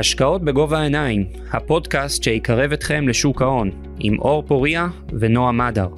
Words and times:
השקעות 0.00 0.42
בגובה 0.42 0.78
העיניים, 0.78 1.26
הפודקאסט 1.52 2.22
שיקרב 2.22 2.72
אתכם 2.72 3.08
לשוק 3.08 3.42
ההון, 3.42 3.70
עם 3.98 4.18
אור 4.18 4.42
פוריה 4.46 4.86
ונועה 5.20 5.52
מדר. 5.52 5.88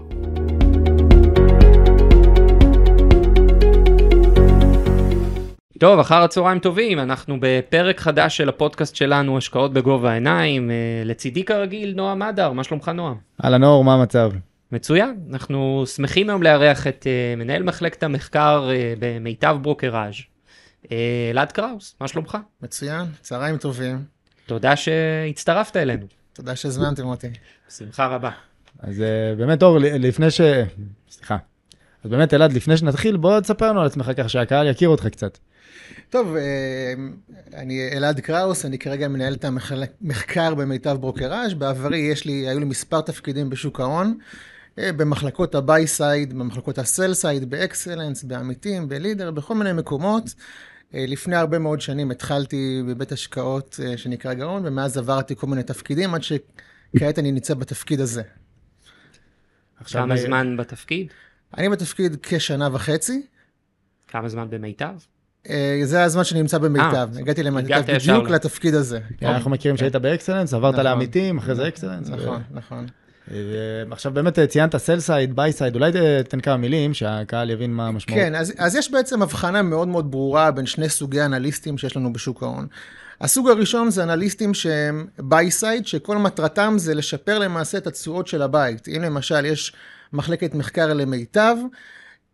טוב, 5.78 5.98
אחר 5.98 6.22
הצהריים 6.22 6.58
טובים, 6.58 6.98
אנחנו 6.98 7.36
בפרק 7.40 8.00
חדש 8.00 8.36
של 8.36 8.48
הפודקאסט 8.48 8.96
שלנו, 8.96 9.38
השקעות 9.38 9.72
בגובה 9.72 10.10
העיניים. 10.10 10.70
אה, 10.70 10.76
לצידי 11.04 11.44
כרגיל, 11.44 11.94
נועה 11.96 12.14
מדר, 12.14 12.52
מה 12.52 12.64
שלומך 12.64 12.88
נועה? 12.88 13.14
אהלן 13.44 13.64
אור, 13.64 13.84
מה 13.84 13.94
המצב? 13.94 14.30
מצוין, 14.72 15.16
אנחנו 15.30 15.84
שמחים 15.86 16.28
היום 16.28 16.42
לארח 16.42 16.86
את 16.86 17.06
uh, 17.06 17.38
מנהל 17.38 17.62
מחלקת 17.62 18.02
המחקר 18.02 18.70
uh, 18.70 18.98
במיטב 18.98 19.56
ברוקראז', 19.62 20.14
אלעד 20.90 21.52
קראוס, 21.52 21.94
מה 22.00 22.08
שלומך? 22.08 22.38
מצוין, 22.62 23.06
צהריים 23.20 23.56
טובים. 23.56 24.04
תודה 24.46 24.76
שהצטרפת 24.76 25.76
אלינו. 25.76 26.06
תודה 26.32 26.56
שהזמנתם 26.56 27.04
אותי. 27.04 27.28
בשמחה 27.68 28.06
רבה. 28.06 28.30
אז 28.78 28.98
uh, 28.98 29.38
באמת 29.38 29.62
אור, 29.62 29.78
לפני 29.80 30.30
ש... 30.30 30.40
סליחה. 31.10 31.36
אז 32.04 32.10
באמת 32.10 32.34
אלעד, 32.34 32.52
לפני 32.52 32.76
שנתחיל, 32.76 33.16
בוא 33.16 33.40
תספר 33.40 33.68
לנו 33.68 33.80
על 33.80 33.86
עצמך 33.86 34.10
ככה 34.16 34.28
שהקהל 34.28 34.68
יכיר 34.68 34.88
אותך 34.88 35.06
קצת. 35.06 35.38
טוב, 36.10 36.36
אני 37.54 37.88
אלעד 37.92 38.20
קראוס, 38.20 38.64
אני 38.64 38.78
כרגע 38.78 39.08
מנהל 39.08 39.34
את 39.34 39.44
המחקר 39.44 40.54
במיטב 40.54 40.96
ברוקראז'. 41.00 41.54
בעברי 41.54 41.98
יש 41.98 42.24
לי, 42.24 42.48
היו 42.48 42.58
לי 42.58 42.64
מספר 42.64 43.00
תפקידים 43.00 43.50
בשוק 43.50 43.80
ההון. 43.80 44.18
אה, 44.78 44.92
במחלקות 44.92 45.54
ה-buy 45.54 45.98
side, 45.98 46.34
במחלקות 46.34 46.78
ה-sell 46.78 47.22
side, 47.22 47.46
באקסלנס, 47.46 48.24
בעמיתים, 48.24 48.88
בלידר, 48.88 49.30
בכל 49.30 49.54
מיני 49.54 49.72
מקומות. 49.72 50.34
אה, 50.94 51.04
לפני 51.08 51.36
הרבה 51.36 51.58
מאוד 51.58 51.80
שנים 51.80 52.10
התחלתי 52.10 52.82
בבית 52.88 53.12
השקעות 53.12 53.80
אה, 53.84 53.96
שנקרא 53.98 54.34
גאון, 54.34 54.66
ומאז 54.66 54.98
עברתי 54.98 55.36
כל 55.36 55.46
מיני 55.46 55.62
תפקידים, 55.62 56.14
עד 56.14 56.22
שכעת 56.22 57.18
אני 57.18 57.32
נמצא 57.32 57.54
בתפקיד 57.54 58.00
הזה. 58.00 58.22
כמה 59.84 60.16
זמן 60.16 60.56
בתפקיד? 60.56 61.06
אני 61.58 61.68
בתפקיד 61.68 62.16
כשנה 62.22 62.68
וחצי. 62.72 63.26
כמה 64.08 64.28
זמן 64.28 64.50
במיטב? 64.50 64.94
זה 65.84 66.02
הזמן 66.04 66.24
שאני 66.24 66.40
נמצא 66.40 66.58
במיטב. 66.58 67.08
הגעתי 67.18 67.42
למיטב 67.42 67.82
בדיוק 67.86 68.28
לתפקיד 68.28 68.74
הזה. 68.74 69.00
אנחנו 69.22 69.50
מכירים 69.50 69.76
שהיית 69.76 69.96
באקסלנס, 69.96 70.54
עברת 70.54 70.74
נכון. 70.74 70.84
לעמיתים, 70.84 71.38
אחרי 71.38 71.54
זה 71.54 71.68
אקסלנס. 71.68 72.08
נכון, 72.08 72.42
נכון. 72.50 72.86
עכשיו 73.90 74.12
באמת 74.12 74.38
ציינת 74.38 74.76
sell 74.76 75.00
side, 75.00 75.36
buy 75.36 75.52
side, 75.52 75.74
אולי 75.74 75.92
תן 76.28 76.40
כמה 76.40 76.56
מילים 76.56 76.94
שהקהל 76.94 77.50
יבין 77.50 77.72
מה 77.72 77.88
המשמעות. 77.88 78.20
כן, 78.20 78.34
אז, 78.34 78.52
אז 78.58 78.76
יש 78.76 78.90
בעצם 78.90 79.22
הבחנה 79.22 79.62
מאוד 79.62 79.88
מאוד 79.88 80.10
ברורה 80.10 80.50
בין 80.50 80.66
שני 80.66 80.88
סוגי 80.88 81.22
אנליסטים 81.22 81.78
שיש 81.78 81.96
לנו 81.96 82.12
בשוק 82.12 82.42
ההון. 82.42 82.66
הסוג 83.20 83.48
הראשון 83.48 83.90
זה 83.90 84.02
אנליסטים 84.02 84.54
שהם 84.54 85.06
buy 85.18 85.50
side, 85.50 85.86
שכל 85.86 86.18
מטרתם 86.18 86.74
זה 86.76 86.94
לשפר 86.94 87.38
למעשה 87.38 87.78
את 87.78 87.86
התשואות 87.86 88.26
של 88.26 88.42
הבית. 88.42 88.88
אם 88.88 89.02
למשל 89.02 89.44
יש 89.44 89.72
מחלקת 90.12 90.54
מחקר 90.54 90.92
למיטב, 90.92 91.56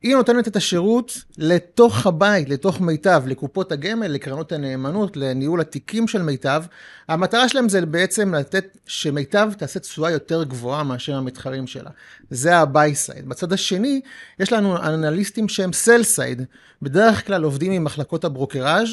היא 0.02 0.14
נותנת 0.16 0.48
את 0.48 0.56
השירות 0.56 1.18
לתוך 1.38 2.06
הבית, 2.06 2.48
לתוך 2.48 2.80
מיטב, 2.80 3.22
לקופות 3.26 3.72
הגמל, 3.72 4.06
לקרנות 4.06 4.52
הנאמנות, 4.52 5.16
לניהול 5.16 5.60
התיקים 5.60 6.08
של 6.08 6.22
מיטב. 6.22 6.64
המטרה 7.08 7.48
שלהם 7.48 7.68
זה 7.68 7.86
בעצם 7.86 8.34
לתת 8.34 8.78
שמיטב 8.86 9.52
תעשה 9.58 9.80
תשואה 9.80 10.10
יותר 10.10 10.44
גבוהה 10.44 10.82
מאשר 10.84 11.16
המתחרים 11.16 11.66
שלה. 11.66 11.90
זה 12.30 12.56
ה-buy 12.56 13.08
side. 13.08 13.26
בצד 13.28 13.52
השני, 13.52 14.00
יש 14.40 14.52
לנו 14.52 14.76
אנליסטים 14.76 15.48
שהם 15.48 15.70
sell 15.70 16.18
side. 16.18 16.42
בדרך 16.82 17.26
כלל 17.26 17.44
עובדים 17.44 17.72
עם 17.72 17.84
מחלקות 17.84 18.24
הברוקראז' 18.24 18.88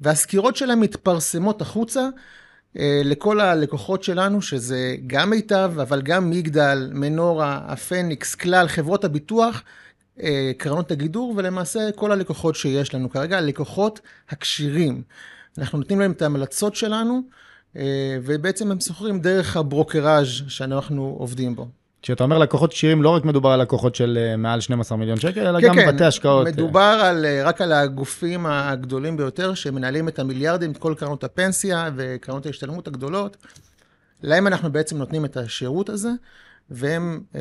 והסקירות 0.00 0.56
שלהם 0.56 0.80
מתפרסמות 0.80 1.62
החוצה. 1.62 2.08
אה, 2.78 3.00
לכל 3.04 3.40
הלקוחות 3.40 4.02
שלנו, 4.02 4.42
שזה 4.42 4.96
גם 5.06 5.30
מיטב, 5.30 5.72
אבל 5.82 6.02
גם 6.02 6.30
מגדל, 6.30 6.90
מנורה, 6.92 7.60
הפניקס, 7.66 8.34
כלל, 8.34 8.68
חברות 8.68 9.04
הביטוח, 9.04 9.62
קרנות 10.58 10.90
הגידור, 10.90 11.34
ולמעשה 11.36 11.92
כל 11.94 12.12
הלקוחות 12.12 12.54
שיש 12.54 12.94
לנו 12.94 13.10
כרגע, 13.10 13.38
הלקוחות 13.38 14.00
הכשירים. 14.30 15.02
אנחנו 15.58 15.78
נותנים 15.78 16.00
להם 16.00 16.12
את 16.12 16.22
ההמלצות 16.22 16.76
שלנו, 16.76 17.22
אה, 17.76 18.18
ובעצם 18.22 18.70
הם 18.70 18.80
שוכרים 18.80 19.20
דרך 19.20 19.56
הברוקראז' 19.56 20.26
שאנחנו 20.48 21.16
עובדים 21.18 21.56
בו. 21.56 21.68
כשאתה 22.02 22.24
אומר 22.24 22.38
לקוחות 22.38 22.72
כשירים, 22.72 23.02
לא 23.02 23.08
רק 23.08 23.24
מדובר 23.24 23.50
על 23.50 23.62
לקוחות 23.62 23.94
של 23.94 24.18
אה, 24.20 24.36
מעל 24.36 24.60
12 24.60 24.98
מיליון 24.98 25.20
שקל, 25.20 25.46
אלא 25.46 25.60
כן, 25.60 25.68
גם 25.68 25.74
כן, 25.74 25.94
בתי 25.94 26.04
השקעות. 26.04 26.46
מדובר 26.46 27.00
על, 27.04 27.26
רק 27.44 27.60
על 27.60 27.72
הגופים 27.72 28.46
הגדולים 28.46 29.16
ביותר, 29.16 29.54
שמנהלים 29.54 30.08
את 30.08 30.18
המיליארדים, 30.18 30.70
את 30.70 30.76
כל 30.76 30.94
קרנות 30.98 31.24
הפנסיה 31.24 31.90
וקרנות 31.96 32.46
ההשתלמות 32.46 32.88
הגדולות. 32.88 33.36
להם 34.22 34.46
אנחנו 34.46 34.72
בעצם 34.72 34.98
נותנים 34.98 35.24
את 35.24 35.36
השירות 35.36 35.88
הזה. 35.88 36.10
והם 36.70 37.20
אה, 37.34 37.40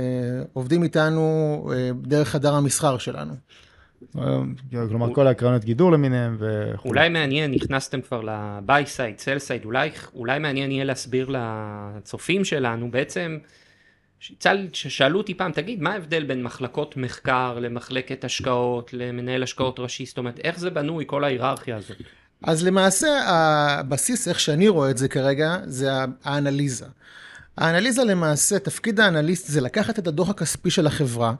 עובדים 0.53 0.83
איתנו 0.83 1.69
אה, 1.73 1.89
דרך 2.01 2.27
חדר 2.27 2.53
המסחר 2.53 2.97
שלנו. 2.97 3.33
כלומר, 4.89 5.13
כל 5.13 5.27
הקרנות 5.27 5.63
גידור 5.65 5.91
למיניהם 5.91 6.37
וכו'. 6.39 6.89
אולי 6.89 7.09
מעניין, 7.09 7.51
נכנסתם 7.51 8.01
כבר 8.01 8.21
ל-buy 8.21 8.85
side, 8.97 9.19
sell 9.19 9.47
side, 9.47 9.65
אולי, 9.65 9.89
אולי 10.15 10.39
מעניין 10.39 10.71
יהיה 10.71 10.83
להסביר 10.83 11.29
לצופים 11.29 12.45
שלנו, 12.45 12.91
בעצם, 12.91 13.37
ששאלו 14.73 15.17
אותי 15.17 15.33
פעם, 15.33 15.51
תגיד, 15.51 15.81
מה 15.81 15.93
ההבדל 15.93 16.23
בין 16.23 16.43
מחלקות 16.43 16.97
מחקר 16.97 17.59
למחלקת 17.59 18.23
השקעות, 18.23 18.93
למנהל 18.93 19.43
השקעות 19.43 19.79
ראשי, 19.79 20.05
זאת 20.05 20.17
אומרת, 20.17 20.39
איך 20.39 20.59
זה 20.59 20.69
בנוי, 20.69 21.03
כל 21.07 21.23
ההיררכיה 21.23 21.77
הזאת? 21.77 21.97
אז 22.43 22.65
למעשה, 22.67 23.07
הבסיס, 23.27 24.27
איך 24.27 24.39
שאני 24.39 24.67
רואה 24.67 24.89
את 24.89 24.97
זה 24.97 25.07
כרגע, 25.07 25.57
זה 25.65 25.91
האנליזה. 26.23 26.85
האנליזה 27.57 28.03
למעשה, 28.03 28.59
תפקיד 28.59 28.99
האנליסט 28.99 29.47
זה 29.47 29.61
לקחת 29.61 29.99
את 29.99 30.07
הדוח 30.07 30.29
הכספי 30.29 30.69
של 30.69 30.87
החברה, 30.87 31.33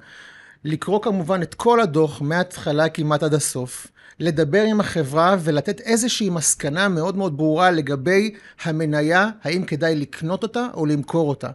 לקרוא 0.64 1.02
כמובן 1.02 1.42
את 1.42 1.54
כל 1.54 1.82
הדוח 1.82 2.22
מההתחלה 2.22 2.90
כמעט 2.90 3.24
עד 3.24 3.34
הסוף, 3.34 3.88
לדבר 4.20 4.62
עם 4.62 4.80
החברה 4.80 5.36
ולתת 5.40 5.82
איזושהי 5.82 6.30
מסקנה 6.30 6.88
מאוד 6.88 7.18
מאוד 7.18 7.38
ברורה 7.38 7.72
לגבי 7.72 8.34
המניה, 8.64 9.30
האם 9.44 9.64
כדאי 9.64 9.96
לקנות 9.96 10.44
אותה 10.44 10.68
או 10.74 10.86
למכור 10.86 11.30
אותה. 11.30 11.50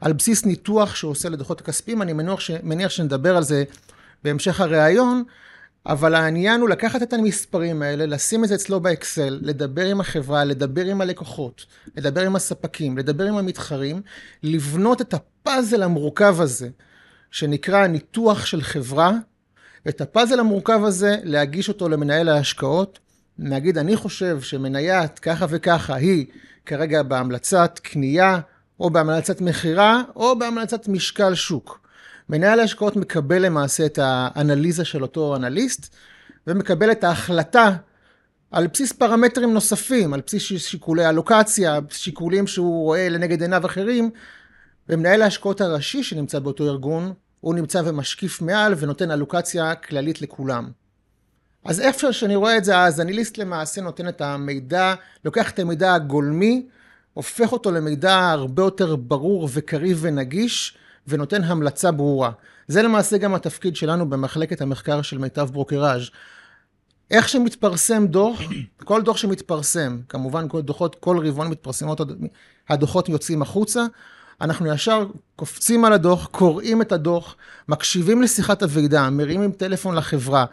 על 0.00 0.12
בסיס 0.12 0.44
ניתוח 0.44 0.94
שהוא 0.94 1.10
עושה 1.10 1.28
לדוחות 1.28 1.60
הכספיים, 1.60 2.02
אני 2.02 2.12
מניח, 2.12 2.40
ש... 2.40 2.50
מניח 2.62 2.90
שנדבר 2.90 3.36
על 3.36 3.42
זה 3.42 3.64
בהמשך 4.24 4.60
הראיון, 4.60 5.24
אבל 5.86 6.14
העניין 6.14 6.60
הוא 6.60 6.68
לקחת 6.68 7.02
את 7.02 7.12
המספרים 7.12 7.82
האלה, 7.82 8.06
לשים 8.06 8.44
את 8.44 8.48
זה 8.48 8.54
אצלו 8.54 8.80
באקסל, 8.80 9.38
לדבר 9.42 9.86
עם 9.86 10.00
החברה, 10.00 10.44
לדבר 10.44 10.84
עם 10.84 11.00
הלקוחות, 11.00 11.66
לדבר 11.96 12.26
עם 12.26 12.36
הספקים, 12.36 12.98
לדבר 12.98 13.24
עם 13.24 13.36
המתחרים, 13.36 14.02
לבנות 14.42 15.00
את 15.00 15.14
הפאזל 15.14 15.82
המורכב 15.82 16.40
הזה, 16.40 16.68
שנקרא 17.30 17.86
ניתוח 17.86 18.46
של 18.46 18.62
חברה, 18.62 19.12
את 19.88 20.00
הפאזל 20.00 20.40
המורכב 20.40 20.84
הזה, 20.84 21.16
להגיש 21.22 21.68
אותו 21.68 21.88
למנהל 21.88 22.28
ההשקעות, 22.28 22.98
להגיד, 23.38 23.78
אני 23.78 23.96
חושב 23.96 24.40
שמניית 24.40 25.18
ככה 25.18 25.46
וככה 25.48 25.94
היא 25.94 26.26
כרגע 26.66 27.02
בהמלצת 27.02 27.80
קנייה, 27.82 28.40
או 28.80 28.90
בהמלצת 28.90 29.40
מכירה, 29.40 30.02
או 30.16 30.38
בהמלצת 30.38 30.88
משקל 30.88 31.34
שוק. 31.34 31.81
מנהל 32.28 32.60
ההשקעות 32.60 32.96
מקבל 32.96 33.46
למעשה 33.46 33.86
את 33.86 33.98
האנליזה 34.02 34.84
של 34.84 35.02
אותו 35.02 35.36
אנליסט, 35.36 35.94
ומקבל 36.46 36.92
את 36.92 37.04
ההחלטה 37.04 37.76
על 38.50 38.66
בסיס 38.66 38.92
פרמטרים 38.92 39.54
נוספים, 39.54 40.14
על 40.14 40.20
בסיס 40.26 40.42
שיקולי 40.42 41.08
אלוקציה, 41.08 41.78
שיקולים 41.90 42.46
שהוא 42.46 42.84
רואה 42.84 43.08
לנגד 43.08 43.42
עיניו 43.42 43.66
אחרים, 43.66 44.10
ומנהל 44.88 45.22
ההשקעות 45.22 45.60
הראשי 45.60 46.02
שנמצא 46.02 46.38
באותו 46.38 46.64
ארגון, 46.64 47.12
הוא 47.40 47.54
נמצא 47.54 47.82
ומשקיף 47.84 48.42
מעל 48.42 48.74
ונותן 48.78 49.10
אלוקציה 49.10 49.74
כללית 49.74 50.22
לכולם. 50.22 50.70
אז 51.64 51.80
איפה 51.80 52.12
שאני 52.12 52.36
רואה 52.36 52.56
את 52.56 52.64
זה, 52.64 52.78
אז 52.78 53.00
אנליסט 53.00 53.38
למעשה 53.38 53.80
נותן 53.80 54.08
את 54.08 54.20
המידע, 54.20 54.94
לוקח 55.24 55.50
את 55.50 55.58
המידע 55.58 55.94
הגולמי, 55.94 56.66
הופך 57.14 57.52
אותו 57.52 57.70
למידע 57.70 58.30
הרבה 58.30 58.62
יותר 58.62 58.96
ברור 58.96 59.48
וקריב 59.52 59.98
ונגיש, 60.00 60.76
ונותן 61.06 61.44
המלצה 61.44 61.90
ברורה. 61.90 62.30
זה 62.68 62.82
למעשה 62.82 63.18
גם 63.18 63.34
התפקיד 63.34 63.76
שלנו 63.76 64.10
במחלקת 64.10 64.60
המחקר 64.60 65.02
של 65.02 65.18
מיטב 65.18 65.48
ברוקראז'. 65.52 66.10
איך 67.10 67.28
שמתפרסם 67.28 68.06
דוח, 68.06 68.40
כל 68.84 69.02
דוח 69.02 69.16
שמתפרסם, 69.16 70.00
כמובן 70.08 70.48
כל 70.48 70.60
דוחות, 70.60 70.96
כל 71.00 71.26
רבעון 71.26 71.48
מתפרסמות, 71.48 72.00
הדוחות 72.68 73.08
יוצאים 73.08 73.42
החוצה, 73.42 73.86
אנחנו 74.40 74.66
ישר 74.66 75.06
קופצים 75.36 75.84
על 75.84 75.92
הדוח, 75.92 76.26
קוראים 76.26 76.82
את 76.82 76.92
הדוח, 76.92 77.36
מקשיבים 77.68 78.22
לשיחת 78.22 78.62
הוועידה, 78.62 79.10
מרימים 79.10 79.52
טלפון 79.52 79.94
לחברה, 79.94 80.44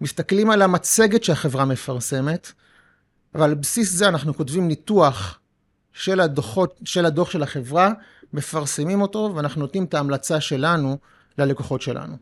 מסתכלים 0.00 0.50
על 0.50 0.62
המצגת 0.62 1.24
שהחברה 1.24 1.64
מפרסמת, 1.64 2.52
ועל 3.34 3.54
בסיס 3.54 3.92
זה 3.92 4.08
אנחנו 4.08 4.34
כותבים 4.34 4.68
ניתוח 4.68 5.38
של 5.92 6.20
הדוחות, 6.20 6.80
של 6.84 7.06
הדוח 7.06 7.30
של 7.30 7.42
החברה, 7.42 7.92
מפרסמים 8.34 9.02
אותו, 9.02 9.32
ואנחנו 9.34 9.60
נותנים 9.60 9.84
את 9.84 9.94
ההמלצה 9.94 10.40
שלנו 10.40 10.98
ללקוחות 11.38 11.82
שלנו. 11.82 12.16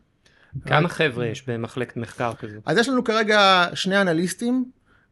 כמה 0.65 0.89
חבר'ה 0.89 1.25
יש 1.25 1.49
במחלקת 1.49 1.97
מחקר 1.97 2.33
כזו? 2.33 2.57
אז 2.65 2.77
יש 2.77 2.89
לנו 2.89 3.03
כרגע 3.03 3.67
שני 3.73 4.01
אנליסטים, 4.01 4.65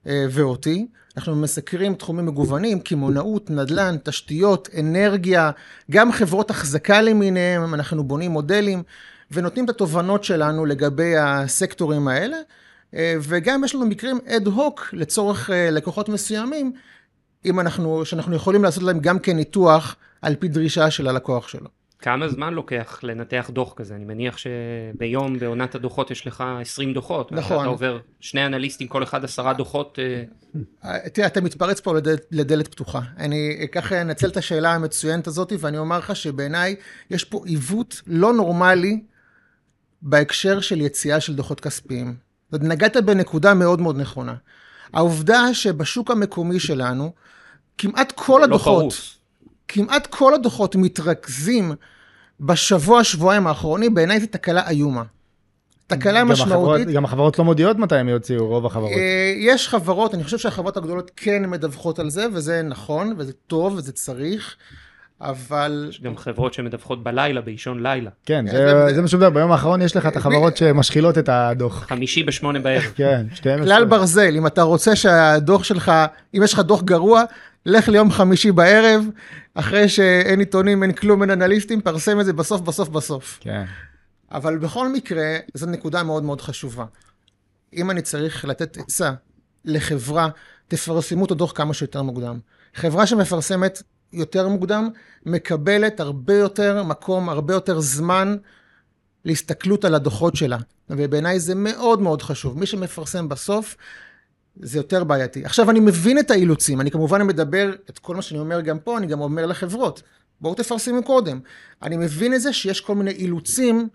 אה, 0.07 0.25
ואותי. 0.29 0.87
אנחנו 1.17 1.35
מסקרים 1.35 1.95
תחומים 1.95 2.25
מגוונים, 2.25 2.79
קמעונאות, 2.79 3.49
נדל"ן, 3.49 3.95
תשתיות, 4.03 4.69
אנרגיה, 4.79 5.51
גם 5.91 6.11
חברות 6.11 6.49
החזקה 6.49 7.01
למיניהם, 7.01 7.73
אנחנו 7.73 8.03
בונים 8.03 8.31
מודלים 8.31 8.83
ונותנים 9.31 9.65
את 9.65 9.69
התובנות 9.69 10.23
שלנו 10.23 10.65
לגבי 10.65 11.17
הסקטורים 11.17 12.07
האלה, 12.07 12.37
אה, 12.95 13.15
וגם 13.21 13.63
יש 13.63 13.75
לנו 13.75 13.85
מקרים 13.85 14.19
אד 14.27 14.47
הוק 14.47 14.89
לצורך 14.93 15.49
אה, 15.49 15.71
לקוחות 15.71 16.09
מסוימים, 16.09 16.73
אם 17.45 17.59
אנחנו, 17.59 18.05
שאנחנו 18.05 18.35
יכולים 18.35 18.63
לעשות 18.63 18.83
להם 18.83 18.99
גם 18.99 19.19
כן 19.19 19.35
ניתוח 19.35 19.95
על 20.21 20.35
פי 20.35 20.47
דרישה 20.47 20.91
של 20.91 21.07
הלקוח 21.07 21.47
שלו. 21.47 21.67
כמה 22.01 22.29
זמן 22.29 22.53
לוקח 22.53 22.99
לנתח 23.03 23.49
דוח 23.53 23.73
כזה? 23.73 23.95
אני 23.95 24.05
מניח 24.05 24.37
שביום 24.37 25.39
בעונת 25.39 25.75
הדוחות 25.75 26.11
יש 26.11 26.27
לך 26.27 26.43
20 26.61 26.93
דוחות. 26.93 27.31
נכון. 27.31 27.59
אתה 27.59 27.67
עובר 27.67 27.99
שני 28.19 28.45
אנליסטים, 28.45 28.87
כל 28.87 29.03
אחד 29.03 29.23
עשרה 29.23 29.53
דוחות. 29.53 29.99
אה, 30.83 31.09
תראה, 31.09 31.27
אתה 31.27 31.41
מתפרץ 31.41 31.79
פה 31.79 31.93
לדלת, 31.93 32.25
לדלת 32.31 32.67
פתוחה. 32.67 33.01
אני 33.17 33.67
ככה 33.71 34.01
אנצל 34.01 34.27
את 34.29 34.37
השאלה 34.37 34.73
המצוינת 34.73 35.27
הזאת, 35.27 35.53
ואני 35.59 35.77
אומר 35.77 35.97
לך 35.97 36.15
שבעיניי 36.15 36.75
יש 37.09 37.23
פה 37.23 37.41
עיוות 37.45 38.01
לא 38.07 38.33
נורמלי 38.33 39.01
בהקשר 40.01 40.59
של 40.59 40.81
יציאה 40.81 41.19
של 41.19 41.35
דוחות 41.35 41.59
כספיים. 41.59 42.15
זאת 42.51 42.61
נגעת 42.61 42.97
בנקודה 42.97 43.53
מאוד 43.53 43.81
מאוד 43.81 43.97
נכונה. 43.97 44.35
העובדה 44.93 45.53
שבשוק 45.53 46.11
המקומי 46.11 46.59
שלנו, 46.59 47.13
כמעט 47.77 48.13
כל 48.15 48.37
לא 48.39 48.43
הדוחות, 48.43 48.79
פרוס. 48.79 49.17
כמעט 49.73 50.07
כל 50.07 50.33
הדוחות 50.33 50.75
מתרכזים 50.75 51.71
בשבוע, 52.39 53.03
שבועיים 53.03 53.47
האחרונים, 53.47 53.93
בעיניי 53.93 54.19
זו 54.19 54.25
תקלה 54.31 54.69
איומה. 54.69 55.03
תקלה 55.87 56.19
גם 56.19 56.27
משמעותית. 56.31 56.53
החברות- 56.81 56.95
גם 56.95 57.05
החברות 57.05 57.39
לא 57.39 57.45
מודיעות 57.45 57.77
מתי 57.77 57.95
הם 57.95 58.09
יוציאו, 58.09 58.47
רוב 58.47 58.65
החברות. 58.65 58.91
אה, 58.91 59.33
יש 59.37 59.67
חברות, 59.69 60.13
אני 60.13 60.23
חושב 60.23 60.37
שהחברות 60.37 60.77
הגדולות 60.77 61.11
כן 61.15 61.45
מדווחות 61.49 61.99
על 61.99 62.09
זה, 62.09 62.25
וזה 62.33 62.61
נכון, 62.61 63.13
וזה 63.17 63.33
טוב, 63.47 63.73
וזה 63.77 63.91
צריך, 63.91 64.55
אבל... 65.21 65.85
יש 65.89 66.01
גם 66.01 66.17
חברות 66.17 66.53
שמדווחות 66.53 67.03
בלילה, 67.03 67.41
באישון 67.41 67.83
לילה. 67.83 68.09
כן, 68.25 68.45
זה- 68.51 68.57
זה- 68.87 68.95
זה 68.95 69.01
מה 69.01 69.07
שמדבר, 69.07 69.29
ביום 69.29 69.51
האחרון 69.51 69.81
יש 69.81 69.95
לך 69.95 70.05
את 70.05 70.15
החברות 70.15 70.57
שמשחילות 70.57 71.17
את 71.17 71.29
הדוח. 71.29 71.85
חמישי 71.89 72.23
בשמונה 72.23 72.59
בערב. 72.59 72.83
כן, 72.95 73.25
12. 73.33 73.65
כלל 73.65 73.85
ברזל, 73.85 74.35
אם 74.37 74.47
אתה 74.47 74.61
רוצה 74.61 74.95
שהדוח 74.95 75.63
שלך, 75.63 75.91
אם 76.37 76.43
יש 76.43 76.53
לך 76.53 76.59
דוח 76.59 76.81
גרוע, 76.81 77.23
לך 77.65 77.87
ליום 77.87 78.11
חמישי 78.11 78.51
בערב, 78.51 79.05
אחרי 79.53 79.89
שאין 79.89 80.39
עיתונים, 80.39 80.83
אין 80.83 80.91
כלום, 80.91 81.21
אין 81.21 81.31
אנליסטים, 81.31 81.81
פרסם 81.81 82.19
את 82.19 82.25
זה 82.25 82.33
בסוף, 82.33 82.61
בסוף, 82.61 82.89
בסוף. 82.89 83.37
כן. 83.41 83.65
אבל 84.31 84.57
בכל 84.57 84.89
מקרה, 84.89 85.37
זו 85.53 85.65
נקודה 85.65 86.03
מאוד 86.03 86.23
מאוד 86.23 86.41
חשובה. 86.41 86.85
אם 87.73 87.91
אני 87.91 88.01
צריך 88.01 88.45
לתת 88.45 88.77
עצה 88.77 89.11
לחברה, 89.65 90.29
תפרסמו 90.67 91.25
את 91.25 91.31
הדוח 91.31 91.51
כמה 91.55 91.73
שיותר 91.73 92.01
מוקדם. 92.01 92.39
חברה 92.75 93.07
שמפרסמת 93.07 93.81
יותר 94.13 94.47
מוקדם, 94.47 94.89
מקבלת 95.25 95.99
הרבה 95.99 96.33
יותר 96.33 96.83
מקום, 96.83 97.29
הרבה 97.29 97.53
יותר 97.53 97.79
זמן 97.79 98.37
להסתכלות 99.25 99.85
על 99.85 99.95
הדוחות 99.95 100.35
שלה. 100.35 100.57
ובעיניי 100.89 101.39
זה 101.39 101.55
מאוד 101.55 102.01
מאוד 102.01 102.21
חשוב. 102.21 102.59
מי 102.59 102.65
שמפרסם 102.65 103.29
בסוף, 103.29 103.77
זה 104.59 104.79
יותר 104.79 105.03
בעייתי. 105.03 105.45
עכשיו, 105.45 105.69
אני 105.69 105.79
מבין 105.79 106.19
את 106.19 106.31
האילוצים, 106.31 106.81
אני 106.81 106.91
כמובן 106.91 107.27
מדבר, 107.27 107.73
את 107.89 107.99
כל 107.99 108.15
מה 108.15 108.21
שאני 108.21 108.39
אומר 108.39 108.61
גם 108.61 108.79
פה, 108.79 108.97
אני 108.97 109.07
גם 109.07 109.21
אומר 109.21 109.45
לחברות, 109.45 110.01
בואו 110.41 110.55
תפרסמו 110.55 111.03
קודם. 111.03 111.39
אני 111.83 111.97
מבין 111.97 112.33
את 112.33 112.41
זה 112.41 112.53
שיש 112.53 112.81
כל 112.81 112.95
מיני 112.95 113.11
אילוצים 113.11 113.87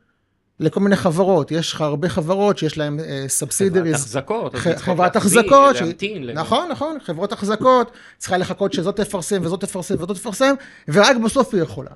לכל 0.61 0.81
מיני 0.81 0.97
חברות. 0.97 1.51
יש 1.51 1.73
לך 1.73 1.81
הרבה 1.81 2.09
חברות 2.09 2.59
שיש 2.59 2.79
להן 2.79 2.99
חברת 2.99 3.29
סאבסידריז. 3.29 3.95
החזקות. 3.95 4.55
אז 4.55 4.61
ח- 4.61 4.67
היא 4.67 4.75
צריכה 4.77 4.93
חברת 4.93 5.17
החזקות, 5.17 5.77
להמתין. 5.81 6.31
נכון, 6.31 6.69
נכון, 6.71 6.99
חברות 7.03 7.33
החזקות, 7.33 7.91
צריכה 8.19 8.37
לחכות 8.39 8.73
שזאת 8.73 8.97
תפרסם 8.97 9.41
וזאת 9.45 9.61
תפרסם 9.61 9.95
וזאת 9.95 10.11
תפרסם, 10.11 10.55
ורק 10.89 11.17
בסוף 11.25 11.55
היא 11.55 11.63
יכולה. 11.63 11.91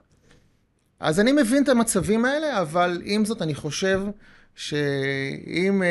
אז 1.00 1.20
אני 1.20 1.32
מבין 1.32 1.62
את 1.62 1.68
המצבים 1.68 2.24
האלה, 2.24 2.60
אבל 2.60 3.02
עם 3.04 3.24
זאת 3.24 3.42
אני 3.42 3.54
חושב 3.54 4.00
שאם 4.54 5.82
אה, 5.82 5.88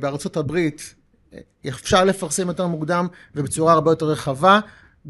בארצות 0.00 0.36
הברית 0.36 0.94
אה, 0.94 0.95
אפשר 1.68 2.04
לפרסם 2.04 2.48
יותר 2.48 2.66
מוקדם 2.66 3.06
ובצורה 3.34 3.72
הרבה 3.72 3.90
יותר 3.90 4.06
רחבה, 4.06 4.60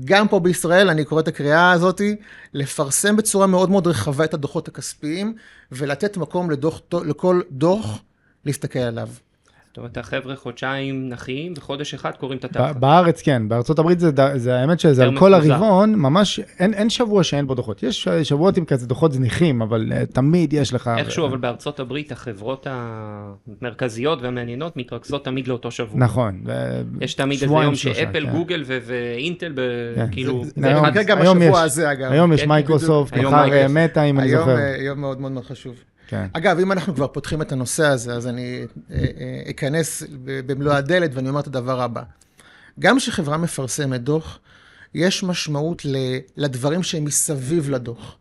גם 0.04 0.28
פה 0.28 0.40
בישראל, 0.40 0.90
אני 0.90 1.04
קורא 1.04 1.20
את 1.20 1.28
הקריאה 1.28 1.72
הזאתי, 1.72 2.16
לפרסם 2.54 3.16
בצורה 3.16 3.46
מאוד 3.46 3.70
מאוד 3.70 3.86
רחבה 3.86 4.24
את 4.24 4.34
הדוחות 4.34 4.68
הכספיים, 4.68 5.34
ולתת 5.72 6.16
מקום 6.16 6.50
לדוח, 6.50 6.80
לכל 7.04 7.40
דוח 7.50 8.02
להסתכל 8.44 8.78
עליו. 8.78 9.08
זאת 9.76 9.82
אומרת, 9.82 9.98
החבר'ה 9.98 10.36
חודשיים 10.36 11.08
נחיים, 11.08 11.52
וחודש 11.56 11.94
אחד 11.94 12.10
קוראים 12.10 12.38
את 12.38 12.44
התחת. 12.44 12.76
בארץ 12.76 13.22
כן, 13.22 13.48
בארצות 13.48 13.78
הברית 13.78 14.00
זה, 14.00 14.10
זה 14.36 14.56
האמת 14.56 14.80
שזה 14.80 15.02
על 15.04 15.18
כל. 15.18 15.34
הרבעון, 15.34 15.94
ממש 15.94 16.40
אין, 16.58 16.74
אין 16.74 16.90
שבוע 16.90 17.22
שאין 17.24 17.46
בו 17.46 17.54
דוחות. 17.54 17.82
יש 17.82 18.08
אה, 18.08 18.24
שבועות 18.24 18.56
עם 18.56 18.64
כזה 18.64 18.86
דוחות 18.86 19.12
זניחים, 19.12 19.62
אבל 19.62 19.92
uh, 19.92 20.12
תמיד 20.12 20.52
יש 20.52 20.74
לך... 20.74 20.90
איכשהו, 20.98 21.26
אבל 21.26 21.36
בארצות 21.36 21.80
הברית 21.80 22.12
החברות 22.12 22.66
המרכזיות 22.70 24.22
והמעניינות 24.22 24.76
מתרכזות 24.76 25.24
תמיד 25.24 25.48
לאותו 25.48 25.70
שבוע. 25.70 25.98
נכון. 26.00 26.40
ו- 26.46 26.52
יש 27.00 27.14
תמיד 27.14 27.42
איזה 27.42 27.54
יום 27.54 27.74
שאפל, 27.74 28.26
כן. 28.26 28.32
גוגל 28.32 28.62
ו- 28.66 28.78
ואינטל, 28.86 29.52
ב- 29.54 29.60
כן. 29.96 30.06
כאילו, 30.12 30.44
זה- 30.44 30.50
זה 30.54 30.60
זה 30.60 30.66
היום- 30.68 30.86
במקרה 30.86 31.02
גם 31.02 31.18
היום 31.20 31.38
השבוע 31.42 31.58
יש. 31.58 31.64
הזה, 31.64 31.92
אגב. 31.92 32.12
היום 32.12 32.32
יש 32.32 32.42
כן, 32.42 32.48
מייקרוסופט, 32.48 33.12
בדיוק. 33.12 33.32
מחר 33.32 33.42
היום 33.42 33.76
אה. 33.76 33.84
מטא, 33.84 34.10
אם 34.10 34.20
אני 34.20 34.28
היום, 34.28 34.40
זוכר. 34.40 34.56
אה, 34.58 34.76
יום 34.82 35.00
מאוד 35.00 35.20
מאוד 35.20 35.32
מאוד 35.32 35.44
חשוב. 35.44 35.74
כן. 36.06 36.26
אגב, 36.32 36.58
אם 36.58 36.72
אנחנו 36.72 36.94
כבר 36.94 37.06
פותחים 37.06 37.42
את 37.42 37.52
הנושא 37.52 37.86
הזה, 37.86 38.14
אז 38.14 38.26
אני 38.26 38.66
אה, 38.90 38.96
אה, 38.96 39.50
אכנס 39.50 40.02
במלוא 40.24 40.72
הדלת 40.72 41.10
ואני 41.14 41.28
אומר 41.28 41.40
את 41.40 41.46
הדבר 41.46 41.80
הבא. 41.80 42.02
גם 42.80 42.98
כשחברה 42.98 43.36
מפרסמת 43.36 44.00
דוח, 44.00 44.38
יש 44.94 45.22
משמעות 45.22 45.82
לדברים 46.36 46.82
שהם 46.82 47.04
מסביב 47.04 47.70
לדוח. 47.70 48.16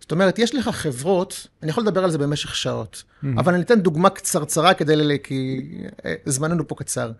זאת 0.00 0.12
אומרת, 0.12 0.38
יש 0.38 0.54
לך 0.54 0.68
חברות, 0.68 1.46
אני 1.62 1.70
יכול 1.70 1.82
לדבר 1.82 2.04
על 2.04 2.10
זה 2.10 2.18
במשך 2.18 2.54
שעות, 2.56 3.02
אבל 3.36 3.54
אני 3.54 3.62
אתן 3.62 3.80
דוגמה 3.80 4.10
קצרצרה 4.10 4.74
כדי, 4.74 4.96
ל... 4.96 5.16
כי 5.22 5.60
אה, 6.04 6.14
זמננו 6.26 6.68
פה 6.68 6.74
קצר. 6.74 7.12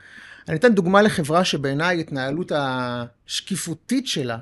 אני 0.49 0.57
אתן 0.57 0.75
דוגמה 0.75 1.03
לחברה 1.03 1.45
שבעיניי 1.45 1.97
ההתנהלות 1.97 2.53
השקיפותית 2.55 4.07
שלה 4.07 4.39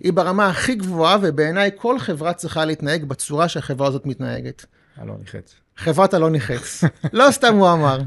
היא 0.00 0.12
ברמה 0.12 0.48
הכי 0.48 0.74
גבוהה, 0.74 1.18
ובעיניי 1.22 1.70
כל 1.76 1.98
חברה 1.98 2.32
צריכה 2.32 2.64
להתנהג 2.64 3.04
בצורה 3.04 3.48
שהחברה 3.48 3.88
הזאת 3.88 4.06
מתנהגת. 4.06 4.66
אלון 5.02 5.20
נחץ. 5.22 5.54
חברת 5.76 6.14
אלוני 6.14 6.40
חץ. 6.40 6.84
לא 7.12 7.30
סתם 7.30 7.54
הוא 7.54 7.72
אמר. 7.72 7.98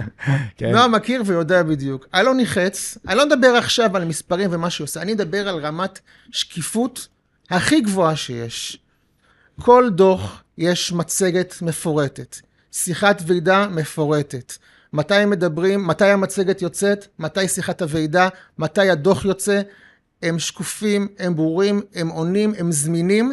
כן. 0.56 0.70
נועה 0.72 0.88
מכיר 0.88 1.22
ויודע 1.26 1.62
בדיוק. 1.62 2.06
אלוני 2.14 2.46
חץ, 2.46 2.98
אני 3.08 3.16
לא 3.16 3.26
מדבר 3.26 3.48
עכשיו 3.48 3.96
על 3.96 4.04
מספרים 4.04 4.50
ומה 4.52 4.70
שהיא 4.70 4.84
עושה, 4.84 5.02
אני 5.02 5.12
אדבר 5.12 5.48
על 5.48 5.58
רמת 5.58 6.00
שקיפות 6.30 7.08
הכי 7.50 7.80
גבוהה 7.80 8.16
שיש. 8.16 8.78
כל 9.60 9.88
דוח 9.90 10.42
יש 10.58 10.92
מצגת 10.92 11.62
מפורטת, 11.62 12.36
שיחת 12.72 13.22
ועידה 13.26 13.68
מפורטת. 13.68 14.52
מתי 14.92 15.24
מדברים, 15.24 15.86
מתי 15.86 16.04
המצגת 16.04 16.62
יוצאת, 16.62 17.06
מתי 17.18 17.48
שיחת 17.48 17.82
הוועידה, 17.82 18.28
מתי 18.58 18.90
הדוח 18.90 19.24
יוצא. 19.24 19.60
הם 20.22 20.38
שקופים, 20.38 21.08
הם 21.18 21.36
ברורים, 21.36 21.80
הם 21.94 22.08
עונים, 22.08 22.52
הם 22.58 22.72
זמינים. 22.72 23.32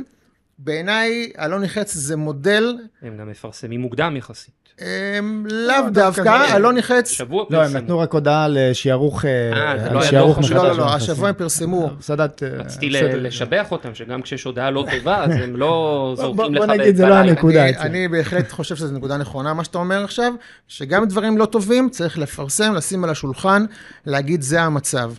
בעיניי, 0.59 1.31
אלוני 1.39 1.69
חץ 1.69 1.93
זה 1.93 2.15
מודל, 2.15 2.77
הם 3.01 3.17
גם 3.17 3.29
מפרסמים 3.29 3.81
מוקדם 3.81 4.15
יחסית. 4.17 4.53
הם 4.79 5.45
לאו 5.49 5.75
דווקא 5.81 5.89
דווקא, 6.23 6.47
זה- 6.47 6.55
אלוני 6.55 6.81
חץ, 6.81 7.09
שבוע 7.11 7.45
לא, 7.49 7.57
הם 7.57 7.63
פרסמו. 7.63 7.79
נתנו 7.79 7.99
רק 7.99 8.13
הודעה 8.13 8.47
לשערוך, 8.49 9.25
אה, 9.25 9.29
אה, 9.53 9.93
לא 9.93 10.11
דוח, 10.11 10.37
מחדש. 10.37 10.51
לא, 10.51 10.63
לא, 10.67 10.77
לא, 10.77 10.83
הנכסים. 10.83 10.95
השבוע 11.11 11.29
הם 11.29 11.35
פרסמו. 11.35 11.89
סאדאת, 12.01 12.43
אה, 12.43 12.49
רציתי 12.49 12.89
ל- 12.89 12.97
בסדר. 12.97 13.19
לשבח 13.21 13.67
אותם, 13.71 13.95
שגם 13.95 14.21
כשיש 14.21 14.43
הודעה 14.43 14.71
לא 14.71 14.85
טובה, 14.97 15.23
אז 15.23 15.31
הם 15.31 15.55
לא 15.55 15.67
בוא- 15.67 16.15
זורקים 16.25 16.53
בוא 16.55 16.65
לך 16.65 16.71
נגיד, 16.79 16.95
זה 16.95 17.05
לא. 17.05 17.13
הנקודה. 17.13 17.69
אני 17.69 18.07
בהחלט 18.07 18.51
חושב 18.51 18.75
שזו 18.75 18.93
נקודה 18.95 19.17
נכונה, 19.17 19.53
מה 19.53 19.63
שאתה 19.63 19.77
אומר 19.77 20.03
עכשיו, 20.03 20.33
שגם 20.67 21.05
דברים 21.05 21.37
לא 21.37 21.45
טובים 21.45 21.89
צריך 21.89 22.17
לפרסם, 22.17 22.73
לשים 22.73 23.03
על 23.03 23.09
השולחן, 23.09 23.65
להגיד 24.05 24.41
זה 24.41 24.61
המצב. 24.61 25.13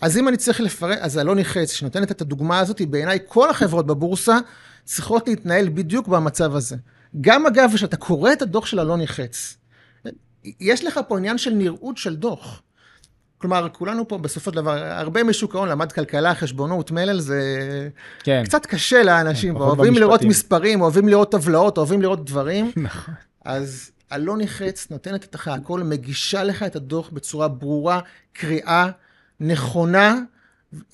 אז 0.00 0.16
אם 0.16 0.28
אני 0.28 0.36
צריך 0.36 0.60
לפרט, 0.60 0.98
אז 1.00 1.18
אלוני 1.18 1.44
חץ, 1.44 1.72
שנותנת 1.72 2.10
את 2.10 2.20
הדוגמה 2.20 2.58
הזאת, 2.58 2.82
בעיניי 2.82 3.18
כל 3.26 3.50
החברות 3.50 3.86
בבורסה 3.86 4.38
צריכות 4.84 5.28
להתנהל 5.28 5.68
בדיוק 5.68 6.08
במצב 6.08 6.54
הזה. 6.54 6.76
גם 7.20 7.46
אגב, 7.46 7.70
כשאתה 7.74 7.96
קורא 7.96 8.32
את 8.32 8.42
הדוח 8.42 8.66
של 8.66 8.80
אלוני 8.80 9.06
חץ, 9.06 9.56
יש 10.60 10.84
לך 10.84 11.00
פה 11.08 11.18
עניין 11.18 11.38
של 11.38 11.50
נראות 11.50 11.96
של 11.96 12.16
דוח. 12.16 12.62
כלומר, 13.38 13.68
כולנו 13.72 14.08
פה 14.08 14.18
בסופו 14.18 14.50
של 14.50 14.56
דבר, 14.56 14.84
הרבה 14.84 15.24
משוק 15.24 15.54
ההון 15.54 15.68
למד 15.68 15.92
כלכלה, 15.92 16.34
חשבונות, 16.34 16.90
מלל, 16.90 17.20
זה 17.20 17.40
כן. 18.22 18.42
קצת 18.44 18.66
קשה 18.66 19.02
לאנשים, 19.02 19.54
פחות 19.54 19.78
אוהבים 19.78 19.94
לראות 19.94 20.10
במשפטים. 20.10 20.28
מספרים, 20.30 20.80
אוהבים 20.80 21.08
לראות 21.08 21.32
טבלאות, 21.32 21.78
אוהבים 21.78 22.02
לראות 22.02 22.24
דברים. 22.24 22.72
נכון. 22.76 23.14
אז 23.44 23.90
אלוני 24.12 24.48
חץ 24.48 24.90
נותנת 24.90 25.34
לך 25.34 25.48
הכל, 25.48 25.82
מגישה 25.82 26.44
לך 26.44 26.62
את 26.62 26.76
הדוח 26.76 27.10
בצורה 27.10 27.48
ברורה, 27.48 28.00
קריאה, 28.32 28.90
נכונה, 29.40 30.14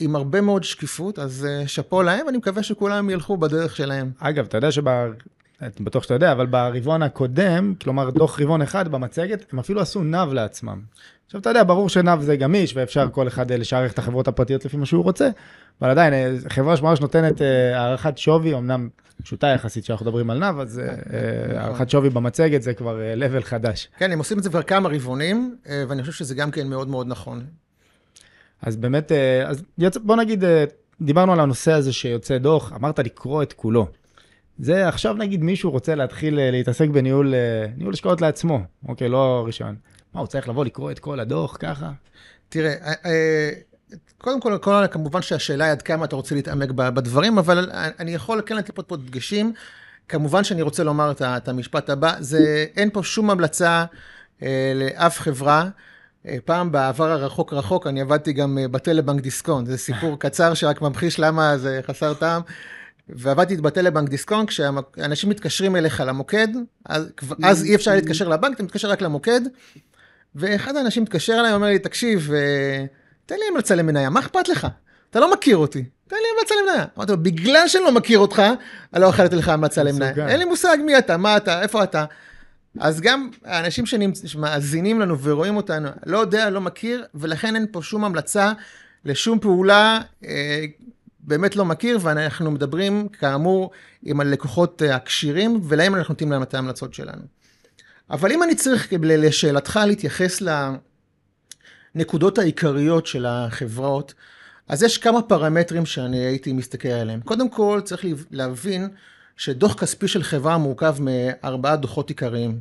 עם 0.00 0.16
הרבה 0.16 0.40
מאוד 0.40 0.64
שקיפות, 0.64 1.18
אז 1.18 1.46
אה, 1.50 1.68
שאפו 1.68 2.02
להם, 2.02 2.26
ואני 2.26 2.38
מקווה 2.38 2.62
שכולם 2.62 3.10
ילכו 3.10 3.36
בדרך 3.36 3.76
שלהם. 3.76 4.10
אגב, 4.18 4.44
אתה 4.44 4.56
יודע 4.56 4.70
אני 5.62 5.70
בטוח 5.80 6.02
שאתה 6.02 6.14
יודע, 6.14 6.32
אבל 6.32 6.46
ברבעון 6.46 7.02
הקודם, 7.02 7.74
כלומר 7.82 8.10
דוח 8.10 8.40
רבעון 8.40 8.62
אחד 8.62 8.88
במצגת, 8.88 9.52
הם 9.52 9.58
אפילו 9.58 9.80
עשו 9.80 10.04
נב 10.04 10.32
לעצמם. 10.32 10.80
עכשיו, 11.26 11.40
אתה 11.40 11.50
יודע, 11.50 11.64
ברור 11.64 11.88
שנב 11.88 12.20
זה 12.20 12.36
גמיש, 12.36 12.76
ואפשר 12.76 13.08
כל 13.12 13.28
אחד 13.28 13.50
אה, 13.50 13.56
לשערך 13.56 13.92
את 13.92 13.98
החברות 13.98 14.28
הפרטיות 14.28 14.64
לפי 14.64 14.76
מה 14.76 14.86
שהוא 14.86 15.04
רוצה, 15.04 15.28
אבל 15.80 15.90
עדיין, 15.90 16.12
אה, 16.12 16.34
חברה 16.48 16.76
שממש 16.76 17.00
נותנת 17.00 17.40
הערכת 17.74 18.18
שווי, 18.18 18.54
אמנם 18.54 18.88
פשוטה 19.22 19.46
יחסית 19.46 19.84
שאנחנו 19.84 20.06
מדברים 20.06 20.30
על 20.30 20.50
נב, 20.50 20.60
אז 20.60 20.80
הערכת 21.56 21.90
שווי 21.90 22.10
במצגת 22.10 22.62
זה 22.62 22.74
כבר 22.74 23.00
level 23.16 23.44
חדש. 23.44 23.88
כן, 23.98 24.12
הם 24.12 24.18
עושים 24.18 24.38
את 24.38 24.42
זה 24.42 24.50
כבר 24.50 24.62
כמה 24.62 24.88
רבעונים, 24.88 25.56
ואני 25.88 26.02
חושב 26.02 26.12
שזה 26.12 26.34
גם 26.34 26.50
כן 26.50 26.68
מאוד 26.68 26.88
מאוד 26.88 27.06
נכון. 27.06 27.44
אז 28.66 28.76
באמת, 28.76 29.12
אה, 29.12 29.48
אז 29.48 29.62
יצ... 29.78 29.96
בוא 29.96 30.16
נגיד, 30.16 30.44
אה, 30.44 30.64
דיברנו 31.00 31.32
על 31.32 31.40
הנושא 31.40 31.72
הזה 31.72 31.92
שיוצא 31.92 32.38
דוח, 32.38 32.72
אמרת 32.72 32.98
לקרוא 32.98 33.42
את 33.42 33.52
כולו. 33.52 33.86
זה 34.58 34.88
עכשיו 34.88 35.14
נגיד 35.14 35.42
מישהו 35.42 35.70
רוצה 35.70 35.94
להתחיל 35.94 36.38
אה, 36.38 36.50
להתעסק 36.50 36.88
בניהול 36.88 37.34
ניהול 37.76 37.92
השקעות 37.92 38.20
לעצמו, 38.20 38.60
אוקיי, 38.88 39.08
לא 39.08 39.42
רישיון. 39.46 39.76
מה, 40.14 40.20
הוא 40.20 40.26
צריך 40.26 40.48
לבוא 40.48 40.64
לקרוא 40.64 40.90
את 40.90 40.98
כל 40.98 41.20
הדוח 41.20 41.56
ככה? 41.60 41.90
תראה, 42.48 42.74
אה, 42.82 42.92
אה, 43.06 43.50
קודם 44.18 44.40
כל, 44.40 44.58
כל, 44.58 44.84
כמובן 44.90 45.22
שהשאלה 45.22 45.64
היא 45.64 45.72
עד 45.72 45.82
כמה 45.82 46.04
אתה 46.04 46.16
רוצה 46.16 46.34
להתעמק 46.34 46.70
בדברים, 46.70 47.38
אבל 47.38 47.70
אני 47.72 48.14
יכול 48.14 48.42
כן 48.46 48.56
לתת 48.56 48.80
פה 48.80 48.96
דגשים. 48.96 49.52
כמובן 50.08 50.44
שאני 50.44 50.62
רוצה 50.62 50.84
לומר 50.84 51.12
את 51.22 51.48
המשפט 51.48 51.90
הבא, 51.90 52.14
זה 52.20 52.66
אין 52.76 52.90
פה 52.90 53.02
שום 53.02 53.30
המלצה 53.30 53.84
לאף 54.74 55.18
חברה. 55.20 55.68
אה, 56.28 56.36
פעם 56.44 56.72
בעבר 56.72 57.10
הרחוק 57.10 57.52
רחוק, 57.52 57.86
אני 57.86 58.00
עבדתי 58.00 58.32
גם 58.32 58.58
אה, 58.58 58.68
בטלבנק 58.68 59.20
דיסקונט, 59.20 59.66
זה 59.66 59.78
סיפור 59.78 60.18
קצר 60.22 60.54
שרק 60.54 60.82
ממחיש 60.82 61.18
למה 61.18 61.58
זה 61.58 61.80
חסר 61.86 62.14
טעם. 62.14 62.42
ועבדתי 63.08 63.56
בטלבנק 63.56 64.08
דיסקונט, 64.08 64.48
כשאנשים 64.48 65.30
מתקשרים 65.30 65.76
אליך 65.76 66.02
למוקד, 66.06 66.48
אז, 66.86 67.08
אז 67.42 67.64
אי 67.64 67.74
אפשר 67.74 67.94
להתקשר 67.94 68.28
לבנק, 68.28 68.54
אתה 68.54 68.62
מתקשר 68.62 68.90
רק 68.90 69.02
למוקד, 69.02 69.40
ואחד 70.34 70.76
האנשים 70.76 71.02
מתקשר 71.02 71.32
אליי, 71.40 71.52
אומר 71.52 71.66
לי, 71.66 71.78
תקשיב, 71.78 72.30
אה, 72.32 72.84
תן 73.26 73.34
לי 73.34 73.44
המלצה 73.50 73.74
למניה, 73.74 74.10
מה 74.10 74.20
אכפת 74.20 74.48
לך? 74.48 74.66
אתה 75.10 75.20
לא 75.20 75.32
מכיר 75.32 75.56
אותי, 75.56 75.84
תן 76.08 76.16
לי 76.16 76.22
המלצה 76.38 76.54
למניה. 76.62 76.84
אמרתי 76.96 77.12
לו, 77.12 77.22
בגלל 77.22 77.68
שאני 77.68 77.84
לא 77.84 77.92
מכיר 77.92 78.18
אותך, 78.18 78.42
אני 78.94 79.02
לא 79.02 79.06
יכול 79.06 79.24
לתת 79.24 79.34
לך 79.34 79.48
המלצה 79.48 79.82
למניה. 79.82 80.28
אין 80.28 80.38
לי 80.38 80.44
מושג 80.44 80.76
מי 80.86 80.98
אתה, 80.98 81.16
מה 81.16 81.36
אתה, 81.36 81.62
איפה 81.62 81.84
אתה. 81.84 82.04
אז 82.80 83.00
גם 83.00 83.30
האנשים 83.44 83.84
שמאזינים 84.24 85.00
לנו 85.00 85.18
ורואים 85.20 85.56
אותנו, 85.56 85.88
לא 86.06 86.18
יודע, 86.18 86.50
לא 86.50 86.60
מכיר, 86.60 87.04
ולכן 87.14 87.54
אין 87.56 87.66
פה 87.70 87.82
שום 87.82 88.04
המלצה 88.04 88.52
לשום 89.04 89.38
פעולה, 89.38 90.00
אה, 90.24 90.64
באמת 91.20 91.56
לא 91.56 91.64
מכיר, 91.64 91.98
ואנחנו 92.02 92.50
מדברים, 92.50 93.08
כאמור, 93.08 93.70
עם 94.02 94.20
הלקוחות 94.20 94.82
הכשירים, 94.90 95.60
ולהם 95.64 95.94
אנחנו 95.94 96.12
נותנים 96.12 96.32
להם 96.32 96.42
את 96.42 96.54
ההמלצות 96.54 96.94
שלנו. 96.94 97.22
אבל 98.10 98.32
אם 98.32 98.42
אני 98.42 98.54
צריך, 98.54 98.88
לשאלתך, 99.02 99.80
להתייחס 99.86 100.42
לנקודות 101.94 102.38
העיקריות 102.38 103.06
של 103.06 103.26
החברות, 103.26 104.14
אז 104.68 104.82
יש 104.82 104.98
כמה 104.98 105.22
פרמטרים 105.22 105.86
שאני 105.86 106.18
הייתי 106.18 106.52
מסתכל 106.52 106.88
עליהם. 106.88 107.20
קודם 107.20 107.48
כל, 107.48 107.80
צריך 107.84 108.04
להבין 108.30 108.88
שדוח 109.36 109.74
כספי 109.74 110.08
של 110.08 110.22
חברה 110.22 110.58
מורכב 110.58 110.96
מארבעה 111.00 111.76
דוחות 111.76 112.08
עיקריים. 112.08 112.60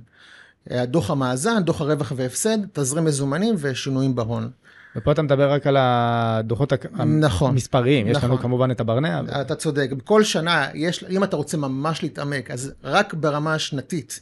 דוח 0.72 1.10
המאזן, 1.10 1.64
דוח 1.64 1.82
הרווח 1.82 2.12
והפסד, 2.16 2.58
תזרים 2.74 3.06
מזומנים 3.06 3.56
ושינויים 3.58 4.16
בהון. 4.16 4.50
ופה 4.96 5.12
אתה 5.12 5.22
מדבר 5.22 5.52
רק 5.52 5.68
על 5.68 5.78
הדוחות 5.80 6.74
נכון, 7.06 7.50
המספרים, 7.50 8.08
יש 8.08 8.18
נכון. 8.18 8.30
לנו 8.30 8.40
כמובן 8.40 8.72
את 8.72 8.80
הברנע. 8.80 9.22
אתה 9.42 9.56
צודק, 9.56 9.90
בכל 9.98 10.24
שנה, 10.24 10.68
יש, 10.74 11.04
אם 11.10 11.24
אתה 11.24 11.36
רוצה 11.36 11.58
ממש 11.58 12.04
להתעמק, 12.04 12.52
אז 12.52 12.74
רק 12.84 13.14
ברמה 13.14 13.54
השנתית, 13.54 14.20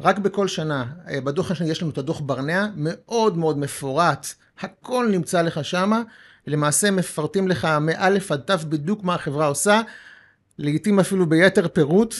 רק 0.00 0.18
בכל 0.18 0.48
שנה, 0.48 0.84
בדוח 1.24 1.50
השני 1.50 1.70
יש 1.70 1.82
לנו 1.82 1.90
את 1.90 1.98
הדוח 1.98 2.20
ברנע, 2.20 2.66
מאוד 2.76 3.38
מאוד 3.38 3.58
מפורט, 3.58 4.26
הכל 4.60 5.08
נמצא 5.10 5.42
לך 5.42 5.64
שמה, 5.64 6.02
למעשה 6.46 6.90
מפרטים 6.90 7.48
לך 7.48 7.68
מאלף 7.80 8.32
עד 8.32 8.40
תו 8.40 8.54
בדיוק 8.68 9.04
מה 9.04 9.14
החברה 9.14 9.46
עושה, 9.46 9.80
לעתים 10.58 11.00
אפילו 11.00 11.26
ביתר 11.26 11.68
פירוט. 11.68 12.14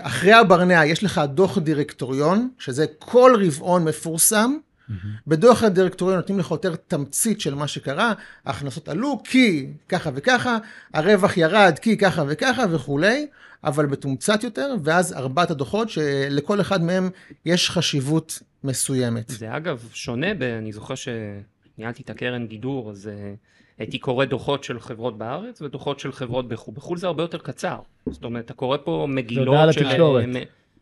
אחרי 0.00 0.32
הברנע 0.32 0.86
יש 0.86 1.04
לך 1.04 1.20
דוח 1.34 1.58
דירקטוריון, 1.58 2.48
שזה 2.58 2.86
כל 2.98 3.36
רבעון 3.46 3.84
מפורסם. 3.84 4.56
Mm-hmm. 4.56 4.92
בדוח 5.26 5.62
הדירקטוריון 5.62 6.18
נותנים 6.18 6.38
לך 6.38 6.50
יותר 6.50 6.74
תמצית 6.76 7.40
של 7.40 7.54
מה 7.54 7.68
שקרה, 7.68 8.12
ההכנסות 8.44 8.88
עלו 8.88 9.22
כי 9.24 9.66
ככה 9.88 10.10
וככה, 10.14 10.58
הרווח 10.94 11.36
ירד 11.36 11.78
כי 11.82 11.96
ככה 11.98 12.24
וככה 12.28 12.64
וכולי, 12.70 13.26
אבל 13.64 13.86
בתומצת 13.86 14.44
יותר, 14.44 14.74
ואז 14.84 15.12
ארבעת 15.12 15.50
הדוחות 15.50 15.90
שלכל 15.90 16.60
אחד 16.60 16.82
מהם 16.82 17.10
יש 17.46 17.70
חשיבות 17.70 18.42
מסוימת. 18.64 19.28
זה 19.28 19.56
אגב 19.56 19.88
שונה, 19.92 20.34
ב, 20.34 20.42
אני 20.42 20.72
זוכר 20.72 20.94
שניהלתי 20.94 22.02
את 22.02 22.10
הקרן 22.10 22.46
גידור, 22.46 22.90
אז 22.90 23.10
הייתי 23.78 23.98
קורא 23.98 24.24
דוחות 24.24 24.64
של 24.64 24.80
חברות 24.80 25.18
בארץ 25.18 25.62
ודוחות 25.62 26.00
של 26.00 26.12
חברות 26.12 26.48
בחו"ל. 26.48 26.74
בחו"ל 26.74 26.98
זה 26.98 27.06
הרבה 27.06 27.22
יותר 27.22 27.38
קצר. 27.38 27.76
זאת 28.10 28.24
אומרת, 28.24 28.44
אתה 28.44 28.54
קורא 28.54 28.76
פה 28.84 29.06
מגילות 29.08 29.72
של 29.72 29.86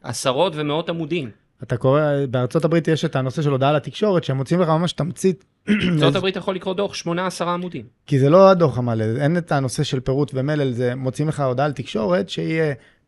עשרות 0.03 0.53
ומאות 0.57 0.89
עמודים. 0.89 1.31
אתה 1.63 1.77
קורא, 1.77 2.01
בארצות 2.31 2.65
הברית 2.65 2.89
יש 2.89 3.05
את 3.05 3.17
הנושא 3.17 3.43
של 3.43 3.51
הודעה 3.51 3.73
לתקשורת, 3.73 4.25
שהם 4.25 4.37
מוצאים 4.37 4.61
לך 4.61 4.69
ממש 4.69 4.93
תמצית. 4.93 5.45
בארצות 5.67 6.17
הברית 6.17 6.37
יכול 6.37 6.55
לקרוא 6.55 6.75
דוח 6.75 6.93
8-10 7.41 7.45
עמודים. 7.45 7.85
כי 8.07 8.19
זה 8.19 8.31
לא 8.31 8.51
הדוח 8.51 8.79
המלא, 8.79 9.05
אין 9.05 9.37
את 9.37 9.53
הנושא 9.53 9.83
של 9.83 10.01
פירוט 10.01 10.31
ומלל, 10.35 10.73
זה 10.73 10.95
מוצאים 10.95 11.29
לך 11.29 11.41
הודעה 11.41 11.69
לתקשורת, 11.69 12.29
שהיא 12.29 12.61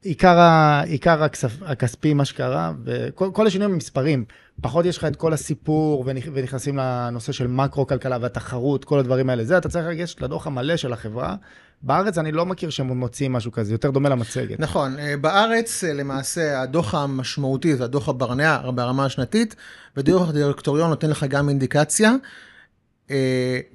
עיקר, 0.02 0.38
ה, 0.38 0.82
עיקר 0.82 1.22
הכספ, 1.22 1.62
הכספי, 1.62 2.14
מה 2.14 2.24
שקרה, 2.24 2.72
וכל 2.84 3.46
השינויים 3.46 3.70
הם 3.70 3.76
מספרים. 3.76 4.24
פחות 4.60 4.86
יש 4.86 4.98
לך 4.98 5.04
את 5.04 5.16
כל 5.16 5.32
הסיפור, 5.32 6.04
ונכנסים 6.06 6.76
לנושא 6.76 7.32
של 7.32 7.46
מקרו-כלכלה 7.46 8.18
והתחרות, 8.20 8.84
כל 8.84 8.98
הדברים 8.98 9.30
האלה. 9.30 9.44
זה, 9.44 9.58
אתה 9.58 9.68
צריך 9.68 9.86
לגשת 9.86 10.20
לדוח 10.20 10.46
המלא 10.46 10.76
של 10.76 10.92
החברה. 10.92 11.36
בארץ 11.82 12.18
אני 12.18 12.32
לא 12.32 12.46
מכיר 12.46 12.70
שהם 12.70 12.86
מוציאים 12.98 13.32
משהו 13.32 13.52
כזה, 13.52 13.74
יותר 13.74 13.90
דומה 13.90 14.08
למצגת. 14.08 14.60
נכון, 14.60 14.96
בארץ 15.20 15.84
למעשה 15.84 16.62
הדוח 16.62 16.94
המשמעותי 16.94 17.76
זה 17.76 17.84
הדוח 17.84 18.08
הברנע 18.08 18.70
ברמה 18.74 19.04
השנתית, 19.04 19.56
ודוח 19.96 20.28
הדירקטוריון 20.28 20.90
נותן 20.90 21.10
לך 21.10 21.24
גם 21.24 21.48
אינדיקציה. 21.48 22.12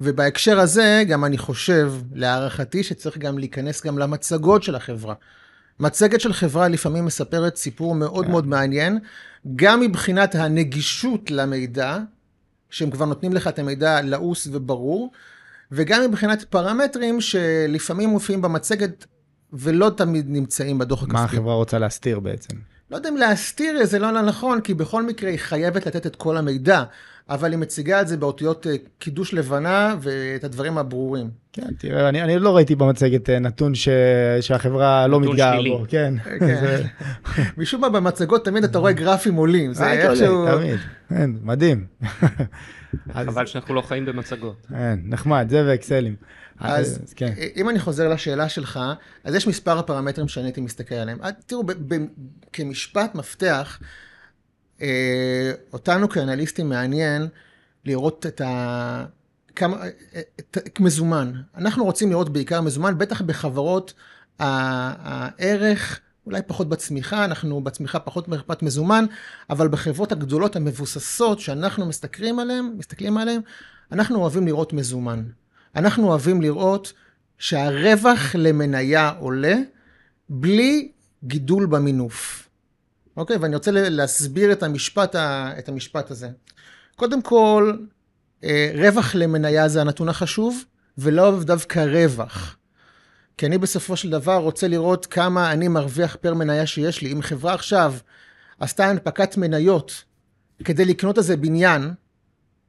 ובהקשר 0.00 0.60
הזה, 0.60 1.02
גם 1.08 1.24
אני 1.24 1.38
חושב, 1.38 1.92
להערכתי, 2.12 2.82
שצריך 2.82 3.18
גם 3.18 3.38
להיכנס 3.38 3.86
גם 3.86 3.98
למצגות 3.98 4.62
של 4.62 4.74
החברה. 4.74 5.14
מצגת 5.80 6.20
של 6.20 6.32
חברה 6.32 6.68
לפעמים 6.68 7.04
מספרת 7.04 7.56
סיפור 7.56 7.94
מאוד 7.94 8.28
מאוד 8.28 8.46
מעניין, 8.46 8.98
גם 9.56 9.80
מבחינת 9.80 10.34
הנגישות 10.34 11.30
למידע, 11.30 11.98
שהם 12.70 12.90
כבר 12.90 13.04
נותנים 13.04 13.32
לך 13.32 13.48
את 13.48 13.58
המידע 13.58 14.02
לעוס 14.02 14.48
וברור, 14.52 15.10
וגם 15.72 16.02
מבחינת 16.10 16.42
פרמטרים 16.42 17.20
שלפעמים 17.20 18.08
מופיעים 18.08 18.42
במצגת 18.42 19.06
ולא 19.52 19.90
תמיד 19.96 20.26
נמצאים 20.28 20.78
בדוח 20.78 21.02
הכספי. 21.02 21.14
מה 21.14 21.24
החברה 21.24 21.54
רוצה 21.54 21.78
להסתיר 21.78 22.20
בעצם? 22.20 22.56
לא 22.90 22.96
יודע 22.96 23.08
אם 23.08 23.16
להסתיר 23.16 23.84
זה 23.84 23.98
לא 23.98 24.22
נכון, 24.22 24.60
כי 24.60 24.74
בכל 24.74 25.02
מקרה 25.02 25.30
היא 25.30 25.38
חייבת 25.38 25.86
לתת 25.86 26.06
את 26.06 26.16
כל 26.16 26.36
המידע, 26.36 26.84
אבל 27.30 27.50
היא 27.50 27.58
מציגה 27.58 28.00
את 28.00 28.08
זה 28.08 28.16
באותיות 28.16 28.66
קידוש 28.98 29.34
לבנה 29.34 29.94
ואת 30.00 30.44
הדברים 30.44 30.78
הברורים. 30.78 31.30
כן, 31.52 31.74
תראה, 31.78 32.08
אני, 32.08 32.22
אני 32.22 32.38
לא 32.38 32.56
ראיתי 32.56 32.74
במצגת 32.74 33.30
נתון 33.30 33.74
ש, 33.74 33.88
שהחברה 34.40 35.06
לא 35.06 35.20
מתגאה 35.20 35.62
בו. 35.68 35.84
כן. 35.88 36.14
כן. 36.38 36.60
זה... 36.60 36.84
משום 37.56 37.80
מה 37.80 37.88
במצגות 37.88 38.44
תמיד 38.44 38.64
אתה 38.64 38.78
רואה 38.78 38.92
גרפים 38.92 39.34
עולים. 39.34 39.72
זה 39.72 39.92
איכשהו... 39.92 40.46
תמיד, 40.56 40.78
כן, 41.08 41.30
מדהים. 41.42 41.86
חבל 43.12 43.46
שאנחנו 43.46 43.74
לא 43.74 43.80
חיים 43.80 44.06
במצגות. 44.06 44.66
כן, 44.68 44.98
נחמד, 45.04 45.46
זה 45.50 45.64
ואקסלים. 45.66 46.16
אז, 46.60 47.00
אז 47.04 47.14
כן. 47.14 47.32
אם 47.56 47.68
אני 47.68 47.78
חוזר 47.78 48.08
לשאלה 48.08 48.48
שלך, 48.48 48.80
אז 49.24 49.34
יש 49.34 49.46
מספר 49.46 49.78
הפרמטרים 49.78 50.28
שאני 50.28 50.46
הייתי 50.46 50.60
מסתכל 50.60 50.94
עליהם. 50.94 51.18
תראו, 51.46 51.62
ב- 51.62 51.94
ב- 51.94 52.06
כמשפט 52.52 53.14
מפתח, 53.14 53.78
אה, 53.82 53.86
אותנו 55.72 56.08
כאנליסטים 56.08 56.68
מעניין 56.68 57.28
לראות 57.84 58.26
את 58.26 58.40
ה... 58.40 59.04
כמה... 59.56 59.76
את... 60.40 60.80
מזומן. 60.80 61.32
אנחנו 61.56 61.84
רוצים 61.84 62.10
לראות 62.10 62.28
בעיקר 62.28 62.60
מזומן, 62.60 62.98
בטח 62.98 63.22
בחברות 63.22 63.94
הערך... 64.38 66.00
אולי 66.26 66.42
פחות 66.46 66.68
בצמיחה, 66.68 67.24
אנחנו 67.24 67.60
בצמיחה 67.60 67.98
פחות 67.98 68.28
מרפאת 68.28 68.62
מזומן, 68.62 69.04
אבל 69.50 69.68
בחברות 69.68 70.12
הגדולות 70.12 70.56
המבוססות 70.56 71.40
שאנחנו 71.40 71.86
מסתכלים 71.86 72.38
עליהן, 72.38 72.74
מסתכלים 72.78 73.16
עליהן, 73.16 73.40
אנחנו 73.92 74.18
אוהבים 74.18 74.46
לראות 74.46 74.72
מזומן. 74.72 75.24
אנחנו 75.76 76.08
אוהבים 76.08 76.42
לראות 76.42 76.92
שהרווח 77.38 78.34
למניה 78.34 79.08
עולה 79.18 79.56
בלי 80.28 80.92
גידול 81.24 81.66
במינוף. 81.66 82.48
אוקיי? 83.20 83.36
ואני 83.36 83.54
רוצה 83.54 83.70
להסביר 83.72 84.52
את 84.52 84.62
המשפט, 84.62 85.16
את 85.58 85.68
המשפט 85.68 86.10
הזה. 86.10 86.28
קודם 86.96 87.22
כל, 87.22 87.76
רווח 88.74 89.14
למניה 89.14 89.68
זה 89.68 89.80
הנתון 89.80 90.08
החשוב, 90.08 90.64
ולא 90.98 91.42
דווקא 91.42 91.78
רווח. 91.78 92.56
כי 93.36 93.46
אני 93.46 93.58
בסופו 93.58 93.96
של 93.96 94.10
דבר 94.10 94.36
רוצה 94.36 94.68
לראות 94.68 95.06
כמה 95.06 95.52
אני 95.52 95.68
מרוויח 95.68 96.16
פר 96.20 96.34
מניה 96.34 96.66
שיש 96.66 97.02
לי. 97.02 97.12
אם 97.12 97.22
חברה 97.22 97.54
עכשיו 97.54 97.94
עשתה 98.60 98.86
הנפקת 98.86 99.36
מניות 99.36 100.04
כדי 100.64 100.84
לקנות 100.84 101.18
איזה 101.18 101.36
בניין, 101.36 101.90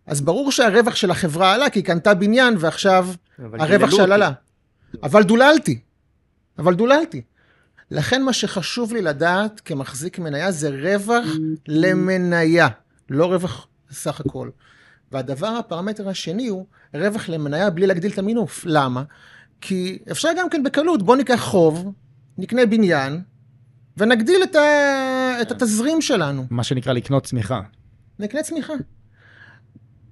אז 0.05 0.21
ברור 0.21 0.51
שהרווח 0.51 0.95
של 0.95 1.11
החברה 1.11 1.53
עלה, 1.53 1.69
כי 1.69 1.79
היא 1.79 1.85
קנתה 1.85 2.13
בניין 2.13 2.55
ועכשיו 2.59 3.07
הרווח 3.39 3.91
שלה. 3.91 4.15
עלה. 4.15 4.31
אבל 5.03 5.23
דוללתי. 5.23 5.79
אבל 6.57 6.75
דוללתי. 6.75 7.21
לכן 7.91 8.23
מה 8.23 8.33
שחשוב 8.33 8.93
לי 8.93 9.01
לדעת 9.01 9.59
כמחזיק 9.59 10.19
מניה 10.19 10.51
זה 10.51 10.69
רווח 10.69 11.25
למניה, 11.67 12.67
לא 13.09 13.25
רווח 13.25 13.67
סך 13.91 14.19
הכל. 14.19 14.49
והדבר, 15.11 15.47
הפרמטר 15.47 16.09
השני 16.09 16.47
הוא 16.47 16.65
רווח 16.93 17.29
למניה 17.29 17.69
בלי 17.69 17.87
להגדיל 17.87 18.11
את 18.11 18.17
המינוף. 18.17 18.63
למה? 18.65 19.03
כי 19.61 19.99
אפשר 20.11 20.29
גם 20.37 20.49
כן 20.49 20.63
בקלות, 20.63 21.03
בוא 21.03 21.15
ניקח 21.15 21.39
חוב, 21.39 21.91
נקנה 22.37 22.65
בניין, 22.65 23.21
ונגדיל 23.97 24.43
את, 24.43 24.55
ה... 24.55 25.41
את 25.41 25.51
התזרים 25.51 26.01
שלנו. 26.01 26.45
מה 26.49 26.63
שנקרא 26.63 26.93
לקנות 26.93 27.23
צמיחה. 27.25 27.61
נקנה 28.19 28.43
צמיחה. 28.43 28.73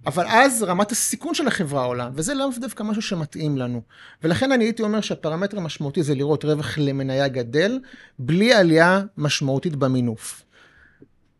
אבל 0.05 0.25
אז 0.27 0.63
רמת 0.63 0.91
הסיכון 0.91 1.33
של 1.33 1.47
החברה 1.47 1.83
עולה, 1.83 2.09
וזה 2.13 2.33
לאו 2.33 2.49
דווקא 2.61 2.83
משהו 2.83 3.01
שמתאים 3.01 3.57
לנו. 3.57 3.81
ולכן 4.23 4.51
אני 4.51 4.63
הייתי 4.63 4.83
אומר 4.83 5.01
שהפרמטר 5.01 5.57
המשמעותי 5.57 6.03
זה 6.03 6.15
לראות 6.15 6.45
רווח 6.45 6.77
למניה 6.77 7.27
גדל, 7.27 7.79
בלי 8.19 8.53
עלייה 8.53 9.01
משמעותית 9.17 9.75
במינוף. 9.75 10.43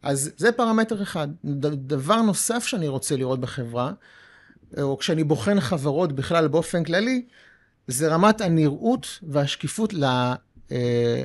אז 0.04 0.32
זה 0.38 0.52
פרמטר 0.52 1.04
אחד. 1.04 1.28
דבר 1.74 2.22
נוסף 2.22 2.64
שאני 2.66 2.88
רוצה 2.88 3.16
לראות 3.16 3.40
בחברה, 3.40 3.92
או 4.82 4.98
כשאני 4.98 5.24
בוחן 5.24 5.60
חברות 5.60 6.14
בכלל 6.14 6.48
באופן 6.48 6.84
כללי, 6.84 7.26
זה 7.88 8.08
רמת 8.08 8.42
הנראות 8.42 9.20
והשקיפות 9.24 9.94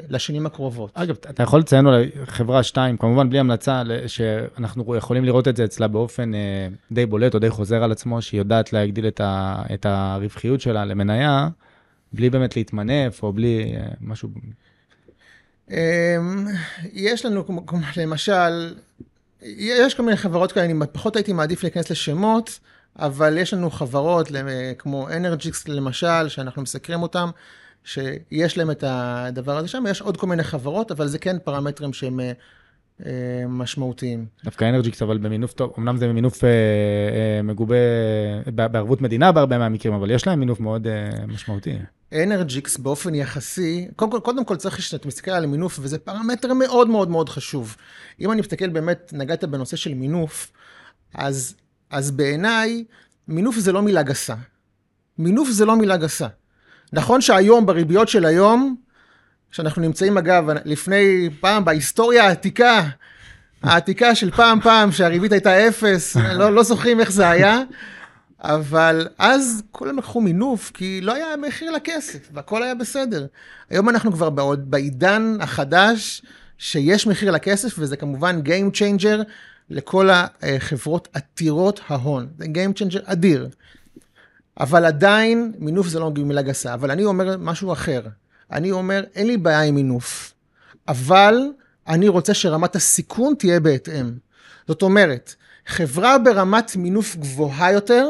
לשנים 0.08 0.46
הקרובות. 0.46 0.90
אגב, 0.94 1.16
אתה 1.30 1.42
יכול 1.42 1.60
לציין 1.60 1.86
אולי 1.86 2.10
חברה 2.24 2.62
2, 2.62 2.96
כמובן 2.96 3.30
בלי 3.30 3.38
המלצה, 3.38 3.82
שאנחנו 4.06 4.96
יכולים 4.96 5.24
לראות 5.24 5.48
את 5.48 5.56
זה 5.56 5.64
אצלה 5.64 5.88
באופן 5.88 6.34
אה, 6.34 6.68
די 6.92 7.06
בולט 7.06 7.34
או 7.34 7.38
די 7.38 7.50
חוזר 7.50 7.82
על 7.82 7.92
עצמו, 7.92 8.22
שהיא 8.22 8.38
יודעת 8.38 8.72
להגדיל 8.72 9.08
את, 9.08 9.20
ה, 9.20 9.62
את 9.74 9.86
הרווחיות 9.86 10.60
שלה 10.60 10.84
למניה, 10.84 11.48
בלי 12.12 12.30
באמת 12.30 12.56
להתמנף 12.56 13.22
או 13.22 13.32
בלי 13.32 13.74
אה, 13.76 13.86
משהו... 14.00 14.28
אמ, 15.70 16.46
יש 16.92 17.26
לנו, 17.26 17.44
למשל, 17.96 18.74
יש 19.42 19.94
כל 19.94 20.02
מיני 20.02 20.16
חברות 20.16 20.52
כאלה, 20.52 20.64
אני 20.64 20.74
פחות 20.92 21.16
הייתי 21.16 21.32
מעדיף 21.32 21.62
להיכנס 21.62 21.90
לשמות, 21.90 22.58
אבל 22.98 23.38
יש 23.38 23.54
לנו 23.54 23.70
חברות 23.70 24.28
כמו 24.78 25.08
אנרג'יקס 25.08 25.68
למשל, 25.68 26.28
שאנחנו 26.28 26.62
מסקרים 26.62 27.02
אותם, 27.02 27.30
שיש 27.84 28.58
להם 28.58 28.70
את 28.70 28.84
הדבר 28.86 29.56
הזה 29.56 29.68
שם, 29.68 29.84
יש 29.90 30.00
עוד 30.00 30.16
כל 30.16 30.26
מיני 30.26 30.44
חברות, 30.44 30.90
אבל 30.90 31.06
זה 31.06 31.18
כן 31.18 31.36
פרמטרים 31.44 31.92
שהם 31.92 32.20
אה, 32.20 32.32
אה, 33.06 33.44
משמעותיים. 33.48 34.26
דווקא 34.44 34.64
אנרג'יקס, 34.64 35.02
אבל 35.02 35.18
במינוף 35.18 35.52
טוב, 35.52 35.72
אמנם 35.78 35.96
זה 35.96 36.08
במינוף 36.08 36.44
אה, 36.44 36.48
אה, 36.48 37.42
מגובה 37.42 37.76
בערבות 38.46 39.00
מדינה 39.00 39.32
בהרבה 39.32 39.58
מהמקרים, 39.58 39.94
אבל 39.94 40.10
יש 40.10 40.26
להם 40.26 40.40
מינוף 40.40 40.60
מאוד 40.60 40.86
אה, 40.86 41.26
משמעותי. 41.26 41.78
אנרג'יקס 42.12 42.76
באופן 42.76 43.14
יחסי, 43.14 43.88
קודם 43.96 44.10
כל, 44.10 44.20
קודם 44.20 44.44
כל 44.44 44.56
צריך 44.56 44.82
שאתה 44.82 45.08
מסתכל 45.08 45.30
על 45.30 45.46
מינוף, 45.46 45.78
וזה 45.82 45.98
פרמטר 45.98 46.52
מאוד 46.52 46.88
מאוד 46.88 47.08
מאוד 47.08 47.28
חשוב. 47.28 47.76
אם 48.20 48.32
אני 48.32 48.40
מסתכל 48.40 48.68
באמת, 48.68 49.12
נגעת 49.16 49.44
בנושא 49.44 49.76
של 49.76 49.94
מינוף, 49.94 50.52
אז, 51.14 51.54
אז 51.90 52.10
בעיניי, 52.10 52.84
מינוף 53.28 53.58
זה 53.58 53.72
לא 53.72 53.82
מילה 53.82 54.02
גסה. 54.02 54.34
מינוף 55.18 55.50
זה 55.50 55.64
לא 55.64 55.76
מילה 55.76 55.96
גסה. 55.96 56.26
נכון 56.94 57.20
שהיום, 57.20 57.66
בריביות 57.66 58.08
של 58.08 58.24
היום, 58.24 58.76
שאנחנו 59.50 59.82
נמצאים 59.82 60.18
אגב, 60.18 60.44
לפני 60.64 61.30
פעם, 61.40 61.64
בהיסטוריה 61.64 62.24
העתיקה, 62.24 62.82
העתיקה 63.62 64.14
של 64.14 64.30
פעם 64.30 64.60
פעם, 64.60 64.92
שהריבית 64.92 65.32
הייתה 65.32 65.68
אפס, 65.68 66.16
לא, 66.38 66.54
לא 66.54 66.62
זוכרים 66.62 67.00
איך 67.00 67.12
זה 67.12 67.30
היה, 67.30 67.62
אבל 68.40 69.08
אז 69.18 69.62
כולם 69.70 69.98
לקחו 69.98 70.20
מינוף, 70.20 70.70
כי 70.74 71.00
לא 71.00 71.14
היה 71.14 71.36
מחיר 71.36 71.70
לכסף, 71.70 72.28
והכל 72.32 72.62
היה 72.62 72.74
בסדר. 72.74 73.26
היום 73.70 73.88
אנחנו 73.88 74.12
כבר 74.12 74.30
בעוד, 74.30 74.70
בעידן 74.70 75.36
החדש, 75.40 76.22
שיש 76.58 77.06
מחיר 77.06 77.30
לכסף, 77.30 77.74
וזה 77.78 77.96
כמובן 77.96 78.40
Game 78.44 78.76
Changer 78.76 79.22
לכל 79.70 80.08
החברות 80.12 81.08
עתירות 81.12 81.80
ההון. 81.88 82.28
זה 82.38 82.44
Game 82.44 82.78
Changer 82.78 83.02
אדיר. 83.04 83.48
אבל 84.60 84.84
עדיין, 84.84 85.52
מינוף 85.58 85.88
זה 85.88 85.98
לא 85.98 86.10
מילה 86.10 86.42
גסה. 86.42 86.74
אבל 86.74 86.90
אני 86.90 87.04
אומר 87.04 87.36
משהו 87.38 87.72
אחר. 87.72 88.02
אני 88.52 88.70
אומר, 88.70 89.04
אין 89.14 89.26
לי 89.26 89.36
בעיה 89.36 89.62
עם 89.62 89.74
מינוף, 89.74 90.34
אבל 90.88 91.34
אני 91.88 92.08
רוצה 92.08 92.34
שרמת 92.34 92.76
הסיכון 92.76 93.34
תהיה 93.38 93.60
בהתאם. 93.60 94.12
זאת 94.68 94.82
אומרת, 94.82 95.34
חברה 95.66 96.18
ברמת 96.18 96.76
מינוף 96.76 97.16
גבוהה 97.16 97.72
יותר, 97.72 98.08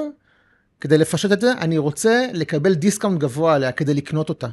כדי 0.81 0.99
לפשט 0.99 1.33
את 1.33 1.41
זה, 1.41 1.53
אני 1.53 1.79
רוצה 1.79 2.27
לקבל 2.33 2.75
דיסקאונט 2.75 3.21
גבוה 3.21 3.55
עליה 3.55 3.73
כדי 3.73 3.95
לקנות 3.95 4.29
אותה. 4.29 4.49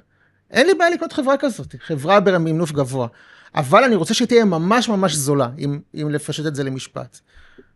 אין 0.51 0.67
לי 0.67 0.73
בעיה 0.73 0.89
לקנות 0.89 1.13
חברה 1.13 1.37
כזאת, 1.37 1.75
חברה 1.85 2.19
במינוף 2.19 2.71
גבוה. 2.71 3.07
אבל 3.55 3.83
אני 3.83 3.95
רוצה 3.95 4.13
שהיא 4.13 4.27
תהיה 4.27 4.45
ממש 4.45 4.89
ממש 4.89 5.15
זולה, 5.15 5.49
אם, 5.59 5.79
אם 5.95 6.09
לפשט 6.09 6.45
את 6.45 6.55
זה 6.55 6.63
למשפט. 6.63 7.19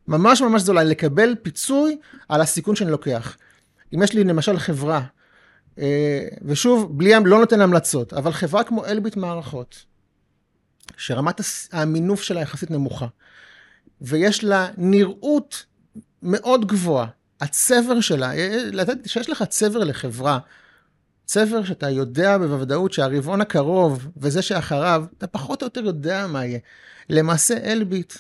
ממש 0.08 0.42
ממש 0.42 0.62
זולה, 0.62 0.84
לקבל 0.84 1.36
פיצוי 1.42 1.98
על 2.30 2.42
הסיכון 2.42 2.76
שאני 2.76 2.92
לוקח. 2.92 3.38
אם 3.96 4.04
יש 4.04 4.14
לי 4.14 4.24
למשל 4.24 4.60
חברה, 4.60 5.02
אה, 5.80 6.28
ושוב, 6.42 6.98
בלי, 6.98 7.12
לא 7.26 7.40
נותן 7.40 7.62
המלצות, 7.62 8.14
אבל 8.14 8.32
חברה 8.32 8.64
כמו 8.64 8.86
אלביט 8.86 9.16
מערכות, 9.16 9.86
שרמת 10.98 11.42
המינוף 11.72 12.22
שלה 12.22 12.42
יחסית 12.42 12.72
נמוכה, 12.72 13.08
ויש 14.02 14.44
לה 14.44 14.68
נראות 14.78 15.66
מאוד 16.24 16.68
גבוהה, 16.68 17.08
הצבר 17.42 18.02
שלה, 18.02 18.36
אה, 18.36 18.64
לתת, 18.72 18.98
שיש 19.06 19.30
לך 19.30 19.44
צבר 19.44 19.84
לחברה, 19.84 20.40
צבר 21.26 21.64
שאתה 21.64 21.90
יודע 21.90 22.38
בוודאות 22.38 22.94
שהרבעון 22.94 23.42
הקרוב 23.42 24.08
וזה 24.18 24.42
שאחריו, 24.42 25.06
אתה 25.18 25.28
פחות 25.28 25.62
או 25.62 25.68
יותר 25.68 25.86
יודע 25.86 26.28
מה 26.28 26.46
יהיה. 26.46 26.60
למעשה 27.10 27.72
אלביט, 27.72 28.14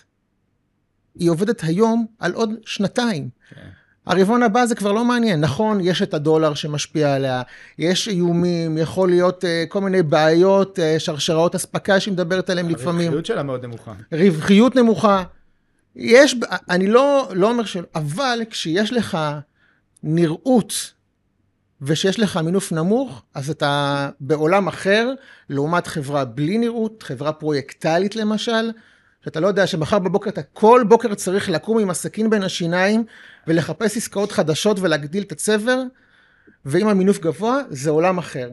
היא 1.15 1.29
עובדת 1.29 1.63
היום 1.63 2.05
על 2.19 2.33
עוד 2.33 2.49
שנתיים. 2.65 3.29
כן. 3.49 3.69
הרבעון 4.07 4.43
הבא 4.43 4.65
זה 4.65 4.75
כבר 4.75 4.91
לא 4.91 5.05
מעניין. 5.05 5.41
נכון, 5.41 5.79
יש 5.81 6.01
את 6.01 6.13
הדולר 6.13 6.53
שמשפיע 6.53 7.15
עליה, 7.15 7.41
יש 7.79 8.07
איומים, 8.07 8.77
יכול 8.77 9.09
להיות 9.09 9.43
uh, 9.43 9.47
כל 9.69 9.81
מיני 9.81 10.03
בעיות, 10.03 10.79
uh, 10.79 10.99
שרשראות 10.99 11.55
אספקה 11.55 11.99
שהיא 11.99 12.11
מדברת 12.11 12.49
עליהן 12.49 12.69
לפעמים. 12.69 13.01
הרווחיות 13.01 13.25
שלה 13.25 13.43
מאוד 13.43 13.65
נמוכה. 13.65 13.93
רווחיות 14.11 14.75
נמוכה. 14.75 15.23
יש, 15.95 16.35
אני 16.69 16.87
לא, 16.87 17.27
לא 17.33 17.49
אומר 17.49 17.65
שלא, 17.65 17.83
אבל 17.95 18.39
כשיש 18.49 18.93
לך 18.93 19.17
נראות 20.03 20.93
ושיש 21.81 22.19
לך 22.19 22.37
מינוף 22.37 22.71
נמוך, 22.71 23.23
אז 23.33 23.49
אתה 23.49 24.09
בעולם 24.19 24.67
אחר, 24.67 25.13
לעומת 25.49 25.87
חברה 25.87 26.25
בלי 26.25 26.57
נראות, 26.57 27.03
חברה 27.03 27.31
פרויקטלית 27.31 28.15
למשל, 28.15 28.71
שאתה 29.25 29.39
לא 29.39 29.47
יודע 29.47 29.67
שמחר 29.67 29.99
בבוקר 29.99 30.29
אתה 30.29 30.41
כל 30.43 30.83
בוקר 30.87 31.13
צריך 31.13 31.49
לקום 31.49 31.79
עם 31.79 31.89
הסכין 31.89 32.29
בין 32.29 32.43
השיניים 32.43 33.03
ולחפש 33.47 33.97
עסקאות 33.97 34.31
חדשות 34.31 34.79
ולהגדיל 34.79 35.23
את 35.23 35.31
הצבר, 35.31 35.81
ואם 36.65 36.87
המינוף 36.87 37.19
גבוה, 37.19 37.59
זה 37.69 37.89
עולם 37.89 38.17
אחר. 38.17 38.49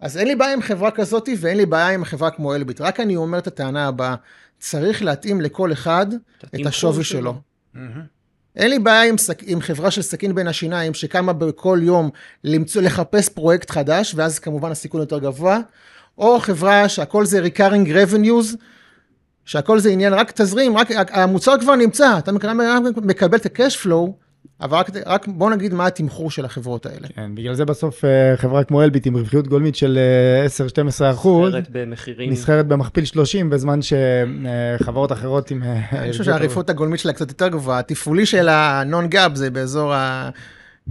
אז 0.00 0.16
אין 0.16 0.28
לי 0.28 0.36
בעיה 0.36 0.52
עם 0.52 0.62
חברה 0.62 0.90
כזאת 0.90 1.28
ואין 1.38 1.56
לי 1.56 1.66
בעיה 1.66 1.90
עם 1.90 2.04
חברה 2.04 2.30
כמו 2.30 2.54
אלביט, 2.54 2.80
רק 2.80 3.00
אני 3.00 3.16
אומר 3.16 3.38
את 3.38 3.46
הטענה 3.46 3.88
הבאה, 3.88 4.14
צריך 4.58 5.02
להתאים 5.02 5.40
לכל 5.40 5.72
אחד 5.72 6.06
את 6.54 6.66
השווי 6.66 7.04
שלו. 7.04 7.40
שלו. 7.74 7.82
אין 8.56 8.70
לי 8.70 8.78
בעיה 8.78 9.02
עם, 9.08 9.18
סק, 9.18 9.42
עם 9.42 9.60
חברה 9.60 9.90
של 9.90 10.02
סכין 10.02 10.34
בין 10.34 10.48
השיניים 10.48 10.94
שקמה 10.94 11.32
בכל 11.32 11.78
יום 11.82 12.10
למצוא, 12.44 12.82
לחפש 12.82 13.28
פרויקט 13.28 13.70
חדש, 13.70 14.14
ואז 14.16 14.38
כמובן 14.38 14.70
הסיכון 14.70 15.00
יותר 15.00 15.18
גבוה, 15.18 15.58
או 16.18 16.40
חברה 16.40 16.88
שהכל 16.88 17.26
זה 17.26 17.42
recurring 17.44 17.88
revenues, 17.88 18.56
שהכל 19.44 19.78
זה 19.78 19.90
עניין 19.90 20.14
רק 20.14 20.30
תזרים, 20.30 20.76
רק 20.76 20.88
המוצר 21.10 21.60
כבר 21.60 21.74
נמצא, 21.74 22.18
אתה 22.18 22.32
מקבל, 22.32 22.54
מקבל 23.02 23.38
את 23.38 23.46
ה-cash 23.46 23.84
flow, 23.84 24.23
אבל 24.60 24.78
רק, 24.78 24.90
רק 25.06 25.28
בוא 25.28 25.50
נגיד 25.50 25.74
מה 25.74 25.86
התמחור 25.86 26.30
של 26.30 26.44
החברות 26.44 26.86
האלה. 26.86 27.08
כן, 27.08 27.34
בגלל 27.34 27.54
זה 27.54 27.64
בסוף 27.64 28.04
אה, 28.04 28.36
חברה 28.36 28.64
כמו 28.64 28.82
אלביט 28.82 29.06
עם 29.06 29.16
רווחיות 29.16 29.48
גולמית 29.48 29.76
של 29.76 29.98
אה, 29.98 30.46
10-12 31.10 31.10
אחוז, 31.14 31.48
נסחרת 31.54 31.68
במחירים. 31.70 32.30
נסחרת 32.32 32.66
במכפיל 32.66 33.04
30, 33.04 33.50
בזמן 33.50 33.80
שחברות 33.82 35.12
אחרות 35.12 35.50
עם... 35.50 35.62
אה, 35.62 35.90
אני 35.92 36.12
חושב 36.12 36.24
שהעריפות 36.24 36.70
הגולמית 36.70 37.00
שלה 37.00 37.12
קצת 37.12 37.28
יותר 37.28 37.48
גבוהה, 37.48 37.78
התפעולי 37.78 38.26
של 38.26 38.48
ה-non 38.48 39.14
gap 39.14 39.34
זה 39.34 39.50
באזור 39.50 39.94
ה-single 39.94 40.90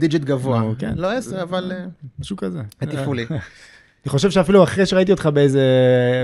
digit 0.00 0.24
גבוה. 0.24 0.60
נו, 0.60 0.74
כן. 0.78 0.92
לא 0.96 1.12
10, 1.12 1.42
אבל 1.42 1.72
אה, 1.74 1.84
משהו 2.18 2.36
כזה. 2.36 2.60
התפעולי. 2.80 3.26
אני 4.04 4.10
חושב 4.10 4.30
שאפילו 4.30 4.64
אחרי 4.64 4.86
שראיתי 4.86 5.12
אותך 5.12 5.26
באיזה, 5.26 5.62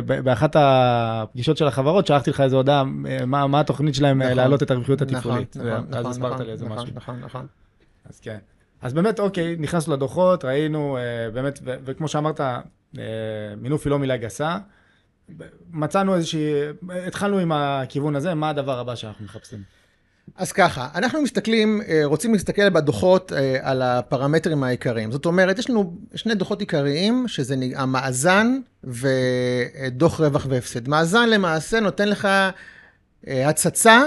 באחת 0.07 0.57
הפגישות 0.59 1.57
של 1.57 1.66
החברות, 1.66 2.07
שלחתי 2.07 2.31
לך 2.31 2.40
איזו 2.40 2.57
הודעה, 2.57 2.85
מה, 3.27 3.47
מה 3.47 3.61
התוכנית 3.61 3.95
שלהם 3.95 4.23
אה, 4.23 4.27
נכון. 4.27 4.37
להעלות 4.37 4.62
את 4.62 4.71
הרווחיות 4.71 5.03
נכון, 5.03 5.16
התפעולית. 5.16 5.57
נכון, 5.57 5.69
ואז 5.69 5.85
נכון, 5.90 6.11
הסברת 6.11 6.33
נכון, 6.33 6.47
לי 6.47 6.53
איזה 6.53 6.64
נכון, 6.64 6.79
משהו. 6.79 6.95
נכון, 6.95 7.21
נכון. 7.21 7.47
אז 8.05 8.21
כן. 8.21 8.38
אז 8.83 8.93
באמת, 8.93 9.21
אוקיי, 9.21 9.57
נכנסנו 9.59 9.95
לדוחות, 9.95 10.45
ראינו, 10.45 10.97
אה, 10.97 11.31
באמת, 11.31 11.59
ו- 11.64 11.75
וכמו 11.85 12.09
שאמרת, 12.09 12.40
אה, 12.40 12.61
מינוף 13.57 13.87
היא 13.87 13.90
לא 13.90 13.99
מילה 13.99 14.16
גסה. 14.16 14.59
מצאנו 15.71 16.14
איזושהי, 16.14 16.53
התחלנו 17.07 17.38
עם 17.38 17.53
הכיוון 17.53 18.16
הזה, 18.16 18.35
מה 18.35 18.49
הדבר 18.51 18.79
הבא 18.79 18.95
שאנחנו 18.95 19.25
מחפשים? 19.25 19.62
אז 20.37 20.52
ככה, 20.52 20.88
אנחנו 20.94 21.22
מסתכלים, 21.22 21.80
אה, 21.88 22.00
רוצים 22.04 22.33
להסתכל 22.33 22.68
בדוחות 22.68 23.33
אה, 23.33 23.59
על 23.62 23.83
הפרמטרים 23.83 24.62
העיקריים. 24.62 25.12
זאת 25.12 25.26
אומרת, 25.26 25.59
יש 25.59 25.70
לנו 25.70 25.96
שני 26.14 26.35
דוחות 26.35 26.61
עיקריים, 26.61 27.28
שזה 27.28 27.54
המאזן 27.76 28.59
ודוח 28.85 30.20
רווח 30.20 30.46
והפסד. 30.50 30.88
מאזן 30.88 31.28
למעשה 31.28 31.80
נותן 31.80 32.09
לך 32.09 32.28
אה, 33.28 33.48
הצצה 33.48 34.02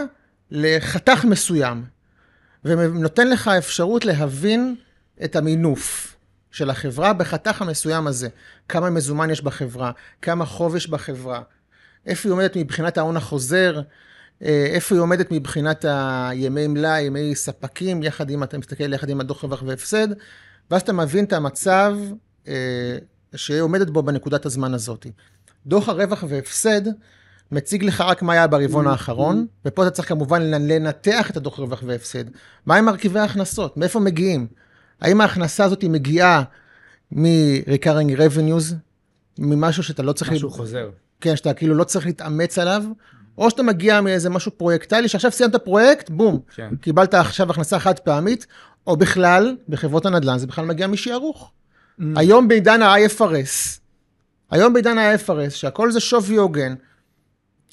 לחתך 0.52 1.26
מסוים, 1.26 1.84
ונותן 2.66 3.30
לך 3.30 3.48
אפשרות 3.48 4.06
להבין 4.06 4.76
את 5.24 5.36
המינוף 5.36 6.16
של 6.52 6.70
החברה 6.70 7.14
בחתך 7.14 7.62
המסוים 7.62 8.08
הזה. 8.08 8.30
כמה 8.70 8.90
מזומן 8.90 9.30
יש 9.30 9.42
בחברה, 9.42 9.92
כמה 10.22 10.46
חוב 10.46 10.76
יש 10.76 10.90
בחברה, 10.90 11.42
איפה 12.06 12.30
היא 12.30 12.34
עומדת 12.34 12.56
מבחינת 12.58 12.98
ההון 12.98 13.18
החוזר, 13.18 13.82
איפה 14.42 14.96
היא 14.96 15.02
עומדת 15.02 15.32
מבחינת 15.32 15.86
הימי 15.88 16.68
מלאי, 16.68 17.02
ימי 17.02 17.36
ספקים, 17.36 18.04
יחד 18.04 18.30
עם, 18.30 18.44
אתה 18.44 18.58
מסתכל 18.58 18.94
יחד 18.94 19.10
עם 19.10 19.20
הדוח 19.20 19.44
רווח 19.44 19.64
והפסד, 19.66 20.08
ואז 20.72 20.82
אתה 20.82 20.94
מבין 20.94 21.26
את 21.26 21.34
המצב 21.34 21.98
אה, 22.48 22.98
שהיא 23.36 23.62
עומדת 23.62 23.90
בו 23.90 24.04
בנקודת 24.04 24.46
הזמן 24.46 24.74
הזאת. 24.74 25.08
דוח 25.66 25.90
הרווח 25.90 26.24
והפסד 26.28 26.82
מציג 27.52 27.84
לך 27.84 28.02
רק 28.02 28.22
מה 28.22 28.34
היה 28.34 28.48
ברבעון 28.48 28.88
האחרון, 28.88 29.46
ופה 29.66 29.84
אתה 29.84 29.92
צריך 29.92 30.08
כמובן 30.10 30.42
לנתח 30.42 31.30
את 31.30 31.38
הדוח 31.38 31.60
רווח 31.60 31.84
והפסד. 31.86 32.24
מה 32.66 32.76
עם 32.76 32.86
מרכיבי 32.86 33.20
ההכנסות? 33.20 33.78
מאיפה 33.78 34.00
מגיעים? 34.00 34.48
האם 35.02 35.22
ההכנסה 35.22 35.64
הזאת 35.64 35.84
מגיעה 35.84 36.44
מ-recurring 37.12 38.18
revenues, 38.18 38.74
ממשהו 39.40 39.84
שאתה 39.84 40.04
לא 40.04 40.14
צריך... 40.14 40.32
משהו 40.32 40.50
חוזר. 40.52 40.90
כן, 41.22 41.36
שאתה 41.36 41.54
כאילו 41.54 41.76
לא 41.76 41.84
צריך 41.84 42.06
להתאמץ 42.06 42.58
עליו, 42.58 42.84
או 43.38 43.50
שאתה 43.50 43.64
מגיע 43.64 44.02
מאיזה 44.02 44.30
משהו 44.30 44.52
פרויקטלי, 44.52 45.08
שעכשיו 45.08 45.32
סיימת 45.32 45.56
פרויקט, 45.56 46.10
בום, 46.10 46.40
כן. 46.56 46.76
קיבלת 46.82 47.14
עכשיו 47.14 47.52
הכנסה 47.52 47.80
חד 47.80 48.00
פעמית, 48.00 48.48
או 48.88 48.98
בכלל, 48.98 49.56
בחברות 49.70 50.06
הנדל"ן 50.06 50.38
זה 50.38 50.48
בכלל 50.48 50.66
מגיע 50.66 50.88
משערוך. 50.88 51.52
Mm. 52.00 52.04
היום 52.16 52.48
בעידן 52.48 52.82
ה-IFRS, 52.82 53.80
היום 54.52 54.74
בעידן 54.74 54.98
ה-IFRS, 54.98 55.50
שהכל 55.50 55.92
זה 55.92 56.00
שווי 56.00 56.36
הוגן, 56.36 56.74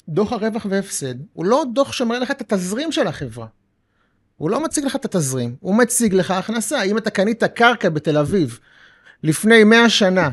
דוח 0.09 0.33
הרווח 0.33 0.65
והפסד, 0.69 1.15
הוא 1.33 1.45
לא 1.45 1.63
דוח 1.73 1.91
שמראה 1.91 2.19
לך 2.19 2.31
את 2.31 2.41
התזרים 2.41 2.91
של 2.91 3.07
החברה. 3.07 3.47
הוא 4.37 4.49
לא 4.49 4.63
מציג 4.63 4.85
לך 4.85 4.95
את 4.95 5.05
התזרים, 5.05 5.55
הוא 5.59 5.75
מציג 5.75 6.13
לך 6.13 6.31
הכנסה. 6.31 6.81
אם 6.81 6.97
אתה 6.97 7.09
קנית 7.09 7.43
קרקע 7.43 7.89
בתל 7.89 8.17
אביב 8.17 8.59
לפני 9.23 9.63
100 9.63 9.89
שנה, 9.89 10.29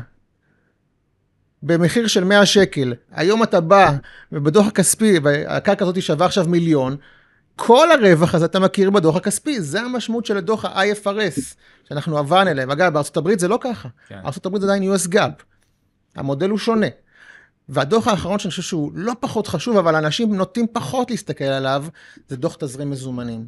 במחיר 1.63 2.07
של 2.07 2.23
100 2.23 2.45
שקל, 2.45 2.93
היום 3.11 3.43
אתה 3.43 3.61
בא 3.61 3.91
ובדוח 4.31 4.67
הכספי, 4.67 5.19
והקרקע 5.23 5.85
הזאת 5.85 6.01
שווה 6.01 6.25
עכשיו 6.25 6.45
מיליון, 6.47 6.97
כל 7.55 7.87
הרווח 7.91 8.35
הזה 8.35 8.45
אתה 8.45 8.59
מכיר 8.59 8.89
בדוח 8.89 9.15
הכספי, 9.15 9.61
זה 9.61 9.81
המשמעות 9.81 10.25
של 10.25 10.37
הדוח 10.37 10.65
ה-IFRS, 10.65 11.55
שאנחנו 11.89 12.17
עברנו 12.17 12.49
אליהם. 12.49 12.71
אגב, 12.71 12.97
הברית 13.15 13.39
זה 13.39 13.47
לא 13.47 13.59
ככה. 13.61 13.89
כן. 14.07 14.19
הברית 14.45 14.61
זה 14.61 14.67
עדיין 14.67 14.93
US 14.93 15.07
GAAP. 15.07 15.43
המודל 16.15 16.49
הוא 16.49 16.57
שונה. 16.57 16.87
והדוח 17.69 18.07
האחרון 18.07 18.39
שאני 18.39 18.49
חושב 18.49 18.61
שהוא 18.61 18.91
לא 18.95 19.13
פחות 19.19 19.47
חשוב, 19.47 19.77
אבל 19.77 19.95
אנשים 19.95 20.35
נוטים 20.35 20.67
פחות 20.73 21.11
להסתכל 21.11 21.43
עליו, 21.43 21.85
זה 22.27 22.37
דוח 22.37 22.55
תזרים 22.59 22.89
מזומנים. 22.89 23.47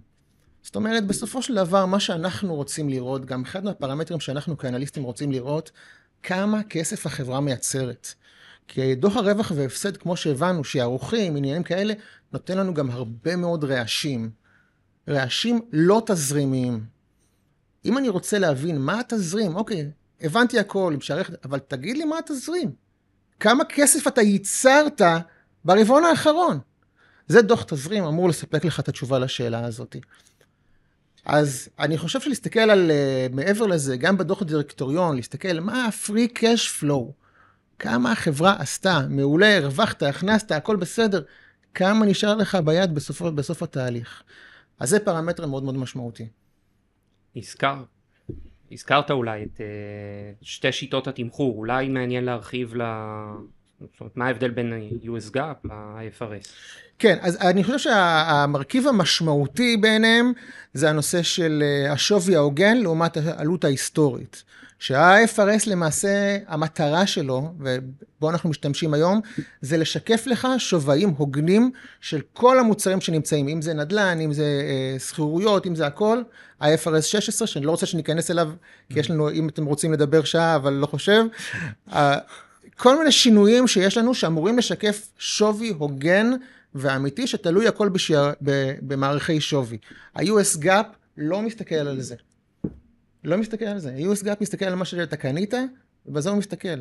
זאת 0.63 0.75
אומרת, 0.75 1.07
בסופו 1.07 1.41
של 1.41 1.55
דבר, 1.55 1.85
מה 1.85 1.99
שאנחנו 1.99 2.55
רוצים 2.55 2.89
לראות, 2.89 3.25
גם 3.25 3.41
אחד 3.41 3.63
מהפרמטרים 3.63 4.19
שאנחנו 4.19 4.57
כאנליסטים 4.57 5.03
רוצים 5.03 5.31
לראות, 5.31 5.71
כמה 6.23 6.63
כסף 6.63 7.05
החברה 7.05 7.39
מייצרת. 7.39 8.13
כי 8.67 8.95
דוח 8.95 9.15
הרווח 9.15 9.51
והפסד, 9.55 9.97
כמו 9.97 10.17
שהבנו, 10.17 10.63
שערוכים, 10.63 11.35
עניינים 11.35 11.63
כאלה, 11.63 11.93
נותן 12.33 12.57
לנו 12.57 12.73
גם 12.73 12.91
הרבה 12.91 13.35
מאוד 13.35 13.63
רעשים. 13.63 14.31
רעשים 15.09 15.61
לא 15.71 16.01
תזרימיים. 16.05 16.85
אם 17.85 17.97
אני 17.97 18.09
רוצה 18.09 18.39
להבין 18.39 18.77
מה 18.77 18.99
התזרים, 18.99 19.55
אוקיי, 19.55 19.91
הבנתי 20.21 20.59
הכל, 20.59 20.91
עם 20.93 21.01
שערך, 21.01 21.31
אבל 21.43 21.59
תגיד 21.59 21.97
לי 21.97 22.05
מה 22.05 22.17
התזרים. 22.17 22.71
כמה 23.39 23.63
כסף 23.65 24.07
אתה 24.07 24.21
ייצרת 24.21 25.01
ברבעון 25.65 26.03
האחרון? 26.03 26.59
זה 27.27 27.41
דוח 27.41 27.63
תזרים 27.63 28.03
אמור 28.03 28.29
לספק 28.29 28.65
לך 28.65 28.79
את 28.79 28.89
התשובה 28.89 29.19
לשאלה 29.19 29.65
הזאת. 29.65 29.95
אז 31.25 31.69
אני 31.79 31.97
חושב 31.97 32.21
שלהסתכל 32.21 32.59
על, 32.59 32.91
uh, 32.91 33.35
מעבר 33.35 33.65
לזה, 33.65 33.97
גם 33.97 34.17
בדוח 34.17 34.41
הדירקטוריון, 34.41 35.15
להסתכל 35.15 35.59
מה 35.59 35.85
ה-free 35.85 36.37
cash 36.39 36.83
flow, 36.83 37.11
כמה 37.79 38.11
החברה 38.11 38.55
עשתה, 38.59 38.99
מעולה, 39.09 39.57
הרווחת, 39.57 40.03
הכנסת, 40.03 40.51
הכל 40.51 40.75
בסדר, 40.75 41.23
כמה 41.73 42.05
נשאר 42.05 42.35
לך 42.35 42.55
ביד 42.55 42.95
בסוף, 42.95 43.21
בסוף 43.21 43.63
התהליך. 43.63 44.23
אז 44.79 44.89
זה 44.89 44.99
פרמטר 44.99 45.47
מאוד 45.47 45.63
מאוד 45.63 45.77
משמעותי. 45.77 46.27
הזכר, 47.35 47.83
הזכרת 48.71 49.11
אולי 49.11 49.43
את 49.43 49.57
uh, 49.57 49.61
שתי 50.41 50.71
שיטות 50.71 51.07
התמחור, 51.07 51.57
אולי 51.57 51.89
מעניין 51.89 52.23
להרחיב 52.23 52.75
ל... 52.75 52.81
זאת 53.91 54.01
אומרת, 54.01 54.17
מה 54.17 54.25
ההבדל 54.25 54.49
בין 54.49 54.73
ה-US 54.73 55.35
GAAP 55.35 55.67
ל-IFRS? 55.67 56.47
כן, 56.99 57.17
אז 57.21 57.37
אני 57.41 57.63
חושב 57.63 57.77
שהמרכיב 57.77 58.87
המשמעותי 58.87 59.77
ביניהם 59.77 60.33
זה 60.73 60.89
הנושא 60.89 61.23
של 61.23 61.63
אה, 61.65 61.91
השווי 61.91 62.35
ההוגן 62.35 62.77
לעומת 62.77 63.17
העלות 63.17 63.63
ההיסטורית. 63.63 64.43
שה-IFRS 64.79 65.69
למעשה, 65.69 66.37
המטרה 66.47 67.07
שלו, 67.07 67.53
ובו 67.59 68.29
אנחנו 68.29 68.49
משתמשים 68.49 68.93
היום, 68.93 69.21
זה 69.61 69.77
לשקף 69.77 70.27
לך 70.27 70.47
שווים 70.57 71.09
הוגנים 71.09 71.71
של 71.99 72.21
כל 72.33 72.59
המוצרים 72.59 73.01
שנמצאים, 73.01 73.47
אם 73.47 73.61
זה 73.61 73.73
נדל"ן, 73.73 74.19
אם 74.21 74.33
זה 74.33 74.43
אה, 74.43 74.99
שכירויות, 74.99 75.67
אם 75.67 75.75
זה 75.75 75.87
הכל, 75.87 76.21
ה-IFRS 76.59 77.01
16, 77.01 77.47
שאני 77.47 77.65
לא 77.65 77.71
רוצה 77.71 77.85
שניכנס 77.85 78.31
אליו, 78.31 78.51
כי 78.89 78.99
יש 78.99 79.11
לנו, 79.11 79.31
אם 79.31 79.49
אתם 79.49 79.65
רוצים 79.65 79.93
לדבר 79.93 80.23
שעה, 80.23 80.55
אבל 80.55 80.73
לא 80.73 80.85
חושב. 80.85 81.23
כל 82.81 82.97
מיני 82.97 83.11
שינויים 83.11 83.67
שיש 83.67 83.97
לנו 83.97 84.13
שאמורים 84.13 84.57
לשקף 84.57 85.11
שווי 85.17 85.69
הוגן 85.69 86.31
ואמיתי, 86.75 87.27
שתלוי 87.27 87.67
הכל 87.67 87.89
בשערוך, 87.89 88.21
במערכי 88.81 89.41
שווי. 89.41 89.77
ה-US 90.15 90.57
GAAP 90.63 90.85
לא 91.17 91.41
מסתכל 91.41 91.75
על 91.75 92.01
זה. 92.01 92.15
לא 93.23 93.37
מסתכל 93.37 93.65
על 93.65 93.79
זה. 93.79 93.91
ה-US 93.91 94.23
GAAP 94.23 94.35
מסתכל 94.41 94.65
על 94.65 94.75
מה 94.75 94.85
שאתה 94.85 95.17
קנית, 95.17 95.53
ובזה 96.05 96.29
הוא 96.29 96.37
מסתכל. 96.37 96.79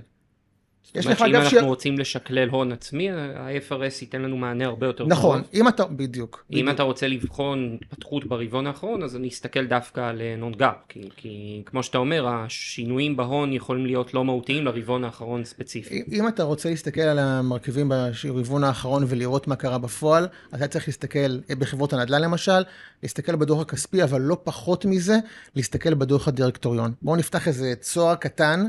יש 0.94 1.06
לך 1.06 1.22
אגב... 1.22 1.34
אם 1.34 1.40
אנחנו 1.40 1.66
רוצים 1.68 1.98
לשקלל 1.98 2.48
הון 2.48 2.72
עצמי, 2.72 3.10
ה-IFRS 3.10 4.00
ייתן 4.00 4.22
לנו 4.22 4.36
מענה 4.36 4.66
הרבה 4.66 4.86
יותר 4.86 4.98
טוב. 4.98 5.08
נכון, 5.12 5.42
אם 5.54 5.68
אתה, 5.68 5.84
בדיוק. 5.84 6.44
אם 6.52 6.70
אתה 6.70 6.82
רוצה 6.82 7.08
לבחון 7.08 7.78
התפתחות 7.82 8.26
ברבעון 8.26 8.66
האחרון, 8.66 9.02
אז 9.02 9.16
אני 9.16 9.28
אסתכל 9.28 9.66
דווקא 9.66 10.00
על 10.00 10.22
non 10.38 10.52
GAAP, 10.52 10.74
כי, 10.88 11.00
כי 11.16 11.62
כמו 11.66 11.82
שאתה 11.82 11.98
אומר, 11.98 12.28
השינויים 12.28 13.16
בהון 13.16 13.52
יכולים 13.52 13.86
להיות 13.86 14.14
לא 14.14 14.24
מהותיים 14.24 14.64
לרבעון 14.64 15.04
האחרון 15.04 15.44
ספציפי. 15.44 16.02
אם 16.12 16.28
אתה 16.28 16.42
רוצה 16.42 16.70
להסתכל 16.70 17.00
על 17.00 17.18
המרכיבים 17.18 17.88
ברבעון 17.88 18.64
האחרון 18.64 19.04
ולראות 19.06 19.48
מה 19.48 19.56
קרה 19.56 19.78
בפועל, 19.78 20.28
אתה 20.54 20.68
צריך 20.68 20.88
להסתכל 20.88 21.38
בחברות 21.58 21.92
הנדל"ן 21.92 22.22
למשל, 22.22 22.62
להסתכל 23.02 23.36
בדוח 23.36 23.60
הכספי, 23.60 24.02
אבל 24.02 24.20
לא 24.20 24.36
פחות 24.44 24.84
מזה, 24.84 25.16
להסתכל 25.56 25.94
בדוח 25.94 26.28
הדירקטוריון. 26.28 26.92
בואו 27.02 27.16
נפתח 27.16 27.48
איזה 27.48 27.74
צוהר 27.80 28.14
קטן. 28.14 28.66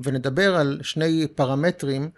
ונדבר 0.00 0.56
על 0.56 0.80
שני 0.82 1.26
פרמטרים 1.34 2.08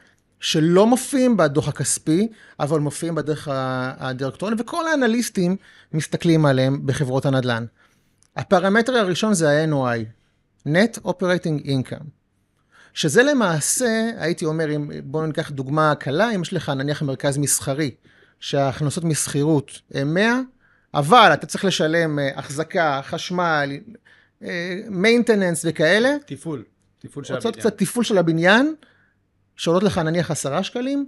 שלא 0.40 0.86
מופיעים 0.86 1.36
בדוח 1.36 1.68
הכספי, 1.68 2.28
אבל 2.60 2.80
מופיעים 2.80 3.14
בדרך 3.14 3.48
הדירקטוריון, 3.50 4.60
וכל 4.60 4.88
האנליסטים 4.88 5.56
מסתכלים 5.92 6.46
עליהם 6.46 6.86
בחברות 6.86 7.26
הנדל"ן. 7.26 7.64
הפרמטר 8.36 8.96
הראשון 8.96 9.34
זה 9.34 9.50
ה-NOI, 9.50 10.04
Net 10.68 11.06
Operating 11.06 11.66
Income, 11.66 12.04
שזה 12.94 13.22
למעשה, 13.22 14.10
הייתי 14.18 14.44
אומר, 14.44 14.76
אם, 14.76 14.90
בואו 15.04 15.26
ניקח 15.26 15.50
דוגמה 15.50 15.94
קלה, 15.94 16.30
אם 16.34 16.42
יש 16.42 16.52
לך 16.52 16.68
נניח 16.68 17.02
מרכז 17.02 17.38
מסחרי, 17.38 17.90
שההכנסות 18.40 19.04
משכירות 19.04 19.80
הן 19.94 20.14
100, 20.14 20.40
אבל 20.94 21.30
אתה 21.34 21.46
צריך 21.46 21.64
לשלם 21.64 22.18
החזקה, 22.36 23.00
חשמל, 23.04 23.70
מיינטננס 24.90 25.64
וכאלה. 25.68 26.16
תפעול. 26.26 26.64
תפעול 27.06 27.24
של 27.24 27.34
הבניין. 27.34 27.60
קצת 27.60 27.78
תפעול 27.78 28.04
של 28.04 28.18
הבניין, 28.18 28.74
שעולות 29.56 29.82
לך 29.82 29.98
נניח 29.98 30.30
עשרה 30.30 30.62
שקלים, 30.62 31.06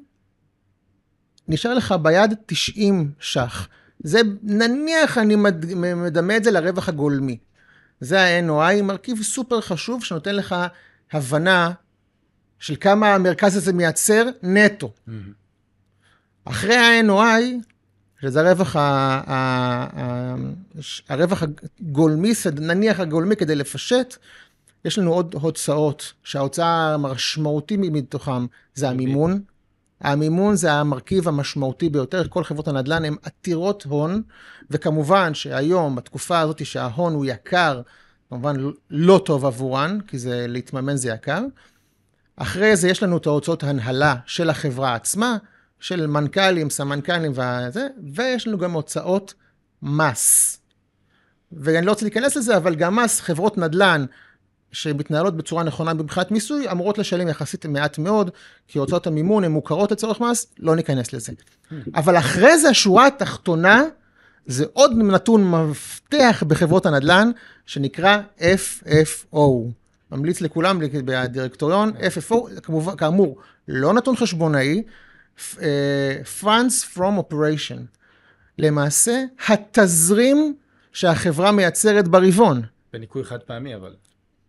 נשאר 1.49 1.75
לך 1.75 1.95
ביד 2.03 2.35
90 2.47 3.11
ש"ח. 3.21 3.69
זה, 3.99 4.21
נניח 4.43 5.19
אני 5.19 5.37
מדמה 5.97 6.37
את 6.37 6.45
זה 6.45 6.51
לרווח 6.51 6.89
הגולמי. 6.89 7.39
זה 8.01 8.21
ה-NOI, 8.21 8.83
מרכיב 8.83 9.23
סופר 9.23 9.61
חשוב 9.61 10.05
שנותן 10.05 10.35
לך 10.35 10.57
הבנה 11.13 11.73
של 12.59 12.77
כמה 12.81 13.15
המרכז 13.15 13.57
הזה 13.57 13.73
מייצר 13.73 14.25
נטו. 14.43 14.93
Mm-hmm. 15.09 15.13
אחרי 16.45 16.77
ה-NOI, 16.77 17.43
שזה 18.21 18.41
הרווח, 18.41 18.77
ה, 18.77 18.81
ה, 18.81 19.35
ה, 20.01 20.35
הרווח 21.09 21.43
הגולמי, 21.81 22.33
נניח 22.61 23.01
הגולמי 23.01 23.37
כדי 23.37 23.55
לפשט, 23.55 24.17
יש 24.89 24.99
לנו 24.99 25.13
עוד 25.13 25.35
הוצאות, 25.35 26.13
שההוצאה 26.25 26.95
המשמעותית 26.95 27.81
מתוכם 27.81 28.47
זה 28.75 28.89
המימון. 28.89 29.43
המימון 30.01 30.57
זה 30.57 30.73
המרכיב 30.73 31.29
המשמעותי 31.29 31.89
ביותר, 31.89 32.29
כל 32.29 32.45
חברות 32.45 32.69
הנדל"ן 32.69 33.05
הן 33.05 33.17
עתירות 33.23 33.83
הון, 33.83 34.23
וכמובן 34.71 35.35
שהיום, 35.35 35.97
בתקופה 35.97 36.39
הזאת 36.41 36.67
שההון 36.67 37.15
הוא 37.15 37.27
יקר, 37.27 37.81
כמובן 38.29 38.57
לא 38.91 39.23
טוב 39.25 39.45
עבורן, 39.45 39.99
כי 40.07 40.19
זה, 40.19 40.47
להתממן 40.49 40.97
זה 40.97 41.09
יקר. 41.09 41.43
אחרי 42.37 42.77
זה 42.77 42.89
יש 42.89 43.03
לנו 43.03 43.17
את 43.17 43.27
ההוצאות 43.27 43.63
הנהלה 43.63 44.15
של 44.27 44.51
החברה 44.51 44.95
עצמה, 44.95 45.37
של 45.81 46.07
מנכ"לים, 46.07 46.71
סמנכ"לים 46.71 47.33
וזה, 47.33 47.87
ויש 48.15 48.49
לנו 48.49 48.59
גם 48.59 48.73
הוצאות 48.73 49.35
מס. 49.83 50.59
ואני 51.53 51.87
לא 51.87 51.91
רוצה 51.91 52.05
להיכנס 52.05 52.37
לזה, 52.37 52.57
אבל 52.57 52.75
גם 52.75 52.97
מס, 52.97 53.21
חברות 53.21 53.59
נדל"ן 53.59 54.05
שמתנהלות 54.73 55.37
בצורה 55.37 55.63
נכונה 55.63 55.95
מבחינת 55.95 56.31
מיסוי, 56.31 56.71
אמורות 56.71 56.99
לשלם 56.99 57.29
יחסית 57.29 57.67
מעט 57.67 57.99
מאוד, 57.99 58.31
כי 58.69 58.79
הוצאות 58.79 59.07
המימון 59.07 59.45
הן 59.45 59.53
מוכרות 59.53 59.93
לצורך 59.93 60.21
מס, 60.21 60.47
לא 60.59 60.77
ניכנס 60.77 61.13
לזה. 61.13 61.33
אבל 61.95 62.19
אחרי 62.19 62.59
זה, 62.59 62.69
השורה 62.69 63.07
התחתונה, 63.07 63.83
זה 64.47 64.65
עוד 64.73 64.93
נתון 64.97 65.51
מפתח 65.51 66.43
בחברות 66.47 66.87
הנדל"ן, 66.87 67.31
שנקרא 67.67 68.19
FFO. 68.39 69.39
ממליץ 70.13 70.41
לכולם 70.41 70.81
בדירקטוריון, 71.05 71.93
FFO, 71.93 72.61
כמובן, 72.63 72.97
כאמור, 72.97 73.39
לא 73.69 73.93
נתון 73.93 74.17
חשבונאי, 74.17 74.83
אה, 75.63 76.21
Funds 76.43 76.97
from 76.97 77.33
Operation. 77.33 77.79
למעשה, 78.59 79.25
התזרים 79.49 80.55
שהחברה 80.93 81.53
מייצרת 81.53 82.09
ברבעון. 82.09 82.63
בניכוי 82.93 83.25
חד 83.25 83.43
פעמי, 83.43 83.75
אבל. 83.75 83.95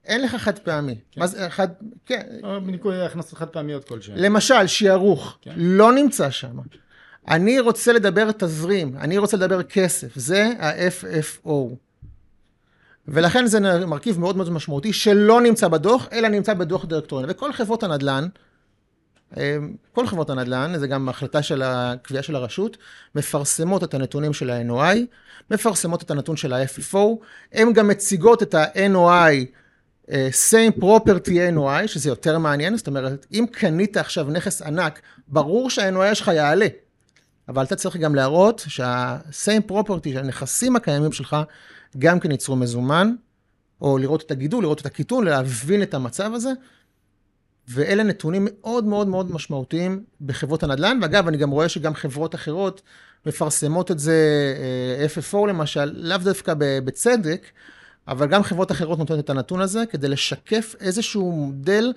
אין 0.10 0.22
לך 0.22 0.36
חד 0.36 0.60
פעמי. 0.60 0.96
כן. 1.12 1.22
מה 1.22 1.28
זה 1.28 1.50
חד... 1.50 1.68
כן. 2.06 2.22
או 2.44 2.62
בניכוי 2.62 3.02
הכנסות 3.02 3.40
חד 3.40 3.48
פעמיות 3.48 3.84
כלשהן. 3.84 4.16
למשל, 4.18 4.68
שיערוך, 4.68 5.38
כן. 5.42 5.52
לא 5.56 5.94
נמצא 5.94 6.30
שם. 6.30 6.58
אני 7.28 7.60
רוצה 7.60 7.94
לדבר 7.94 8.32
תזרים, 8.32 8.98
אני 8.98 9.18
רוצה 9.18 9.38
לדבר 9.38 9.64
כסף, 9.64 10.08
זה 10.16 10.52
ה-FFO. 10.60 11.76
ולכן 13.08 13.46
זה 13.46 13.86
מרכיב 13.86 14.20
מאוד 14.20 14.38
מאוד 14.38 14.52
משמעותי 14.52 14.94
שלא 14.94 15.42
נמצא 15.42 15.68
בדוח, 15.68 16.08
אלא 16.12 16.28
נמצא 16.28 16.54
בדוח 16.54 16.86
דירקטוריון. 16.86 17.30
וכל 17.30 17.54
חברות 17.54 17.84
הנדל"ן, 17.84 18.28
כל 19.94 20.08
חברות 20.08 20.30
הנדל"ן, 20.30 20.74
זה 20.78 20.88
גם 20.88 21.10
החלטה 21.10 21.42
של 21.42 21.62
הקביעה 21.66 22.24
של 22.24 22.36
הרשות, 22.36 22.78
מפרסמות 23.16 23.84
את 23.84 23.94
הנתונים 23.94 24.34
של 24.34 24.50
ה-NOI, 24.50 24.98
מפרסמות 25.52 26.04
את 26.04 26.12
הנתון 26.12 26.38
של 26.38 26.54
ה-FFO, 26.54 26.98
הן 27.54 27.74
גם 27.74 27.88
מציגות 27.88 28.44
את 28.44 28.54
ה-NOI, 28.54 29.10
אה, 29.10 29.44
same 30.12 30.82
property 30.82 31.56
NOI, 31.56 31.88
שזה 31.88 32.10
יותר 32.10 32.38
מעניין, 32.38 32.78
זאת 32.78 32.88
אומרת, 32.88 33.26
אם 33.32 33.46
קנית 33.52 33.98
עכשיו 33.98 34.30
נכס 34.30 34.62
ענק, 34.62 35.02
ברור 35.28 35.70
שה-NOI 35.70 36.16
שלך 36.16 36.28
יעלה, 36.28 36.68
אבל 37.50 37.64
אתה 37.64 37.76
צריך 37.76 37.98
גם 37.98 38.16
להראות 38.16 38.66
שה-same 38.68 39.72
property, 39.72 40.14
שהנכסים 40.14 40.76
הקיימים 40.76 41.12
שלך, 41.12 41.36
גם 41.98 42.20
כן 42.20 42.32
ייצרו 42.32 42.56
מזומן, 42.56 43.16
או 43.82 43.98
לראות 43.98 44.22
את 44.22 44.32
הגידול, 44.32 44.64
לראות 44.64 44.82
את 44.82 44.86
הקיטון, 44.86 45.26
להבין 45.26 45.82
את 45.82 45.94
המצב 45.94 46.34
הזה. 46.34 46.52
ואלה 47.68 48.04
נתונים 48.04 48.48
מאוד 48.52 48.86
מאוד 48.86 49.08
מאוד 49.08 49.32
משמעותיים 49.32 50.04
בחברות 50.22 50.64
הנדל"ן, 50.64 51.00
ואגב, 51.02 51.28
אני 51.28 51.38
גם 51.38 51.50
רואה 51.50 51.70
שגם 51.70 51.94
חברות 51.94 52.36
אחרות 52.36 52.82
מפרסמות 53.26 53.92
את 53.92 54.00
זה, 54.00 54.18
אה, 55.00 55.06
FFO 55.06 55.48
למשל, 55.48 55.92
לאו 55.96 56.18
דווקא 56.18 56.54
בצדק, 56.58 57.46
אבל 58.08 58.28
גם 58.28 58.44
חברות 58.44 58.72
אחרות 58.72 59.00
נותנות 59.00 59.20
את 59.20 59.30
הנתון 59.30 59.62
הזה 59.62 59.84
כדי 59.90 60.08
לשקף 60.08 60.76
איזשהו 60.80 61.32
מודל 61.32 61.94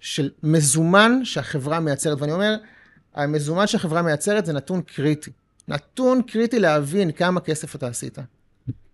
של 0.00 0.30
מזומן 0.42 1.24
שהחברה 1.24 1.80
מייצרת. 1.80 2.20
ואני 2.20 2.32
אומר, 2.32 2.56
המזומן 3.14 3.66
שהחברה 3.66 4.02
מייצרת 4.02 4.46
זה 4.46 4.52
נתון 4.52 4.82
קריטי. 4.82 5.30
נתון 5.68 6.22
קריטי 6.22 6.58
להבין 6.58 7.12
כמה 7.12 7.40
כסף 7.40 7.74
אתה 7.74 7.86
עשית. 7.86 8.18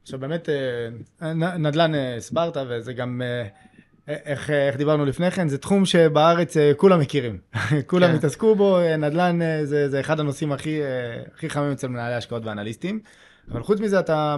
עכשיו 0.02 0.20
באמת, 0.20 0.48
אה, 0.48 1.32
נדל"ן 1.58 1.94
אה, 1.94 2.16
הסברת, 2.16 2.56
וזה 2.68 2.92
גם, 2.92 3.22
אה, 3.24 3.48
איך, 4.08 4.50
איך 4.50 4.76
דיברנו 4.76 5.04
לפני 5.04 5.30
כן, 5.30 5.48
זה 5.48 5.58
תחום 5.58 5.84
שבארץ 5.84 6.56
כולם 6.76 7.00
מכירים. 7.00 7.38
כולם 7.86 8.08
כן. 8.08 8.14
התעסקו 8.14 8.54
בו, 8.54 8.78
נדל"ן 8.98 9.38
זה, 9.64 9.88
זה 9.88 10.00
אחד 10.00 10.20
הנושאים 10.20 10.52
הכי, 10.52 10.80
הכי 11.34 11.50
חמים 11.50 11.72
אצל 11.72 11.88
מנהלי 11.88 12.14
השקעות 12.14 12.44
ואנליסטים. 12.44 13.00
אבל 13.50 13.62
חוץ 13.62 13.80
מזה 13.80 14.00
אתה 14.00 14.36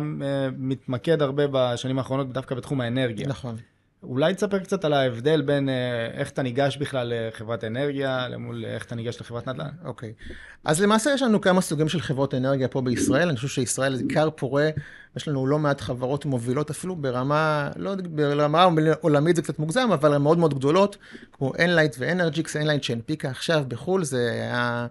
מתמקד 0.58 1.22
הרבה 1.22 1.44
בשנים 1.52 1.98
האחרונות 1.98 2.32
דווקא 2.32 2.54
בתחום 2.54 2.80
האנרגיה. 2.80 3.26
נכון. 3.28 3.56
אולי 4.02 4.34
תספר 4.34 4.58
קצת 4.58 4.84
על 4.84 4.92
ההבדל 4.92 5.42
בין 5.42 5.68
אה, 5.68 6.06
איך 6.12 6.30
אתה 6.30 6.42
ניגש 6.42 6.76
בכלל 6.76 7.12
לחברת 7.14 7.64
אנרגיה, 7.64 8.28
למול 8.28 8.64
איך 8.64 8.84
אתה 8.84 8.94
ניגש 8.94 9.20
לחברת 9.20 9.48
נדל"ן. 9.48 9.68
אוקיי. 9.84 10.12
Okay. 10.18 10.32
אז 10.64 10.82
למעשה 10.82 11.10
יש 11.14 11.22
לנו 11.22 11.40
כמה 11.40 11.60
סוגים 11.60 11.88
של 11.88 12.00
חברות 12.00 12.34
אנרגיה 12.34 12.68
פה 12.68 12.80
בישראל. 12.80 13.28
אני 13.28 13.36
חושב 13.36 13.48
שישראל 13.48 13.96
זה 13.96 14.04
כר 14.08 14.30
פורה, 14.30 14.70
יש 15.16 15.28
לנו 15.28 15.46
לא 15.46 15.58
מעט 15.58 15.80
חברות 15.80 16.24
מובילות 16.24 16.70
אפילו 16.70 16.96
ברמה, 16.96 17.70
לא 17.76 17.94
ברמה 18.10 18.66
עולמית 19.00 19.36
זה 19.36 19.42
קצת 19.42 19.58
מוגזם, 19.58 19.88
אבל 19.92 20.14
הן 20.14 20.22
מאוד 20.22 20.38
מאוד 20.38 20.54
גדולות, 20.54 20.96
כמו 21.32 21.52
Enlight 21.54 21.96
ו-Energix, 21.98 22.46
Enlight 22.46 22.82
שהנפיקה 22.82 23.30
עכשיו 23.30 23.64
בחו"ל, 23.68 24.04
זה 24.04 24.30
היה 24.32 24.86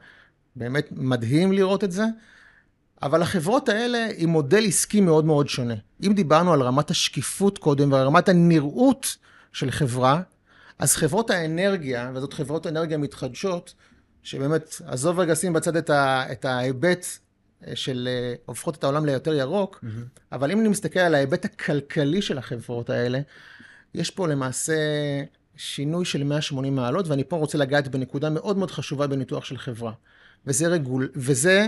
באמת 0.55 0.87
מדהים 0.91 1.51
לראות 1.51 1.83
את 1.83 1.91
זה. 1.91 2.05
אבל 3.01 3.21
החברות 3.21 3.69
האלה 3.69 4.07
עם 4.17 4.29
מודל 4.29 4.65
עסקי 4.65 5.01
מאוד 5.01 5.25
מאוד 5.25 5.49
שונה. 5.49 5.73
אם 6.03 6.13
דיברנו 6.13 6.53
על 6.53 6.61
רמת 6.61 6.91
השקיפות 6.91 7.57
קודם 7.57 7.91
ועל 7.91 8.05
רמת 8.07 8.29
הנראות 8.29 9.17
של 9.53 9.71
חברה, 9.71 10.21
אז 10.79 10.95
חברות 10.95 11.29
האנרגיה, 11.29 12.11
וזאת 12.15 12.33
חברות 12.33 12.67
אנרגיה 12.67 12.97
מתחדשות, 12.97 13.73
שבאמת, 14.23 14.81
עזוב 14.85 15.19
רגע 15.19 15.35
שים 15.35 15.53
בצד 15.53 15.75
את, 15.75 15.89
ה, 15.89 16.31
את 16.31 16.45
ההיבט 16.45 17.05
אה, 17.67 17.75
של 17.75 18.09
אה, 18.11 18.33
הופכות 18.45 18.75
את 18.75 18.83
העולם 18.83 19.05
ליותר 19.05 19.33
ירוק, 19.33 19.83
mm-hmm. 19.83 20.19
אבל 20.31 20.51
אם 20.51 20.59
אני 20.59 20.67
מסתכל 20.67 20.99
על 20.99 21.15
ההיבט 21.15 21.45
הכלכלי 21.45 22.21
של 22.21 22.37
החברות 22.37 22.89
האלה, 22.89 23.19
יש 23.95 24.11
פה 24.11 24.27
למעשה 24.27 24.73
שינוי 25.55 26.05
של 26.05 26.23
180 26.23 26.75
מעלות, 26.75 27.07
ואני 27.07 27.23
פה 27.23 27.35
רוצה 27.35 27.57
לגעת 27.57 27.87
בנקודה 27.87 28.29
מאוד 28.29 28.57
מאוד 28.57 28.71
חשובה 28.71 29.07
בניתוח 29.07 29.45
של 29.45 29.57
חברה. 29.57 29.91
וזה, 30.47 30.67
רגול, 30.67 31.09
וזה 31.15 31.67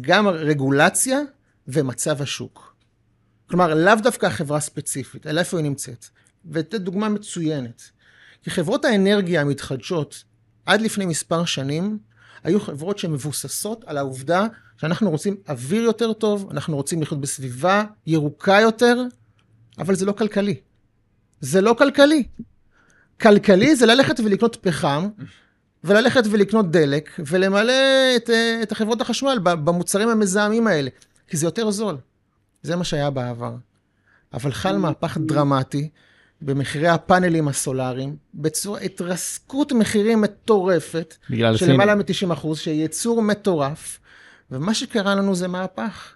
גם 0.00 0.28
רגולציה 0.28 1.20
ומצב 1.68 2.22
השוק. 2.22 2.76
כלומר, 3.46 3.74
לאו 3.74 3.94
דווקא 4.02 4.26
החברה 4.26 4.60
ספציפית, 4.60 5.26
אלא 5.26 5.40
איפה 5.40 5.56
היא 5.56 5.64
נמצאת. 5.64 6.06
ותת 6.50 6.80
דוגמה 6.80 7.08
מצוינת. 7.08 7.82
כי 8.42 8.50
חברות 8.50 8.84
האנרגיה 8.84 9.40
המתחדשות, 9.40 10.24
עד 10.66 10.80
לפני 10.80 11.06
מספר 11.06 11.44
שנים, 11.44 11.98
היו 12.44 12.60
חברות 12.60 12.98
שמבוססות 12.98 13.84
על 13.86 13.96
העובדה 13.96 14.46
שאנחנו 14.76 15.10
רוצים 15.10 15.36
אוויר 15.48 15.82
יותר 15.82 16.12
טוב, 16.12 16.48
אנחנו 16.50 16.76
רוצים 16.76 17.02
לחיות 17.02 17.20
בסביבה 17.20 17.84
ירוקה 18.06 18.58
יותר, 18.60 19.02
אבל 19.78 19.94
זה 19.94 20.06
לא 20.06 20.12
כלכלי. 20.12 20.60
זה 21.40 21.60
לא 21.60 21.74
כלכלי. 21.78 22.22
כלכלי 23.20 23.76
זה 23.76 23.86
ללכת 23.86 24.20
ולקנות 24.20 24.56
פחם 24.60 25.08
וללכת 25.84 26.22
ולקנות 26.30 26.70
דלק, 26.70 27.10
ולמלא 27.18 27.72
את, 28.16 28.30
אה, 28.30 28.58
את 28.62 28.72
החברות 28.72 29.00
החשמל 29.00 29.38
במוצרים 29.42 30.08
המזהמים 30.08 30.66
האלה, 30.66 30.90
כי 31.28 31.36
זה 31.36 31.46
יותר 31.46 31.70
זול. 31.70 31.96
זה 32.62 32.76
מה 32.76 32.84
שהיה 32.84 33.10
בעבר. 33.10 33.54
אבל 34.32 34.52
חל 34.52 34.76
מהפך 34.76 35.18
דרמטי 35.20 35.88
במחירי 36.42 36.88
הפאנלים 36.88 37.48
הסולאריים, 37.48 38.16
בצורה 38.34 38.80
התרסקות 38.80 39.72
מחירים 39.72 40.20
מטורפת, 40.20 41.14
של 41.56 41.72
למעלה 41.72 41.94
מ-90 41.94 42.32
אחוז, 42.32 42.58
שייצור 42.58 43.22
מטורף, 43.22 44.00
ומה 44.50 44.74
שקרה 44.74 45.14
לנו 45.14 45.34
זה 45.34 45.48
מהפך. 45.48 46.14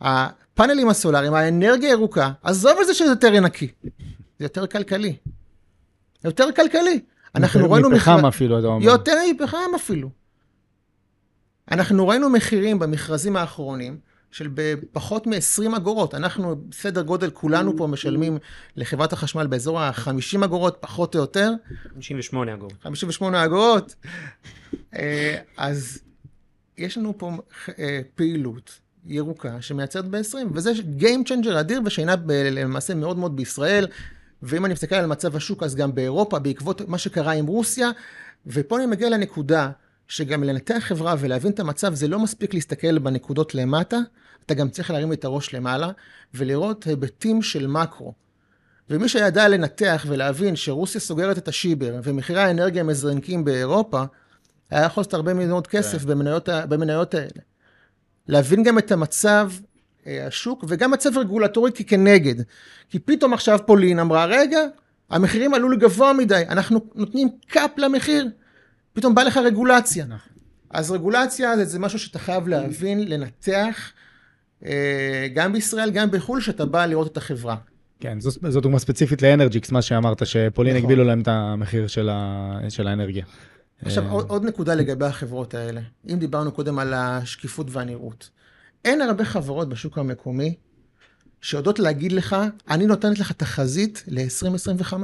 הפאנלים 0.00 0.88
הסולאריים, 0.88 1.34
האנרגיה 1.34 1.88
הירוקה, 1.88 2.32
עזוב 2.42 2.78
את 2.80 2.86
זה 2.86 2.94
שזה 2.94 3.10
יותר 3.10 3.40
נקי, 3.40 3.68
זה 4.38 4.44
יותר 4.44 4.66
כלכלי. 4.66 5.16
יותר 6.24 6.52
כלכלי. 6.56 7.00
אנחנו 7.34 7.70
ראינו... 7.70 7.90
מפחם 7.90 8.16
מחיר... 8.16 8.28
אפילו, 8.28 8.58
אתה 8.58 8.66
אומר. 8.66 8.84
יותר 8.84 9.16
מפחם 9.34 9.74
אפילו. 9.76 10.10
אנחנו 11.70 12.08
ראינו 12.08 12.30
מחירים 12.30 12.78
במכרזים 12.78 13.36
האחרונים 13.36 13.98
של 14.30 14.48
בפחות 14.54 15.26
מ-20 15.26 15.76
אגורות. 15.76 16.14
אנחנו, 16.14 16.56
בסדר 16.68 17.02
גודל, 17.02 17.30
כולנו 17.30 17.76
פה 17.76 17.86
משלמים 17.86 18.38
לחברת 18.76 19.12
החשמל 19.12 19.46
באזור 19.46 19.80
ה-50 19.80 20.44
אגורות, 20.44 20.76
פחות 20.80 21.14
או 21.14 21.20
יותר. 21.20 21.50
58 21.94 22.54
אגורות. 22.54 22.74
58 22.82 23.44
אגורות. 23.44 23.94
אה, 24.94 25.36
אז 25.56 25.98
יש 26.78 26.98
לנו 26.98 27.18
פה 27.18 27.32
אה, 27.78 28.00
פעילות 28.14 28.80
ירוקה 29.06 29.62
שמייצרת 29.62 30.04
ב-20, 30.04 30.36
וזה 30.52 30.72
Game 30.98 31.28
Changer 31.28 31.60
אדיר 31.60 31.80
ושינה 31.84 32.14
למעשה 32.28 32.94
מאוד 32.94 33.18
מאוד 33.18 33.36
בישראל. 33.36 33.86
ואם 34.44 34.64
אני 34.64 34.74
מסתכל 34.74 34.94
על 34.94 35.06
מצב 35.06 35.36
השוק, 35.36 35.62
אז 35.62 35.74
גם 35.74 35.94
באירופה, 35.94 36.38
בעקבות 36.38 36.88
מה 36.88 36.98
שקרה 36.98 37.32
עם 37.32 37.46
רוסיה, 37.46 37.90
ופה 38.46 38.78
אני 38.78 38.86
מגיע 38.86 39.08
לנקודה 39.10 39.70
שגם 40.08 40.44
לנתח 40.44 40.78
חברה 40.80 41.14
ולהבין 41.18 41.52
את 41.52 41.60
המצב, 41.60 41.94
זה 41.94 42.08
לא 42.08 42.18
מספיק 42.18 42.54
להסתכל 42.54 42.98
בנקודות 42.98 43.54
למטה, 43.54 43.98
אתה 44.46 44.54
גם 44.54 44.68
צריך 44.68 44.90
להרים 44.90 45.12
את 45.12 45.24
הראש 45.24 45.54
למעלה 45.54 45.90
ולראות 46.34 46.84
היבטים 46.84 47.42
של 47.42 47.66
מקרו. 47.66 48.12
ומי 48.90 49.08
שידע 49.08 49.48
לנתח 49.48 50.06
ולהבין 50.08 50.56
שרוסיה 50.56 51.00
סוגרת 51.00 51.38
את 51.38 51.48
השיבר 51.48 52.00
ומחירי 52.02 52.40
האנרגיה 52.40 52.82
מזרנקים 52.82 53.44
באירופה, 53.44 54.02
היה 54.70 54.84
יכול 54.84 55.00
לעשות 55.00 55.14
הרבה 55.14 55.34
מאוד 55.34 55.66
כסף 55.66 56.02
כן. 56.02 56.06
במניות, 56.08 56.48
במניות 56.68 57.14
האלה. 57.14 57.42
להבין 58.28 58.62
גם 58.62 58.78
את 58.78 58.92
המצב, 58.92 59.50
השוק, 60.06 60.64
וגם 60.68 60.90
מצב 60.90 61.18
רגולטורי 61.18 61.70
כנגד. 61.86 62.34
כי 62.90 62.98
פתאום 62.98 63.32
עכשיו 63.32 63.58
פולין 63.66 63.98
אמרה, 63.98 64.24
רגע, 64.24 64.60
המחירים 65.10 65.54
עלו 65.54 65.68
לגבוה 65.68 66.12
מדי, 66.12 66.42
אנחנו 66.48 66.80
נותנים 66.94 67.28
קאפ 67.46 67.78
למחיר. 67.78 68.28
פתאום 68.92 69.14
בא 69.14 69.22
לך 69.22 69.36
רגולציה. 69.36 70.04
נכון. 70.04 70.32
אז 70.70 70.90
רגולציה 70.90 71.56
זה, 71.56 71.64
זה 71.64 71.78
משהו 71.78 71.98
שאתה 71.98 72.18
חייב 72.18 72.48
להבין, 72.48 73.08
לנתח, 73.08 73.92
אה, 74.64 75.26
גם 75.34 75.52
בישראל, 75.52 75.90
גם 75.90 76.10
בחו"ל, 76.10 76.40
שאתה 76.40 76.64
בא 76.64 76.86
לראות 76.86 77.12
את 77.12 77.16
החברה. 77.16 77.56
כן, 78.00 78.20
זו, 78.20 78.30
זו 78.48 78.60
דוגמה 78.60 78.78
ספציפית 78.78 79.22
לאנרג'יקס, 79.22 79.72
מה 79.72 79.82
שאמרת, 79.82 80.26
שפולין 80.26 80.76
נכון. 80.76 80.84
הגבילו 80.84 81.04
להם 81.04 81.20
את 81.20 81.28
המחיר 81.28 81.86
של, 81.86 82.08
ה, 82.08 82.58
של 82.68 82.88
האנרגיה. 82.88 83.24
עכשיו, 83.84 84.04
אה, 84.04 84.10
עוד, 84.10 84.26
עוד 84.28 84.44
נקודה 84.44 84.74
לגבי 84.74 85.06
החברות 85.06 85.54
האלה. 85.54 85.80
אם 86.08 86.18
דיברנו 86.18 86.52
קודם 86.52 86.78
על 86.78 86.94
השקיפות 86.94 87.66
והנראות. 87.70 88.30
אין 88.84 89.00
הרבה 89.00 89.24
חברות 89.24 89.68
בשוק 89.68 89.98
המקומי 89.98 90.54
שיודעות 91.40 91.78
להגיד 91.78 92.12
לך, 92.12 92.36
אני 92.70 92.86
נותנת 92.86 93.18
לך 93.18 93.32
תחזית 93.32 94.04
ל-2025. 94.08 94.94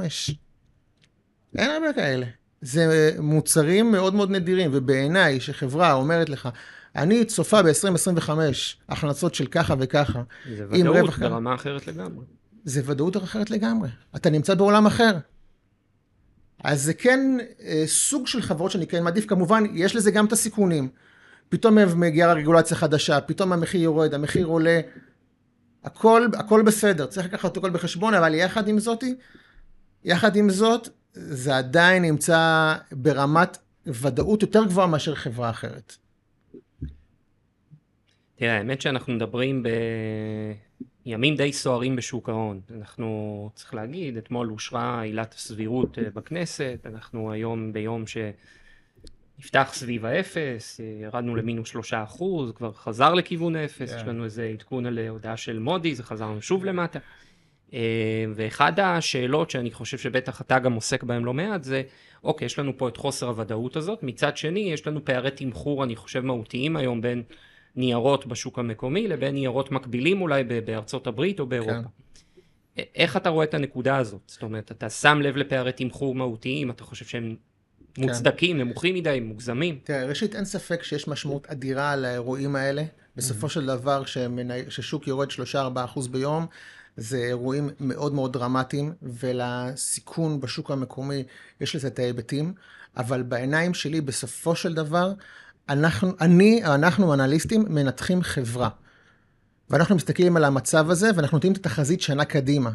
אין 1.57 1.69
הרבה 1.69 1.93
כאלה. 1.93 2.25
זה 2.61 3.11
מוצרים 3.19 3.91
מאוד 3.91 4.13
מאוד 4.15 4.31
נדירים, 4.31 4.71
ובעיניי, 4.73 5.39
שחברה 5.39 5.93
אומרת 5.93 6.29
לך, 6.29 6.49
אני 6.95 7.25
צופה 7.25 7.61
ב-2025 7.63 8.29
הכנסות 8.89 9.35
של 9.35 9.45
ככה 9.45 9.75
וככה. 9.79 10.21
זה 10.57 10.65
ודאות 10.69 11.09
ברמה 11.19 11.55
אחרת 11.55 11.87
לגמרי. 11.87 12.25
זה 12.63 12.81
ודאות 12.85 13.17
אחרת 13.17 13.51
לגמרי. 13.51 13.89
אתה 14.15 14.29
נמצא 14.29 14.53
בעולם 14.53 14.85
אחר. 14.85 15.17
אז 16.63 16.83
זה 16.83 16.93
כן 16.93 17.37
אה, 17.61 17.83
סוג 17.85 18.27
של 18.27 18.41
חברות 18.41 18.71
שאני 18.71 18.87
כן 18.87 19.03
מעדיף, 19.03 19.25
כמובן, 19.25 19.63
יש 19.73 19.95
לזה 19.95 20.11
גם 20.11 20.25
את 20.25 20.31
הסיכונים. 20.31 20.89
פתאום 21.51 21.77
מגיעה 21.95 22.33
רגולציה 22.33 22.77
חדשה, 22.77 23.21
פתאום 23.21 23.53
המחיר 23.53 23.81
יורד, 23.81 24.13
המחיר 24.13 24.45
עולה, 24.45 24.81
הכל, 25.83 26.27
הכל 26.33 26.61
בסדר, 26.61 27.05
צריך 27.05 27.27
לקחת 27.27 27.57
הכל 27.57 27.69
בחשבון, 27.69 28.13
אבל 28.13 28.33
יחד 28.33 28.67
עם 28.67 28.79
זאתי, 28.79 29.15
יחד 30.03 30.35
עם 30.35 30.49
זאת, 30.49 30.89
זה 31.13 31.57
עדיין 31.57 32.03
נמצא 32.03 32.75
ברמת 32.91 33.57
ודאות 33.85 34.41
יותר 34.41 34.65
גבוהה 34.65 34.87
מאשר 34.87 35.15
חברה 35.15 35.49
אחרת. 35.49 35.95
תראה, 38.35 38.57
האמת 38.57 38.81
שאנחנו 38.81 39.13
מדברים 39.13 39.63
בימים 41.05 41.35
די 41.35 41.53
סוערים 41.53 41.95
בשוק 41.95 42.29
ההון. 42.29 42.61
אנחנו, 42.77 43.49
צריך 43.55 43.73
להגיד, 43.73 44.17
אתמול 44.17 44.51
אושרה 44.51 45.01
עילת 45.01 45.33
הסבירות 45.33 45.99
אה, 45.99 46.03
בכנסת, 46.13 46.85
אנחנו 46.85 47.31
היום 47.31 47.73
ביום 47.73 48.07
ש... 48.07 48.17
נפתח 49.41 49.69
סביב 49.73 50.05
האפס, 50.05 50.81
ירדנו 51.01 51.35
למינוס 51.35 51.69
שלושה 51.69 52.03
אחוז, 52.03 52.51
כבר 52.51 52.73
חזר 52.73 53.13
לכיוון 53.13 53.55
האפס, 53.55 53.93
yeah. 53.93 53.95
יש 53.95 54.03
כן. 54.03 54.09
לנו 54.09 54.23
איזה 54.23 54.45
עדכון 54.53 54.85
על 54.85 54.99
הודעה 54.99 55.37
של 55.37 55.59
מודי, 55.59 55.95
זה 55.95 56.03
חזרנו 56.03 56.41
שוב 56.41 56.65
למטה. 56.65 56.99
אה, 57.73 58.25
ואחד 58.35 58.79
השאלות 58.79 59.49
שאני 59.49 59.71
חושב 59.71 59.97
שבטח 59.97 60.41
אתה 60.41 60.59
גם 60.59 60.73
עוסק 60.73 61.03
בהן 61.03 61.23
לא 61.23 61.33
מעט 61.33 61.63
זה, 61.63 61.81
אוקיי, 62.23 62.45
יש 62.45 62.59
לנו 62.59 62.77
פה 62.77 62.87
את 62.87 62.97
חוסר 62.97 63.27
הוודאות 63.27 63.75
הזאת, 63.75 64.03
מצד 64.03 64.37
שני 64.37 64.59
יש 64.59 64.87
לנו 64.87 65.05
פערי 65.05 65.31
תמחור, 65.31 65.83
אני 65.83 65.95
חושב, 65.95 66.19
מהותיים 66.19 66.75
היום 66.75 67.01
בין 67.01 67.23
ניירות 67.75 68.27
בשוק 68.27 68.59
המקומי 68.59 69.07
לבין 69.07 69.33
ניירות 69.33 69.71
מקבילים 69.71 70.21
אולי 70.21 70.43
בארצות 70.43 71.07
הברית 71.07 71.39
או 71.39 71.45
באירופה. 71.45 71.73
כן. 72.75 72.83
איך 72.95 73.17
אתה 73.17 73.29
רואה 73.29 73.45
את 73.45 73.53
הנקודה 73.53 73.97
הזאת? 73.97 74.21
זאת 74.25 74.43
אומרת, 74.43 74.71
אתה 74.71 74.89
שם 74.89 75.21
לב 75.21 75.37
לפערי 75.37 75.71
תמחור 75.71 76.15
מהותיים, 76.15 76.69
אתה 76.69 76.83
חושב 76.83 77.05
שהם. 77.05 77.35
מוצדקים, 77.97 78.57
כן. 78.57 78.63
נמוכים 78.63 78.95
מדי, 78.95 79.19
מוגזמים? 79.19 79.79
תראה, 79.83 80.05
ראשית, 80.05 80.35
אין 80.35 80.45
ספק 80.45 80.83
שיש 80.83 81.07
משמעות 81.07 81.47
אדירה 81.47 81.95
לאירועים 81.95 82.55
האלה. 82.55 82.83
בסופו 83.15 83.47
mm-hmm. 83.47 83.49
של 83.49 83.65
דבר, 83.65 84.03
כששוק 84.67 85.07
יורד 85.07 85.27
3-4% 85.95 86.09
ביום, 86.11 86.45
זה 86.97 87.17
אירועים 87.17 87.69
מאוד 87.79 88.13
מאוד 88.13 88.33
דרמטיים, 88.33 88.93
ולסיכון 89.01 90.41
בשוק 90.41 90.71
המקומי 90.71 91.23
יש 91.61 91.75
לזה 91.75 91.87
את 91.87 91.99
ההיבטים, 91.99 92.53
אבל 92.97 93.23
בעיניים 93.23 93.73
שלי, 93.73 94.01
בסופו 94.01 94.55
של 94.55 94.73
דבר, 94.73 95.13
אנחנו, 95.69 96.11
אני, 96.21 96.61
אנחנו 96.65 97.13
אנליסטים, 97.13 97.65
מנתחים 97.69 98.21
חברה. 98.23 98.69
ואנחנו 99.69 99.95
מסתכלים 99.95 100.37
על 100.37 100.43
המצב 100.43 100.89
הזה, 100.89 101.09
ואנחנו 101.15 101.37
נותנים 101.37 101.53
את 101.53 101.57
התחזית 101.57 102.01
שנה 102.01 102.25
קדימה. 102.25 102.71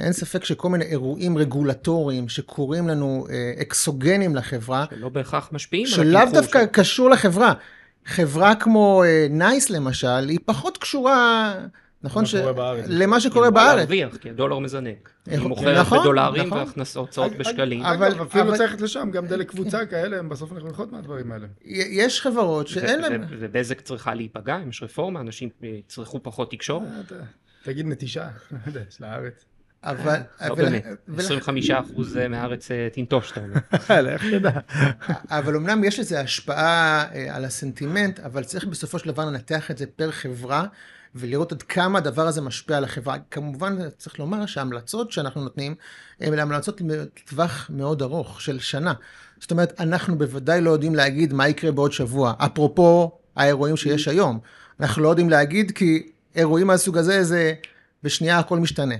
אין 0.00 0.12
ספק 0.12 0.44
שכל 0.44 0.68
מיני 0.68 0.84
אירועים 0.84 1.38
רגולטוריים 1.38 2.28
שקורים 2.28 2.88
לנו 2.88 3.26
אה, 3.30 3.52
אקסוגנים 3.62 4.36
לחברה, 4.36 4.84
שלא 4.90 5.08
בהכרח 5.08 5.48
משפיעים 5.52 5.86
על 5.86 5.92
התמחור. 5.92 6.26
שלאו 6.26 6.42
דווקא 6.42 6.64
ש... 6.64 6.68
קשור 6.72 7.10
לחברה. 7.10 7.52
חברה 8.04 8.54
כמו 8.54 9.02
נייס 9.30 9.70
אה, 9.70 9.76
למשל, 9.76 10.28
היא 10.28 10.38
פחות 10.44 10.78
קשורה 10.78 11.54
נכון 12.02 12.26
ש... 12.26 12.34
למה 12.86 13.20
שקורה 13.20 13.50
בארץ. 13.50 13.68
היא 13.68 13.76
להרוויח, 13.76 14.16
כי 14.16 14.30
הדולר 14.30 14.58
מזנק. 14.58 15.10
היא 15.26 15.38
מוכרת 15.38 15.78
נכון, 15.78 15.98
בדולרים 16.00 16.46
נכון. 16.46 16.64
והוצאות 16.94 17.32
בשקלים. 17.32 17.82
אבל 17.82 18.22
אפילו 18.22 18.44
אבל... 18.44 18.56
צריך 18.56 18.82
לשם, 18.82 19.10
גם 19.12 19.26
דלק 19.26 19.50
קבוצה 19.50 19.86
כאלה, 19.86 20.18
הם 20.18 20.28
בסוף 20.28 20.52
מרוויחות 20.52 20.92
מהדברים 20.92 21.32
האלה. 21.32 21.46
יש 21.64 22.20
חברות 22.20 22.68
שאין 22.68 23.00
להם... 23.00 23.24
ובזק 23.30 23.80
צריכה 23.80 24.14
להיפגע, 24.14 24.56
אם 24.62 24.68
יש 24.68 24.82
רפורמה, 24.82 25.20
אנשים 25.20 25.48
יצרכו 25.62 26.22
פחות 26.22 26.50
תקשורת. 26.50 27.12
אה, 27.12 27.18
תגיד 27.62 27.86
נטישה, 27.86 28.28
של 28.96 29.04
הארץ. 29.04 29.44
אבל... 29.84 30.20
לא 30.48 30.54
באמת, 30.54 30.84
25 31.18 31.70
אחוז 31.70 32.16
מהארץ 32.16 32.70
אה, 32.70 32.88
תנטוש, 32.92 33.32
אתה 33.32 33.40
אומר. 33.40 33.56
לך 34.14 34.24
תדע. 34.32 34.50
אבל 35.30 35.56
אמנם 35.56 35.84
יש 35.84 36.00
לזה 36.00 36.20
השפעה 36.20 37.04
אה, 37.14 37.36
על 37.36 37.44
הסנטימנט, 37.44 38.20
אבל 38.20 38.44
צריך 38.44 38.64
בסופו 38.64 38.98
של 38.98 39.08
דבר 39.08 39.24
לנתח 39.24 39.70
את 39.70 39.78
זה 39.78 39.86
פר 39.86 40.10
חברה, 40.10 40.64
ולראות 41.14 41.52
עד 41.52 41.62
כמה 41.62 41.98
הדבר 41.98 42.26
הזה 42.26 42.40
משפיע 42.40 42.76
על 42.76 42.84
החברה. 42.84 43.16
כמובן, 43.30 43.88
צריך 43.98 44.18
לומר 44.18 44.46
שההמלצות 44.46 45.12
שאנחנו 45.12 45.40
נותנים, 45.40 45.74
הן 46.20 46.38
המלצות 46.38 46.80
לטווח 46.80 47.70
מאוד 47.72 48.02
ארוך, 48.02 48.40
של 48.40 48.58
שנה. 48.58 48.92
זאת 49.40 49.50
אומרת, 49.50 49.80
אנחנו 49.80 50.18
בוודאי 50.18 50.60
לא 50.60 50.70
יודעים 50.70 50.94
להגיד 50.94 51.32
מה 51.32 51.48
יקרה 51.48 51.72
בעוד 51.72 51.92
שבוע, 51.92 52.34
אפרופו 52.38 53.18
האירועים 53.36 53.76
שיש 53.76 54.08
היום. 54.08 54.38
אנחנו 54.80 55.02
לא 55.02 55.08
יודעים 55.08 55.30
להגיד 55.30 55.70
כי 55.70 56.08
אירועים 56.36 56.66
מהסוג 56.66 56.98
הזה, 56.98 57.24
זה 57.24 57.54
בשנייה 58.02 58.38
הכל 58.38 58.58
משתנה. 58.58 58.94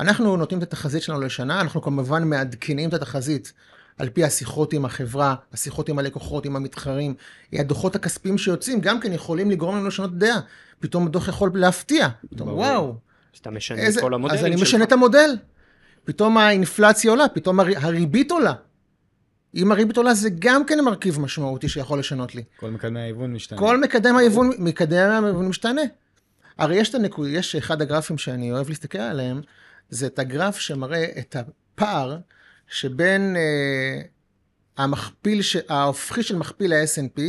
אנחנו 0.00 0.36
נותנים 0.36 0.58
את 0.58 0.62
התחזית 0.62 1.02
שלנו 1.02 1.20
לשנה, 1.20 1.60
אנחנו 1.60 1.82
כמובן 1.82 2.24
מעדכנים 2.24 2.88
את 2.88 2.94
התחזית 2.94 3.52
על 3.98 4.08
פי 4.08 4.24
השיחות 4.24 4.72
עם 4.72 4.84
החברה, 4.84 5.34
השיחות 5.52 5.88
עם 5.88 5.98
הלקוחות, 5.98 6.46
עם 6.46 6.56
המתחרים, 6.56 7.14
הדוחות 7.52 7.96
הכספיים 7.96 8.38
שיוצאים, 8.38 8.80
גם 8.80 9.00
כן 9.00 9.12
יכולים 9.12 9.50
לגרום 9.50 9.76
לנו 9.76 9.88
לשנות 9.88 10.18
דעה. 10.18 10.40
פתאום 10.80 11.06
הדוח 11.06 11.28
יכול 11.28 11.50
להפתיע. 11.54 12.08
פתאום, 12.30 12.48
וואו. 12.48 12.94
אז 13.34 13.38
אתה 13.40 13.50
משנה 13.50 13.78
איזה, 13.78 14.00
את 14.00 14.04
כל 14.04 14.14
המודלים 14.14 14.38
שלך. 14.38 14.46
אז 14.46 14.52
אני 14.52 14.62
משנה 14.62 14.84
את 14.84 14.92
המודל. 14.92 15.36
פתאום 16.04 16.38
האינפלציה 16.38 17.10
עולה, 17.10 17.28
פתאום 17.28 17.60
הריבית 17.60 18.30
עולה. 18.30 18.52
אם 19.54 19.72
הריבית 19.72 19.96
עולה 19.96 20.14
זה 20.14 20.28
גם 20.38 20.64
כן 20.64 20.84
מרכיב 20.84 21.20
משמעותי 21.20 21.68
שיכול 21.68 21.98
לשנות 21.98 22.34
לי. 22.34 22.42
כל 22.56 22.70
מקדם 22.70 22.96
ההיוון 22.96 23.32
משתנה. 23.32 23.58
כל 23.58 23.80
מקדם 23.80 24.16
ההיוון, 24.16 24.50
מקדם 24.58 25.24
ההיוון 25.24 25.48
משתנה. 25.48 25.82
הרי 26.58 26.76
יש 26.76 26.90
את 26.90 26.94
הנקוד, 26.94 27.28
יש 27.28 27.56
אחד 27.56 27.82
הגרפים 27.82 28.18
שאני 28.18 28.52
אוהב 28.52 28.68
להסתכל 28.68 28.98
עליהם, 28.98 29.40
זה 29.88 30.06
את 30.06 30.18
הגרף 30.18 30.58
שמראה 30.58 31.04
את 31.18 31.36
הפער 31.36 32.18
שבין 32.66 33.36
אה, 33.36 34.02
המכפיל, 34.76 35.42
ש... 35.42 35.56
ההופכי 35.68 36.22
של 36.22 36.36
מכפיל 36.36 36.72
ה-S&P, 36.72 37.20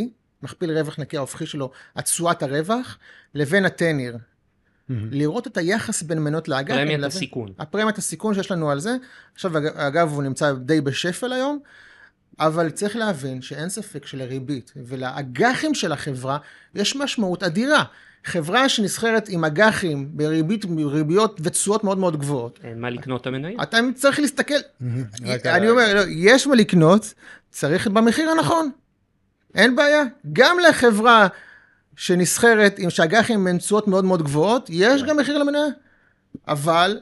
מכפיל 0.44 0.78
רווח 0.78 1.00
נקי 1.00 1.18
ההופכי 1.18 1.46
שלו, 1.46 1.72
התשואת 1.96 2.44
הרווח, 2.44 2.98
לבין 3.34 3.66
הטניר. 3.66 4.16
Mm-hmm. 4.16 4.94
לראות 5.12 5.48
את 5.48 5.58
היחס 5.58 6.02
בין 6.02 6.24
מנות 6.24 6.48
לאג"ח. 6.48 6.76
פרמיית. 6.76 7.04
הסיכון. 7.04 7.54
הפרמיית 7.60 7.98
הסיכון 7.98 8.34
שיש 8.34 8.52
לנו 8.52 8.72
על 8.72 8.80
זה. 8.80 8.96
עכשיו, 9.34 9.52
אגב, 9.76 10.12
הוא 10.12 10.24
נמצא 10.24 10.54
די 10.54 10.82
בשפל 10.82 11.34
היום, 11.34 11.60
אבל 12.40 12.70
צריך 12.70 12.96
להבין 12.96 13.42
שאין 13.42 13.70
ספק 13.70 14.06
שלריבית 14.06 14.74
ולאג"חים 14.76 15.74
של 15.74 15.92
החברה 15.92 16.38
יש 16.76 16.96
משמעות 16.96 17.44
אדירה. 17.44 17.84
חברה 18.26 18.70
שנסחרת 18.70 19.30
עם 19.30 19.46
אג"חים 19.46 20.10
בריבית, 20.14 20.66
ריביות 20.86 21.40
ותשואות 21.44 21.84
מאוד 21.84 21.98
מאוד 21.98 22.20
גבוהות. 22.20 22.60
אין 22.64 22.80
מה 22.82 22.90
לקנות 22.90 23.22
את 23.22 23.28
המניה. 23.28 23.64
אתה 23.64 23.78
צריך 23.96 24.20
להסתכל, 24.20 24.54
אני 25.46 25.70
אומר, 25.70 25.94
לא, 25.94 26.02
יש 26.10 26.48
מה 26.48 26.56
לקנות, 26.56 27.14
צריך 27.52 27.88
במחיר 27.88 28.30
הנכון. 28.30 28.72
אין 29.56 29.76
בעיה. 29.76 30.04
גם 30.34 30.58
לחברה 30.70 31.28
שנסחרת 31.96 32.80
עם 32.80 32.90
שאג"חים 32.90 33.48
עם 33.48 33.58
תשואות 33.58 33.88
מאוד 33.88 34.06
מאוד 34.06 34.24
גבוהות, 34.24 34.70
יש 34.70 35.04
גם 35.04 35.18
מחיר 35.18 35.38
למניה. 35.38 35.66
אבל 36.48 37.00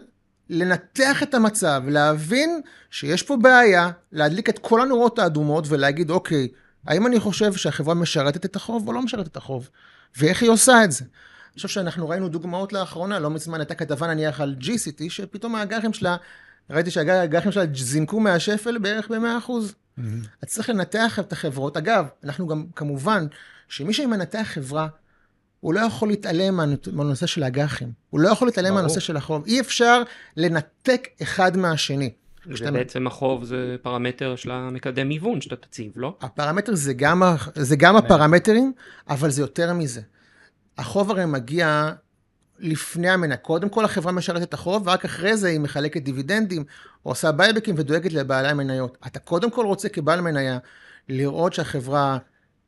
לנתח 0.49 1.23
את 1.23 1.33
המצב, 1.33 1.83
להבין 1.87 2.61
שיש 2.91 3.23
פה 3.23 3.37
בעיה, 3.37 3.91
להדליק 4.11 4.49
את 4.49 4.59
כל 4.59 4.81
הנורות 4.81 5.19
האדומות 5.19 5.65
ולהגיד, 5.67 6.09
אוקיי, 6.09 6.47
האם 6.87 7.07
אני 7.07 7.19
חושב 7.19 7.53
שהחברה 7.53 7.93
משרתת 7.93 8.45
את 8.45 8.55
החוב 8.55 8.87
או 8.87 8.93
לא 8.93 9.01
משרתת 9.01 9.27
את 9.27 9.37
החוב? 9.37 9.69
ואיך 10.17 10.41
היא 10.41 10.49
עושה 10.49 10.83
את 10.83 10.91
זה? 10.91 11.05
אני 11.05 11.55
חושב 11.55 11.67
שאנחנו 11.67 12.09
ראינו 12.09 12.29
דוגמאות 12.29 12.73
לאחרונה, 12.73 13.19
לא 13.19 13.29
מזמן 13.29 13.59
הייתה 13.59 13.75
כתבה 13.75 14.07
נניח 14.07 14.41
על 14.41 14.55
GCT, 14.61 15.03
שפתאום 15.09 15.55
האג"חים 15.55 15.93
שלה, 15.93 16.17
ראיתי 16.69 16.91
שהאג"חים 16.91 17.51
שלה 17.51 17.63
זינקו 17.73 18.19
מהשפל 18.19 18.77
בערך 18.77 19.11
ב-100%. 19.11 19.49
Mm-hmm. 19.49 20.01
אז 20.41 20.47
צריך 20.47 20.69
לנתח 20.69 21.19
את 21.19 21.31
החברות. 21.31 21.77
אגב, 21.77 22.05
אנחנו 22.23 22.47
גם, 22.47 22.65
כמובן, 22.75 23.27
שמי 23.67 23.93
שמנתח 23.93 24.43
חברה, 24.43 24.87
הוא 25.59 25.73
לא 25.73 25.79
יכול 25.79 26.07
להתעלם 26.07 26.59
מהנושא 26.93 27.25
של 27.25 27.43
האג"חים. 27.43 27.91
הוא 28.09 28.19
לא 28.19 28.29
יכול 28.29 28.47
להתעלם 28.47 28.73
מהנושא 28.73 28.99
של 28.99 29.17
החוב. 29.17 29.45
אי 29.45 29.59
אפשר 29.59 30.01
לנתק 30.37 31.07
אחד 31.21 31.57
מהשני. 31.57 32.09
ובעצם 32.45 33.07
החוב 33.07 33.43
זה 33.43 33.75
פרמטר 33.81 34.35
של 34.35 34.51
המקדם 34.51 35.09
היוון 35.09 35.41
שאתה 35.41 35.55
תציב, 35.55 35.91
לא? 35.95 36.17
הפרמטר 36.21 36.75
זה 36.75 36.93
גם, 36.93 37.23
זה 37.55 37.75
גם 37.75 37.95
הפרמטרים, 37.95 38.73
אבל 39.09 39.29
זה 39.29 39.41
יותר 39.41 39.73
מזה. 39.73 40.01
החוב 40.77 41.11
הרי 41.11 41.25
מגיע 41.25 41.91
לפני 42.59 43.09
המניה. 43.09 43.37
קודם 43.37 43.69
כל 43.69 43.85
החברה 43.85 44.11
משרתת 44.11 44.43
את 44.43 44.53
החוב, 44.53 44.87
ורק 44.87 45.05
אחרי 45.05 45.37
זה 45.37 45.47
היא 45.47 45.59
מחלקת 45.59 46.01
דיבידנדים, 46.01 46.63
או 47.05 47.11
עושה 47.11 47.31
בייבקים 47.31 47.75
ודואגת 47.77 48.13
לבעלי 48.13 48.47
המניות. 48.47 48.97
אתה 49.07 49.19
קודם 49.19 49.51
כל 49.51 49.65
רוצה 49.65 49.89
כבעל 49.89 50.21
מניה 50.21 50.57
לראות 51.09 51.53
שהחברה 51.53 52.17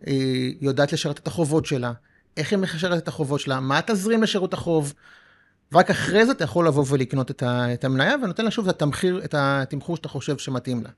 אה, 0.08 0.14
יודעת 0.62 0.94
לשרת 0.94 1.20
את 1.20 1.28
החובות 1.28 1.66
שלה, 1.66 1.92
איך 2.40 2.52
היא 2.52 2.60
משרת 2.60 3.04
את 3.04 3.08
החובות 3.08 3.40
שלה, 3.40 3.60
מה 3.60 3.80
תזרים 3.86 4.24
לשירות 4.24 4.54
החוב. 4.54 4.94
ורק 5.72 5.90
אחרי 5.90 6.26
זה 6.26 6.32
אתה 6.32 6.44
יכול 6.44 6.68
לבוא 6.68 6.86
ולקנות 6.90 7.32
את, 7.32 7.44
את 7.74 7.84
המניה, 7.84 8.16
ונותן 8.24 8.46
לה 8.46 8.52
שוב 8.52 8.70
את 8.70 8.76
התמחיר, 8.76 9.22
את 9.26 9.36
התמחור 9.38 9.96
שאתה 9.96 10.08
חושב 10.08 10.38
שמתאים 10.38 10.84
לה. 10.84 10.90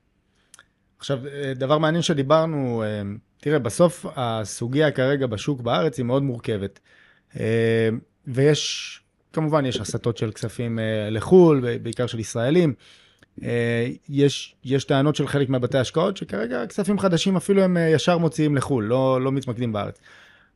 עכשיו, 0.98 1.26
אה, 1.26 1.52
דבר 1.54 1.78
מעניין 1.78 2.02
שדיברנו, 2.02 2.82
אה, 2.82 3.02
תראה, 3.40 3.58
בסוף 3.58 4.06
הסוגיה 4.16 4.90
כרגע 4.90 5.26
בשוק 5.26 5.60
בארץ 5.60 5.98
היא 5.98 6.06
מאוד 6.06 6.22
מורכבת. 6.22 6.80
אה, 7.40 7.88
ויש, 8.26 9.00
כמובן, 9.32 9.66
יש 9.66 9.80
הסטות 9.80 10.16
של 10.16 10.32
כספים 10.32 10.78
לחו"ל, 11.10 11.78
בעיקר 11.82 12.06
של 12.06 12.18
ישראלים. 12.18 12.74
יש, 14.08 14.54
יש 14.64 14.84
טענות 14.84 15.16
של 15.16 15.28
חלק 15.28 15.48
מהבתי 15.48 15.78
השקעות, 15.78 16.16
שכרגע 16.16 16.66
כספים 16.66 16.98
חדשים 16.98 17.36
אפילו 17.36 17.62
הם 17.62 17.76
ישר 17.94 18.18
מוציאים 18.18 18.56
לחו"ל, 18.56 18.84
לא, 18.84 19.20
לא 19.20 19.32
מתמקדים 19.32 19.72
בארץ. 19.72 19.98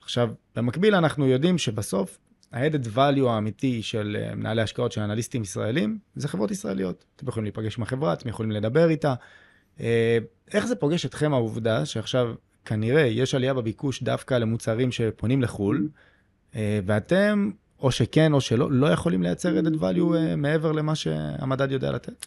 עכשיו, 0.06 0.30
במקביל 0.56 0.94
אנחנו 0.94 1.26
יודעים 1.26 1.58
שבסוף 1.58 2.18
ה-added 2.52 2.96
value 2.96 3.26
האמיתי 3.28 3.82
של 3.82 4.16
אה, 4.20 4.34
מנהלי 4.34 4.62
השקעות, 4.62 4.92
של 4.92 5.00
אנליסטים 5.00 5.42
ישראלים, 5.42 5.98
זה 6.16 6.28
חברות 6.28 6.50
ישראליות. 6.50 7.04
אתם 7.16 7.28
יכולים 7.28 7.44
להיפגש 7.44 7.76
עם 7.76 7.82
החברה, 7.82 8.12
אתם 8.12 8.28
יכולים 8.28 8.52
לדבר 8.52 8.88
איתה. 8.90 9.14
אה, 9.80 10.18
איך 10.52 10.66
זה 10.66 10.76
פוגש 10.76 11.06
אתכם 11.06 11.32
העובדה 11.34 11.86
שעכשיו 11.86 12.34
כנראה 12.64 13.02
יש 13.02 13.34
עלייה 13.34 13.54
בביקוש 13.54 14.02
דווקא 14.02 14.34
למוצרים 14.34 14.92
שפונים 14.92 15.42
לחו"ל, 15.42 15.88
אה, 16.56 16.80
ואתם, 16.86 17.50
או 17.80 17.90
שכן 17.90 18.32
או 18.32 18.40
שלא, 18.40 18.72
לא 18.72 18.86
יכולים 18.86 19.22
לייצר 19.22 19.60
added 19.60 19.80
value 19.80 20.36
מעבר 20.36 20.72
למה 20.72 20.94
שהמדד 20.94 21.72
יודע 21.72 21.92
לתת? 21.92 22.26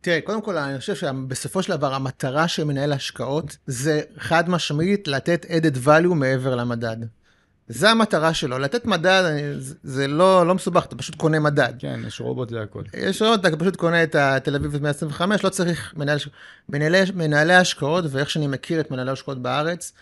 תראה, 0.00 0.20
קודם 0.20 0.42
כל, 0.42 0.56
אני 0.56 0.78
חושב 0.78 0.94
שבסופו 0.94 1.62
של 1.62 1.76
דבר, 1.76 1.94
המטרה 1.94 2.48
של 2.48 2.64
מנהל 2.64 2.92
השקעות 2.92 3.56
זה 3.66 4.00
חד 4.18 4.50
משמעית 4.50 5.08
לתת 5.08 5.46
added 5.48 5.86
value 5.86 6.14
מעבר 6.14 6.56
למדד. 6.56 6.96
זה 7.72 7.90
המטרה 7.90 8.34
שלו, 8.34 8.58
לתת 8.58 8.84
מדד, 8.84 9.22
זה 9.82 10.08
לא, 10.08 10.46
לא 10.46 10.54
מסובך, 10.54 10.84
אתה 10.84 10.96
פשוט 10.96 11.14
קונה 11.14 11.40
מדד. 11.40 11.72
כן, 11.78 12.00
יש 12.06 12.20
רובוט 12.20 12.50
זה 12.50 12.62
הכל. 12.62 12.82
יש 12.96 13.22
רובוט, 13.22 13.46
אתה 13.46 13.56
פשוט 13.56 13.76
קונה 13.76 14.02
את 14.02 14.14
התל 14.14 14.54
אביב 14.54 14.82
125, 14.82 15.44
לא 15.44 15.48
צריך 15.48 15.94
מנהל, 15.96 16.18
מנהלי, 16.68 16.98
מנהלי 17.14 17.54
השקעות, 17.54 18.04
ואיך 18.10 18.30
שאני 18.30 18.46
מכיר 18.46 18.80
את 18.80 18.90
מנהלי 18.90 19.10
השקעות 19.10 19.42
בארץ, 19.42 19.92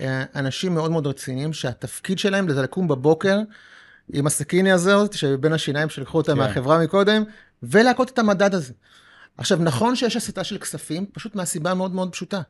אה, 0.00 0.24
אנשים 0.34 0.74
מאוד 0.74 0.90
מאוד 0.90 1.06
רציניים, 1.06 1.52
שהתפקיד 1.52 2.18
שלהם 2.18 2.52
זה 2.52 2.62
לקום 2.62 2.88
בבוקר 2.88 3.38
עם 4.12 4.26
הסכיני 4.26 4.72
הזאת, 4.72 5.12
שבין 5.12 5.52
השיניים 5.52 5.88
שלקחו 5.88 6.18
אותה 6.18 6.32
כן. 6.32 6.38
מהחברה 6.38 6.78
מקודם, 6.78 7.24
ולהכות 7.62 8.10
את 8.10 8.18
המדד 8.18 8.54
הזה. 8.54 8.72
עכשיו, 9.38 9.58
נכון 9.60 9.96
שיש 9.96 10.16
הסתה 10.16 10.44
של 10.44 10.58
כספים, 10.58 11.06
פשוט 11.12 11.34
מהסיבה 11.34 11.74
מאוד 11.74 11.94
מאוד 11.94 12.12
פשוטה. 12.12 12.40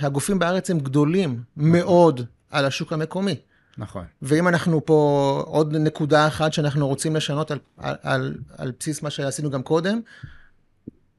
הגופים 0.00 0.38
בארץ 0.38 0.70
הם 0.70 0.78
גדולים 0.78 1.42
מאוד 1.56 2.20
על 2.50 2.64
השוק 2.64 2.92
המקומי. 2.92 3.36
נכון. 3.78 4.04
ואם 4.22 4.48
אנחנו 4.48 4.86
פה, 4.86 5.42
עוד 5.46 5.76
נקודה 5.76 6.26
אחת 6.26 6.52
שאנחנו 6.52 6.88
רוצים 6.88 7.16
לשנות 7.16 7.50
על, 7.50 7.58
על, 7.76 7.94
על, 8.02 8.34
על 8.58 8.72
בסיס 8.80 9.02
מה 9.02 9.10
שעשינו 9.10 9.50
גם 9.50 9.62
קודם, 9.62 10.00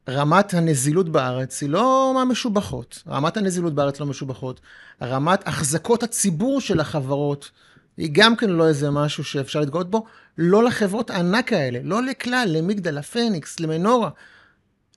רמת 0.09 0.53
הנזילות 0.53 1.09
בארץ 1.09 1.61
היא 1.61 1.69
לא 1.69 2.11
מהמשובחות. 2.15 3.03
רמת 3.07 3.37
הנזילות 3.37 3.75
בארץ 3.75 3.99
לא 3.99 4.05
משובחות. 4.05 4.61
רמת 5.01 5.47
החזקות 5.47 6.03
הציבור 6.03 6.61
של 6.61 6.79
החברות 6.79 7.51
היא 7.97 8.09
גם 8.13 8.35
כן 8.35 8.49
לא 8.49 8.67
איזה 8.67 8.89
משהו 8.89 9.23
שאפשר 9.23 9.59
להתגאות 9.59 9.91
בו. 9.91 10.05
לא 10.37 10.63
לחברות 10.63 11.09
הענק 11.09 11.53
האלה, 11.53 11.79
לא 11.83 12.03
לכלל, 12.03 12.47
למגדל, 12.47 12.97
לפניקס, 12.97 13.59
למנורה. 13.59 14.09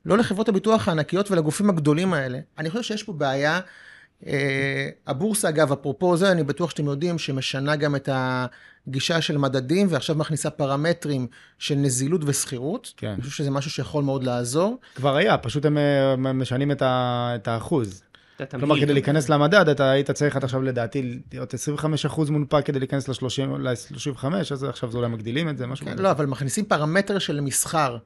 לא 0.07 0.19
לחברות 0.19 0.49
הביטוח 0.49 0.89
הענקיות 0.89 1.31
ולגופים 1.31 1.71
הגדולים 1.71 2.15
האלה. 2.15 2.39
אני 2.59 2.71
חושב 2.71 2.83
שיש 2.83 3.03
פה 3.03 3.13
בעיה 3.13 3.61
הבורסה, 5.07 5.49
אגב, 5.49 5.73
אפרופו 5.73 6.17
זה, 6.17 6.33
אני 6.33 6.45
בטוח 6.45 6.71
שאתם 6.71 6.87
יודעים 6.87 7.19
שמשנה 7.19 7.77
גם 7.77 7.97
את 7.97 8.09
הגישה 8.13 9.21
של 9.21 9.39
מדדים, 9.39 9.87
ועכשיו 9.91 10.17
מכניסה 10.17 10.51
פרמטרים 10.51 11.27
של 11.59 11.75
נזילות 11.75 12.21
ושכירות. 12.25 12.93
כן. 12.97 13.09
אני 13.09 13.23
חושב 13.23 13.33
שזה 13.33 13.51
משהו 13.51 13.71
שיכול 13.71 14.05
מאוד 14.05 14.25
לעזור. 14.25 14.79
כבר 14.95 15.17
היה, 15.17 15.39
פשוט 15.39 15.65
הם 15.65 16.39
משנים 16.39 16.71
את, 16.71 16.83
ה, 16.83 17.33
את 17.35 17.49
האחוז. 17.49 18.03
כלומר, 18.51 18.81
כדי 18.81 18.93
להיכנס 18.93 19.29
למדד, 19.29 19.69
אתה 19.69 19.91
היית 19.91 20.11
צריך 20.11 20.37
עד 20.37 20.45
עכשיו 20.45 20.63
לדעתי 20.63 21.19
להיות 21.33 21.55
25% 22.09 22.31
מונפק 22.31 22.63
כדי 22.65 22.79
להיכנס 22.79 23.09
ל-35, 23.09 24.27
אז 24.53 24.65
עכשיו 24.65 24.91
זה 24.91 24.99
אולי 24.99 25.09
מגדילים 25.09 25.49
את 25.49 25.59
זה, 25.59 25.67
משהו 25.67 25.87
כן, 25.87 25.93
כזה. 25.93 26.03
לא, 26.03 26.11
אבל 26.11 26.27
מכניסים 26.27 26.65
פרמטר 26.65 27.19
של 27.19 27.41
מסחר. 27.41 27.97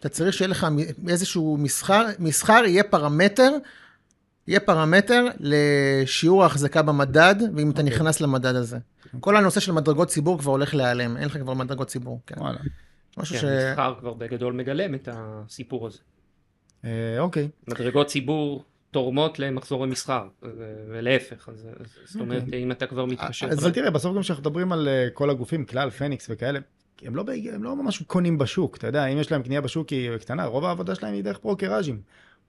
אתה 0.00 0.08
צריך 0.08 0.34
שיהיה 0.34 0.48
לך 0.48 0.66
איזשהו 1.08 1.56
מסחר, 1.56 2.06
מסחר 2.18 2.62
יהיה 2.66 2.84
פרמטר 2.84 3.50
יהיה 4.50 4.60
פרמטר 4.60 5.26
לשיעור 5.40 6.42
ההחזקה 6.42 6.82
במדד, 6.82 7.34
ואם 7.40 7.68
okay. 7.68 7.72
אתה 7.72 7.82
אוקיי. 7.82 7.94
נכנס 7.94 8.20
למדד 8.20 8.54
הזה. 8.54 8.76
Okay. 8.76 9.16
כל 9.20 9.36
הנושא 9.36 9.60
של 9.60 9.72
מדרגות 9.72 10.08
ציבור 10.08 10.38
כבר 10.38 10.50
הולך 10.50 10.74
להיעלם, 10.74 11.16
אין 11.16 11.26
לך 11.26 11.38
כבר 11.38 11.54
מדרגות 11.54 11.88
ציבור. 11.88 12.20
כן. 12.26 12.34
וואלה. 12.38 12.58
משהו 13.18 13.34
כן, 13.34 13.40
ש... 13.40 13.44
המסחר 13.44 13.94
כבר 14.00 14.14
בגדול 14.14 14.52
מגלם 14.52 14.94
את 14.94 15.08
הסיפור 15.12 15.86
הזה. 15.86 15.98
אה, 16.84 16.90
אוקיי. 17.18 17.48
מדרגות 17.68 18.06
ציבור 18.06 18.64
תורמות 18.90 19.38
למחזורי 19.38 19.88
מסחר, 19.88 20.28
ולהפך, 20.88 21.48
אז 21.48 21.66
זאת 22.04 22.20
אומרת, 22.20 22.42
okay. 22.42 22.46
אוקיי. 22.46 22.62
אם 22.62 22.72
אתה 22.72 22.86
כבר 22.86 23.04
מתקשר. 23.04 23.46
אבל 23.46 23.70
תראה, 23.70 23.90
בסוף 23.90 24.16
גם 24.16 24.22
כשאנחנו 24.22 24.42
מדברים 24.42 24.72
על 24.72 24.88
אה, 24.88 25.08
כל 25.14 25.30
הגופים, 25.30 25.64
כלל, 25.64 25.90
פניקס 25.90 26.26
וכאלה, 26.30 26.58
הם 27.02 27.16
לא, 27.16 27.24
הם 27.52 27.62
לא 27.62 27.76
ממש 27.76 28.02
קונים 28.02 28.38
בשוק, 28.38 28.76
אתה 28.76 28.86
יודע, 28.86 29.06
אם 29.06 29.18
יש 29.18 29.32
להם 29.32 29.42
קנייה 29.42 29.60
בשוק 29.60 29.88
היא 29.88 30.16
קטנה, 30.16 30.44
רוב 30.44 30.64
העבודה 30.64 30.94
שלהם 30.94 31.14
היא 31.14 31.24
דרך 31.24 31.38
ברוקראז'ים. 31.42 32.00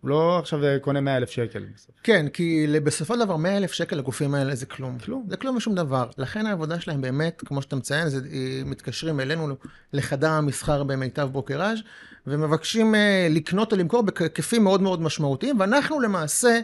הוא 0.01 0.09
לא 0.09 0.39
עכשיו 0.39 0.59
קונה 0.81 1.01
100 1.01 1.17
אלף 1.17 1.29
שקל. 1.29 1.65
כן, 2.03 2.27
כי 2.33 2.67
בסופו 2.83 3.13
של 3.13 3.19
דבר 3.19 3.35
100 3.35 3.57
אלף 3.57 3.71
שקל 3.71 3.95
לגופים 3.95 4.35
האלה 4.35 4.55
זה 4.55 4.65
כלום. 4.65 4.97
כלום. 4.99 5.25
זה 5.29 5.37
כלום 5.37 5.55
ושום 5.55 5.75
דבר. 5.75 6.09
לכן 6.17 6.45
העבודה 6.45 6.79
שלהם 6.79 7.01
באמת, 7.01 7.43
כמו 7.45 7.61
שאתה 7.61 7.75
מציין, 7.75 8.09
זה, 8.09 8.19
מתקשרים 8.65 9.19
אלינו 9.19 9.55
לחדר 9.93 10.29
המסחר 10.29 10.83
במיטב 10.83 11.29
ברוקראז' 11.31 11.79
ומבקשים 12.27 12.95
אה, 12.95 13.27
לקנות 13.29 13.71
או 13.71 13.77
למכור 13.77 14.01
בהיקפים 14.01 14.63
מאוד 14.63 14.81
מאוד 14.81 15.01
משמעותיים, 15.01 15.59
ואנחנו 15.59 15.99
למעשה 15.99 16.49
אה, 16.49 16.61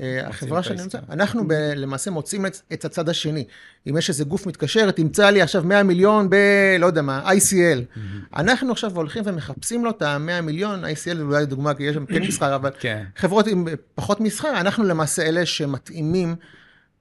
החברה 0.00 0.62
שאני 0.62 0.82
נמצא, 0.82 0.98
אנחנו 1.10 1.48
ב, 1.48 1.52
למעשה 1.52 2.10
מוצאים 2.10 2.46
את, 2.46 2.56
את 2.72 2.84
הצד 2.84 3.08
השני. 3.08 3.44
אם 3.88 3.96
יש 3.96 4.08
איזה 4.08 4.24
גוף 4.24 4.46
מתקשר, 4.46 4.90
תמצא 4.90 5.30
לי 5.30 5.42
עכשיו 5.42 5.64
100 5.64 5.82
מיליון 5.82 6.30
ב... 6.30 6.36
לא 6.78 6.86
יודע 6.86 7.02
מה, 7.02 7.32
ICL. 7.32 7.96
Mm-hmm. 7.96 8.00
אנחנו 8.36 8.72
עכשיו 8.72 8.96
הולכים 8.96 9.22
ומחפשים 9.26 9.84
לו 9.84 9.90
את 9.90 10.02
ה-100 10.02 10.40
מיליון, 10.42 10.84
ICL 10.84 11.16
זה 11.16 11.22
אולי 11.22 11.46
דוגמה, 11.46 11.74
כי 11.74 11.82
יש 11.82 11.94
שם 11.94 12.06
כן 12.06 12.22
מסחר, 12.22 12.54
אבל 12.54 12.70
כן. 12.80 13.04
חברות 13.16 13.46
עם 13.46 13.66
פחות 13.94 14.20
מסחר, 14.20 14.60
אנחנו 14.60 14.84
למעשה 14.84 15.22
אלה 15.22 15.46
שמתאימים 15.46 16.34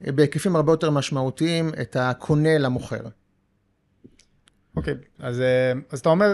אה, 0.08 0.12
בהיקפים 0.12 0.56
הרבה 0.56 0.74
יותר 0.74 0.89
משמעותיים 0.89 1.72
את 1.82 1.98
הקונה 2.00 2.58
למוכר. 2.58 3.02
אוקיי, 4.78 4.93
okay, 4.93 4.98
אז, 5.20 5.41
אה, 5.41 5.74
אז 5.91 6.00
אתה 6.00 6.10
אומר, 6.10 6.34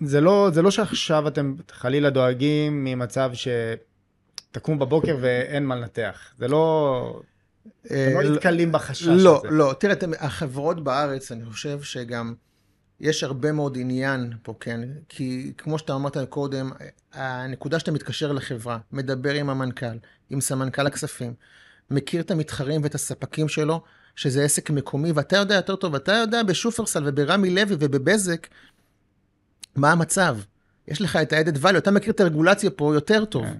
זה 0.00 0.20
לא, 0.20 0.50
זה 0.52 0.62
לא 0.62 0.70
שעכשיו 0.70 1.28
אתם 1.28 1.54
חלילה 1.70 2.10
דואגים 2.10 2.84
ממצב 2.84 3.30
ש... 3.34 3.48
תקום 4.56 4.78
בבוקר 4.78 5.16
ואין 5.20 5.66
מה 5.66 5.76
לנתח. 5.76 6.18
זה 6.38 6.48
לא... 6.48 7.20
אתם 7.86 7.94
לא 7.94 8.20
אה, 8.20 8.30
נתקלים 8.30 8.72
בחשש 8.72 9.06
לא, 9.06 9.12
הזה. 9.12 9.48
לא, 9.48 9.68
לא. 9.68 9.74
תראה, 9.78 9.94
החברות 10.18 10.84
בארץ, 10.84 11.32
אני 11.32 11.44
חושב 11.44 11.82
שגם 11.82 12.34
יש 13.00 13.24
הרבה 13.24 13.52
מאוד 13.52 13.76
עניין 13.80 14.32
פה, 14.42 14.54
כן? 14.60 14.80
כי 15.08 15.52
כמו 15.58 15.78
שאתה 15.78 15.94
אמרת 15.94 16.16
קודם, 16.28 16.70
הנקודה 17.12 17.78
שאתה 17.78 17.92
מתקשר 17.92 18.32
לחברה, 18.32 18.78
מדבר 18.92 19.34
עם 19.34 19.50
המנכ"ל, 19.50 19.96
עם 20.30 20.40
סמנכ"ל 20.40 20.86
הכספים, 20.86 21.34
מכיר 21.90 22.20
את 22.20 22.30
המתחרים 22.30 22.82
ואת 22.82 22.94
הספקים 22.94 23.48
שלו, 23.48 23.82
שזה 24.14 24.44
עסק 24.44 24.70
מקומי, 24.70 25.12
ואתה 25.12 25.36
יודע 25.36 25.54
יותר 25.54 25.76
טוב, 25.76 25.94
אתה 25.94 26.12
יודע 26.12 26.42
בשופרסל 26.42 27.02
וברמי 27.06 27.50
לוי 27.50 27.76
ובבזק, 27.80 28.46
מה 29.76 29.92
המצב. 29.92 30.38
יש 30.88 31.00
לך 31.00 31.16
את 31.16 31.32
ה-added 31.32 31.62
value, 31.62 31.78
אתה 31.78 31.90
מכיר 31.90 32.12
את 32.12 32.20
הרגולציה 32.20 32.70
פה 32.70 32.94
יותר 32.94 33.24
טוב. 33.24 33.44
כן. 33.44 33.56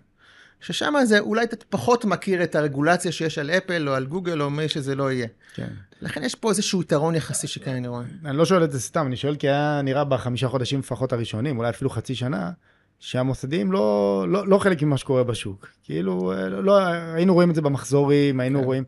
ששם 0.61 0.95
זה 1.05 1.19
אולי 1.19 1.45
אתה 1.45 1.57
פחות 1.69 2.05
מכיר 2.05 2.43
את 2.43 2.55
הרגולציה 2.55 3.13
שיש 3.13 3.39
על 3.39 3.51
אפל 3.51 3.89
או 3.89 3.95
על 3.95 4.07
גוגל 4.07 4.43
או 4.43 4.51
מי 4.51 4.69
שזה 4.69 4.95
לא 4.95 5.13
יהיה. 5.13 5.27
כן. 5.55 5.69
לכן 6.01 6.23
יש 6.23 6.35
פה 6.35 6.51
איזשהו 6.51 6.83
יתרון 6.83 7.15
יחסי 7.15 7.47
שכן 7.47 7.71
אני 7.71 7.89
רואה. 7.89 8.05
אני 8.25 8.37
לא 8.37 8.45
שואל 8.45 8.65
את 8.65 8.73
זה 8.73 8.81
סתם, 8.81 9.07
אני 9.07 9.17
שואל 9.17 9.37
כי 9.37 9.49
היה 9.49 9.81
נראה 9.85 10.05
בחמישה 10.05 10.49
חודשים 10.49 10.79
לפחות 10.79 11.13
הראשונים, 11.13 11.59
אולי 11.59 11.71
אפילו 11.71 11.91
חצי 11.91 12.15
שנה, 12.15 12.51
שהמוסדיים 12.99 13.73
לא, 13.73 14.25
לא, 14.29 14.49
לא 14.49 14.59
חלק 14.59 14.83
ממה 14.83 14.97
שקורה 14.97 15.25
בשוק. 15.25 15.69
כאילו, 15.83 16.33
אה, 16.33 16.49
לא, 16.49 16.65
לא, 16.65 16.79
היינו 17.15 17.35
רואים 17.35 17.51
את 17.51 17.55
זה 17.55 17.63
במחזורים, 17.63 18.41
היינו 18.41 18.59
כן. 18.59 18.65
רואים... 18.65 18.85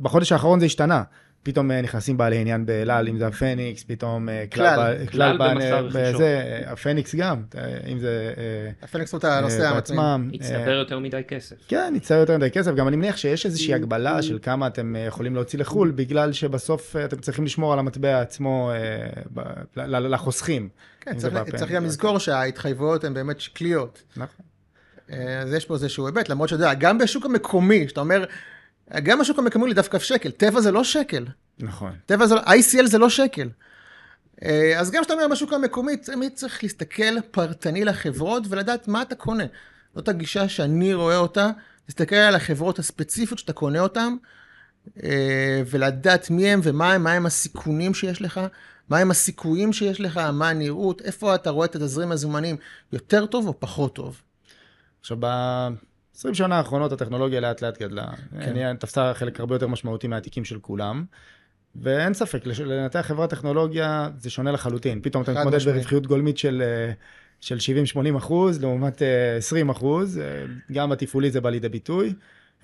בחודש 0.00 0.32
האחרון 0.32 0.60
זה 0.60 0.66
השתנה. 0.66 1.02
פתאום 1.44 1.70
אה, 1.70 1.82
נכנסים 1.82 2.16
בעלי 2.16 2.36
עניין 2.36 2.66
באלעל, 2.66 3.08
אם 3.08 3.18
זה 3.18 3.26
הפניקס, 3.26 3.82
פתאום 3.82 4.28
אה, 4.28 4.44
כלל. 4.52 5.06
כלל 5.10 5.42
רכישות. 5.42 5.92
בזה, 5.92 6.42
אה, 6.64 6.72
הפניקס 6.72 7.14
גם, 7.14 7.42
אם 7.92 7.98
זה 7.98 8.32
הפניקס 8.82 9.12
הוא 9.12 9.18
את 9.18 9.24
הנושא. 9.24 9.62
אה, 9.62 9.78
הצטבר 10.34 10.70
יותר 10.70 10.98
מדי 10.98 11.22
כסף. 11.28 11.56
כן, 11.68 11.92
יצטרך 11.96 12.20
יותר 12.20 12.36
מדי 12.36 12.50
כסף. 12.50 12.74
גם 12.74 12.88
אני 12.88 12.96
מניח 12.96 13.16
שיש. 13.16 13.46
איזושהי 13.46 13.74
הגבלה 13.74 14.22
של 14.22 14.38
כמה 14.42 14.66
אתם 14.66 14.94
יכולים 15.06 15.34
להוציא 15.34 15.58
לחו"ל, 15.58 15.90
בגלל 15.90 16.32
שבסוף 16.32 16.96
אתם 17.04 17.16
צריכים 17.16 17.44
לשמור 17.44 17.72
על 17.72 17.78
המטבע 17.78 18.20
עצמו 18.20 18.70
לחוסכים. 19.76 20.68
כן, 21.00 21.16
צריך, 21.16 21.70
גם 21.70 21.84
לזכור 21.84 22.18
שההתחייבויות 22.18 23.04
הן 23.04 23.14
באמת 23.14 23.40
שקליות. 23.40 24.02
נכון. 24.16 24.44
אז 25.42 25.52
יש 25.52 25.64
פה 25.64 25.74
איזשהו 25.74 26.06
היבט, 26.06 26.28
למרות 26.28 26.48
שאתה 26.48 26.62
יודע, 26.62 26.74
גם 26.74 26.98
בשוק 26.98 27.24
המקומי, 27.24 27.88
שאתה 27.88 28.00
אומר, 28.00 28.24
גם 29.02 29.18
בשוק 29.18 29.38
המקומי 29.38 29.64
הוא 29.64 29.74
דווקא 29.74 29.98
שקל, 29.98 30.30
טבע 30.30 30.60
זה 30.60 30.72
לא 30.72 30.84
שקל. 30.84 31.26
נכון. 31.58 31.92
טבע 32.06 32.26
זה 32.26 32.34
לא, 32.34 32.40
ICL 32.40 32.86
זה 32.86 32.98
לא 32.98 33.10
שקל. 33.10 33.48
אה, 34.42 34.80
אז 34.80 34.90
גם 34.90 35.02
כשאתה 35.02 35.14
אומר 35.14 35.28
בשוק 35.30 35.52
המקומי, 35.52 35.96
תמיד 35.96 36.32
צריך 36.34 36.62
להסתכל 36.62 37.20
פרטני 37.30 37.84
לחברות 37.84 38.42
ולדעת 38.48 38.88
מה 38.88 39.02
אתה 39.02 39.14
קונה. 39.14 39.44
זאת 39.94 40.08
הגישה 40.08 40.48
שאני 40.48 40.94
רואה 40.94 41.16
אותה, 41.16 41.50
להסתכל 41.88 42.16
על 42.16 42.34
החברות 42.34 42.78
הספציפיות 42.78 43.38
שאתה 43.38 43.52
קונה 43.52 43.80
אותן, 43.80 44.14
אה, 45.02 45.62
ולדעת 45.66 46.30
מי 46.30 46.48
הם 46.48 46.60
ומה 46.62 46.92
הם, 46.92 47.02
מה 47.02 47.12
הם 47.12 47.26
הסיכונים 47.26 47.94
שיש 47.94 48.22
לך, 48.22 48.40
מה 48.88 48.98
הם 48.98 49.10
הסיכויים 49.10 49.72
שיש 49.72 50.00
לך, 50.00 50.16
מה 50.16 50.48
הנראות, 50.48 51.02
איפה 51.02 51.34
אתה 51.34 51.50
רואה 51.50 51.66
את 51.66 51.76
התזרים 51.76 52.12
הזומנים 52.12 52.56
יותר 52.92 53.26
טוב 53.26 53.46
או 53.46 53.60
פחות 53.60 53.94
טוב. 53.94 54.22
עכשיו, 55.00 55.18
ב-20 56.14 56.34
שנה 56.34 56.56
האחרונות 56.56 56.92
הטכנולוגיה 56.92 57.40
לאט 57.40 57.62
לאט 57.62 57.82
גדלה. 57.82 58.06
כן. 58.40 58.76
תפסה 58.76 59.14
חלק 59.14 59.40
הרבה 59.40 59.54
יותר 59.54 59.66
משמעותי 59.66 60.06
מהתיקים 60.06 60.44
של 60.44 60.58
כולם. 60.58 61.04
ואין 61.76 62.14
ספק, 62.14 62.46
לנתח 62.46 63.00
חברת 63.00 63.30
טכנולוגיה 63.30 64.08
זה 64.18 64.30
שונה 64.30 64.52
לחלוטין. 64.52 65.00
פתאום 65.02 65.22
אתה 65.22 65.32
מתמודד. 65.32 65.58
ברווחיות 65.58 66.06
גולמית 66.06 66.38
של, 66.38 66.62
אה, 66.62 66.92
של 67.40 67.58
70-80 67.58 68.16
אחוז, 68.16 68.60
לעומת 68.60 69.02
אה, 69.02 69.36
20 69.36 69.70
אחוז, 69.70 70.18
אה, 70.18 70.44
גם 70.72 70.90
בתפעולי 70.90 71.30
זה 71.30 71.40
בא 71.40 71.50
לידי 71.50 71.68
ביטוי. 71.68 72.14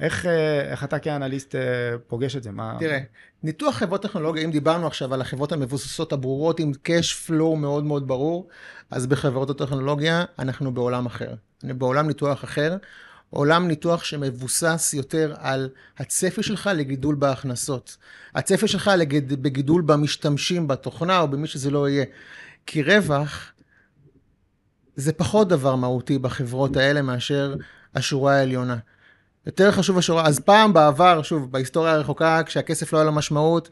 איך, 0.00 0.26
אה, 0.26 0.60
איך 0.60 0.84
אתה 0.84 0.98
כאנליסט 0.98 1.54
אה, 1.54 1.60
פוגש 2.06 2.36
את 2.36 2.42
זה? 2.42 2.50
מה... 2.50 2.76
תראה, 2.78 2.98
ניתוח 3.42 3.74
חברות 3.74 4.02
טכנולוגיה, 4.02 4.44
אם 4.44 4.50
דיברנו 4.50 4.86
עכשיו 4.86 5.14
על 5.14 5.20
החברות 5.20 5.52
המבוססות 5.52 6.12
הברורות 6.12 6.60
עם 6.60 6.72
cash 6.84 7.28
flow 7.28 7.56
מאוד 7.56 7.84
מאוד 7.84 8.08
ברור, 8.08 8.48
אז 8.90 9.06
בחברות 9.06 9.50
הטכנולוגיה 9.50 10.24
אנחנו 10.38 10.74
בעולם 10.74 11.06
אחר. 11.06 11.34
בעולם 11.62 12.06
ניתוח 12.06 12.44
אחר, 12.44 12.76
עולם 13.30 13.68
ניתוח 13.68 14.04
שמבוסס 14.04 14.94
יותר 14.96 15.34
על 15.38 15.68
הצפי 15.98 16.42
שלך 16.42 16.70
לגידול 16.74 17.14
בהכנסות. 17.14 17.96
הצפי 18.34 18.68
שלך 18.68 18.90
לגד... 18.98 19.42
בגידול 19.42 19.82
במשתמשים 19.82 20.68
בתוכנה 20.68 21.20
או 21.20 21.28
במי 21.28 21.46
שזה 21.46 21.70
לא 21.70 21.88
יהיה. 21.88 22.04
כי 22.66 22.82
רווח 22.82 23.52
זה 24.96 25.12
פחות 25.12 25.48
דבר 25.48 25.76
מהותי 25.76 26.18
בחברות 26.18 26.76
האלה 26.76 27.02
מאשר 27.02 27.54
השורה 27.94 28.34
העליונה. 28.34 28.76
יותר 29.46 29.72
חשוב 29.72 29.98
השורה, 29.98 30.26
אז 30.26 30.40
פעם 30.40 30.72
בעבר, 30.72 31.22
שוב, 31.22 31.52
בהיסטוריה 31.52 31.92
הרחוקה, 31.92 32.42
כשהכסף 32.46 32.92
לא 32.92 32.98
היה 32.98 33.04
לו 33.04 33.12
משמעות, 33.12 33.70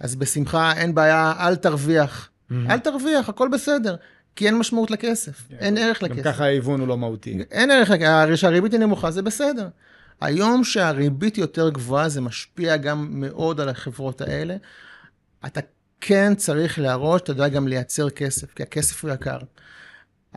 אז 0.00 0.16
בשמחה, 0.16 0.72
אין 0.72 0.94
בעיה, 0.94 1.32
אל 1.38 1.56
תרוויח. 1.56 2.28
Mhm. 2.50 2.54
אל 2.70 2.78
תרוויח, 2.78 3.28
הכל 3.28 3.48
בסדר. 3.52 3.96
כי 4.36 4.46
אין 4.46 4.58
משמעות 4.58 4.90
לכסף, 4.90 5.50
אין 5.58 5.78
ערך 5.78 6.02
גם 6.02 6.10
לכסף. 6.10 6.24
ככה 6.24 6.44
ההיוון 6.44 6.80
הוא 6.80 6.88
לא 6.88 6.98
מהותי. 6.98 7.38
אין 7.50 7.70
ערך, 7.70 7.90
לכסף, 7.90 8.36
שהריבית 8.36 8.72
היא 8.72 8.80
נמוכה, 8.80 9.10
זה 9.10 9.22
בסדר. 9.22 9.68
היום 10.20 10.64
שהריבית 10.64 11.38
יותר 11.38 11.70
גבוהה, 11.70 12.08
זה 12.08 12.20
משפיע 12.20 12.76
גם 12.76 13.06
מאוד 13.10 13.60
על 13.60 13.68
החברות 13.68 14.20
האלה. 14.20 14.56
אתה 15.46 15.60
כן 16.00 16.34
צריך 16.34 16.78
להראות, 16.78 17.22
אתה 17.22 17.32
יודע 17.32 17.48
גם 17.48 17.68
לייצר 17.68 18.10
כסף, 18.10 18.54
כי 18.54 18.62
הכסף 18.62 19.04
הוא 19.04 19.10
יקר. 19.10 19.38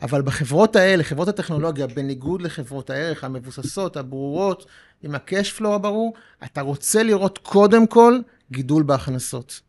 אבל 0.02 0.22
בחברות 0.22 0.76
האלה, 0.76 1.04
חברות 1.04 1.28
הטכנולוגיה, 1.28 1.88
בניגוד 1.88 2.42
לחברות 2.42 2.90
הערך 2.90 3.24
המבוססות, 3.24 3.98
הברורות, 3.98 4.66
עם 5.04 5.16
ה-cash 5.16 5.60
flow 5.60 5.68
הברור, 5.68 6.14
אתה 6.44 6.62
רוצה 6.62 7.04
לראות 7.04 7.38
קודם 7.38 7.88
כל 7.88 8.20
גידול 8.52 8.84
בהכנסות. 8.84 9.62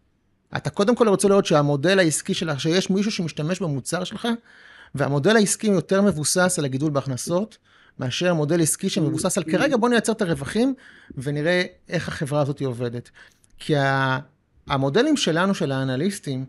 אתה 0.57 0.71
קודם 0.71 0.95
כל 0.97 1.09
רוצה 1.09 1.29
לראות 1.29 1.47
שהמודל 1.47 1.99
העסקי 1.99 2.35
שלך, 2.35 2.61
שיש 2.61 2.91
מישהו 2.91 3.11
שמשתמש 3.11 3.61
במוצר 3.61 4.05
שלך, 4.05 4.29
והמודל 4.95 5.37
העסקי 5.37 5.67
יותר 5.67 6.03
מבוסס 6.03 6.59
על 6.59 6.65
הגידול 6.65 6.91
בהכנסות, 6.91 7.59
מאשר 7.99 8.35
מודל 8.35 8.63
עסקי 8.63 8.89
שמבוסס 8.89 9.39
על 9.39 9.45
כרגע 9.45 9.77
בוא 9.77 9.89
נייצר 9.89 10.13
את 10.13 10.23
הרווחים 10.23 10.75
ונראה 11.17 11.63
איך 11.89 12.09
החברה 12.09 12.41
הזאת 12.41 12.63
עובדת. 12.63 13.11
כי 13.59 13.75
המודלים 14.67 15.17
שלנו, 15.17 15.55
של 15.55 15.73
האנליסטים, 15.73 16.45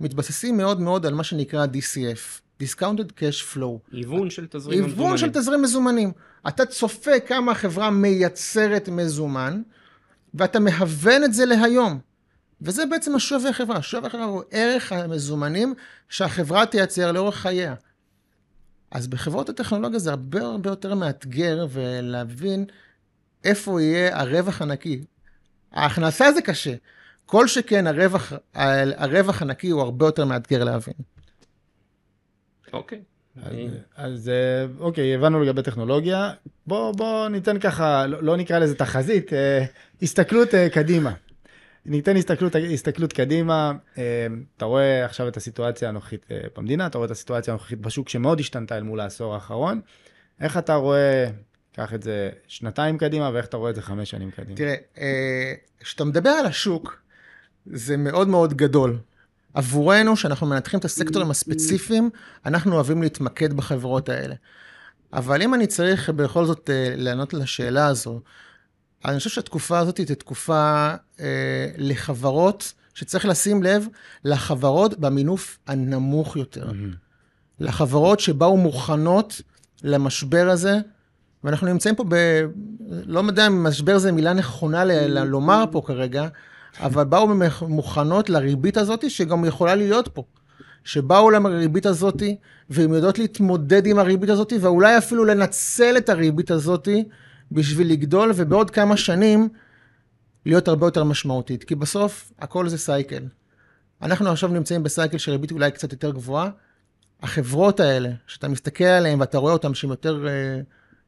מתבססים 0.00 0.56
מאוד 0.56 0.80
מאוד 0.80 1.06
על 1.06 1.14
מה 1.14 1.24
שנקרא 1.24 1.66
DCF, 1.66 2.40
Discounted 2.62 3.12
Cash 3.20 3.54
Flow. 3.54 3.92
היוון 3.92 4.30
של 4.30 4.46
תזרים 4.50 4.84
היוון 4.84 5.10
המזומנים. 5.10 5.18
של 5.18 5.30
תזרים 5.40 5.62
מזומנים. 5.62 6.12
אתה 6.48 6.66
צופה 6.66 7.20
כמה 7.26 7.52
החברה 7.52 7.90
מייצרת 7.90 8.88
מזומן, 8.88 9.62
ואתה 10.34 10.60
מהוון 10.60 11.24
את 11.24 11.34
זה 11.34 11.44
להיום. 11.44 11.98
וזה 12.62 12.86
בעצם 12.86 13.14
השווי 13.14 13.48
החברה. 13.48 13.82
שווי 13.82 14.06
החברה 14.06 14.24
הוא 14.24 14.42
ערך 14.50 14.92
המזומנים 14.92 15.74
שהחברה 16.08 16.66
תייצר 16.66 17.12
לאורך 17.12 17.36
חייה. 17.36 17.74
אז 18.90 19.06
בחברות 19.06 19.48
הטכנולוגיה 19.48 19.98
זה 19.98 20.10
הרבה 20.10 20.40
הרבה 20.40 20.70
יותר 20.70 20.94
מאתגר 20.94 21.66
ולהבין 21.70 22.64
איפה 23.44 23.82
יהיה 23.82 24.20
הרווח 24.20 24.62
הנקי. 24.62 25.04
ההכנסה 25.72 26.32
זה 26.32 26.42
קשה. 26.42 26.74
כל 27.26 27.46
שכן 27.48 27.86
הרווח, 27.86 28.32
הרווח 28.96 29.42
הנקי 29.42 29.70
הוא 29.70 29.82
הרבה 29.82 30.06
יותר 30.06 30.24
מאתגר 30.24 30.64
להבין. 30.64 30.94
אוקיי. 32.72 33.00
אז, 33.42 33.54
אז 33.96 34.28
אה, 34.28 34.66
אוקיי, 34.78 35.14
הבנו 35.14 35.42
לגבי 35.42 35.62
טכנולוגיה. 35.62 36.30
בוא, 36.66 36.94
בוא 36.94 37.28
ניתן 37.28 37.58
ככה, 37.58 38.06
לא, 38.06 38.22
לא 38.22 38.36
נקרא 38.36 38.58
לזה 38.58 38.74
תחזית, 38.74 39.32
אה, 39.32 39.64
הסתכלות 40.02 40.54
אה, 40.54 40.68
קדימה. 40.68 41.12
ניתן 41.86 42.16
הסתכלות, 42.16 42.52
הסתכלות 42.72 43.12
קדימה. 43.12 43.72
אה, 43.98 44.26
אתה 44.56 44.64
רואה 44.64 45.04
עכשיו 45.04 45.28
את 45.28 45.36
הסיטואציה 45.36 45.88
הנוכחית 45.88 46.26
אה, 46.30 46.40
במדינה, 46.56 46.86
אתה 46.86 46.98
רואה 46.98 47.06
את 47.06 47.10
הסיטואציה 47.10 47.54
הנוכחית 47.54 47.80
בשוק 47.80 48.08
שמאוד 48.08 48.40
השתנתה 48.40 48.76
אל 48.76 48.82
מול 48.82 49.00
העשור 49.00 49.34
האחרון. 49.34 49.80
איך 50.40 50.58
אתה 50.58 50.74
רואה, 50.74 51.30
קח 51.72 51.94
את 51.94 52.02
זה 52.02 52.30
שנתיים 52.48 52.98
קדימה, 52.98 53.30
ואיך 53.34 53.46
אתה 53.46 53.56
רואה 53.56 53.70
את 53.70 53.74
זה 53.74 53.82
חמש 53.82 54.10
שנים 54.10 54.30
קדימה? 54.30 54.56
תראה, 54.56 54.74
אה, 54.98 55.54
כשאתה 55.80 56.04
מדבר 56.04 56.30
על 56.30 56.46
השוק, 56.46 57.02
זה 57.66 57.96
מאוד 57.96 58.28
מאוד 58.28 58.54
גדול. 58.54 58.98
עבורנו, 59.54 60.16
שאנחנו 60.16 60.46
מנתחים 60.46 60.80
את 60.80 60.84
הסקטורים 60.84 61.30
הספציפיים, 61.30 62.10
אנחנו 62.46 62.74
אוהבים 62.74 63.02
להתמקד 63.02 63.52
בחברות 63.52 64.08
האלה. 64.08 64.34
אבל 65.12 65.42
אם 65.42 65.54
אני 65.54 65.66
צריך 65.66 66.10
בכל 66.10 66.44
זאת 66.44 66.70
לענות 66.96 67.34
לשאלה 67.34 67.86
הזו, 67.86 68.20
אני 69.04 69.18
חושב 69.18 69.30
שהתקופה 69.30 69.78
הזאת 69.78 69.98
היא 69.98 70.06
תקופה 70.06 70.94
אה, 71.20 71.70
לחברות 71.76 72.72
שצריך 72.94 73.26
לשים 73.26 73.62
לב 73.62 73.86
לחברות 74.24 74.98
במינוף 74.98 75.58
הנמוך 75.66 76.36
יותר. 76.36 76.66
מהמם. 76.66 76.92
לחברות 77.60 78.20
שבאו 78.20 78.56
מוכנות 78.56 79.40
למשבר 79.82 80.48
הזה, 80.50 80.78
ואנחנו 81.44 81.66
נמצאים 81.66 81.94
פה 81.94 82.04
ב... 82.08 82.14
לא 82.88 83.20
יודע 83.20 83.46
אם 83.46 83.66
משבר 83.66 83.98
זה 83.98 84.12
מילה 84.12 84.32
נכונה 84.32 84.84
ל... 84.84 84.90
ל- 84.92 85.24
לומר 85.24 85.64
פה 85.70 85.82
כרגע, 85.86 86.28
אבל 86.80 87.04
באו 87.04 87.28
מוכנות 87.68 88.30
לריבית 88.30 88.76
הזאת, 88.76 89.10
שגם 89.10 89.44
יכולה 89.44 89.74
להיות 89.74 90.08
פה. 90.08 90.22
שבאו 90.84 91.30
לריבית 91.30 91.86
הזאת, 91.86 92.22
והן 92.70 92.94
יודעות 92.94 93.18
להתמודד 93.18 93.86
עם 93.86 93.98
הריבית 93.98 94.30
הזאת, 94.30 94.52
ואולי 94.60 94.98
אפילו 94.98 95.24
לנצל 95.24 95.96
את 95.96 96.08
הריבית 96.08 96.50
הזאת 96.50 96.88
בשביל 97.52 97.92
לגדול, 97.92 98.32
ובעוד 98.36 98.70
כמה 98.70 98.96
שנים 98.96 99.48
להיות 100.46 100.68
הרבה 100.68 100.86
יותר 100.86 101.04
משמעותית. 101.04 101.64
כי 101.64 101.74
בסוף, 101.74 102.32
הכל 102.38 102.68
זה 102.68 102.78
סייקל. 102.78 103.24
אנחנו 104.02 104.30
עכשיו 104.30 104.50
נמצאים 104.50 104.82
בסייקל 104.82 105.18
של 105.18 105.32
ריבית 105.32 105.52
אולי 105.52 105.70
קצת 105.70 105.92
יותר 105.92 106.10
גבוהה. 106.10 106.50
החברות 107.22 107.80
האלה, 107.80 108.10
שאתה 108.26 108.48
מסתכל 108.48 108.84
עליהן 108.84 109.20
ואתה 109.20 109.38
רואה 109.38 109.52
אותן 109.52 109.74
שהן 109.74 109.90
יותר 109.90 110.26
אה, 110.28 110.60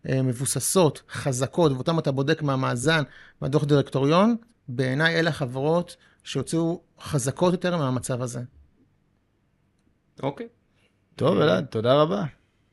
אה, 0.08 0.22
מבוססות, 0.22 1.02
חזקות, 1.10 1.72
ואותן 1.72 1.98
אתה 1.98 2.12
בודק 2.12 2.42
מהמאזן, 2.42 3.02
מהדוח 3.40 3.64
דירקטוריון, 3.64 4.36
בעיניי 4.68 5.20
אלה 5.20 5.30
החברות 5.30 5.96
שהוציאו 6.24 6.82
חזקות 7.00 7.52
יותר 7.52 7.76
מהמצב 7.76 8.22
הזה. 8.22 8.40
אוקיי. 10.22 10.48
טוב, 11.16 11.38
אלעד, 11.40 11.64
תודה 11.64 11.94
רבה. 12.02 12.24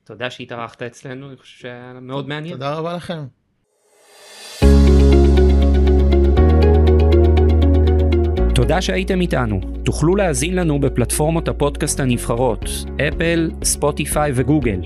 תודה 0.04 0.30
שהתארחת 0.30 0.82
אצלנו, 0.82 1.30
אני 1.30 1.38
חושב 1.38 1.60
שהיה 1.60 1.94
מאוד 2.02 2.28
מעניין. 2.28 2.54
תודה 2.54 2.74
רבה 2.74 2.94
לכם. 2.94 3.26
תודה 8.56 8.82
שהייתם 8.82 9.22
איתנו. 9.22 9.62
תוכלו 9.84 10.16
להאזין 10.16 10.56
לנו 10.56 10.80
בפלטפורמות 10.80 11.48
הפודקאסט 11.48 12.00
הנבחרות, 12.00 12.70
אפל, 13.08 13.52
ספוטיפיי 13.64 14.32
וגוגל. 14.36 14.82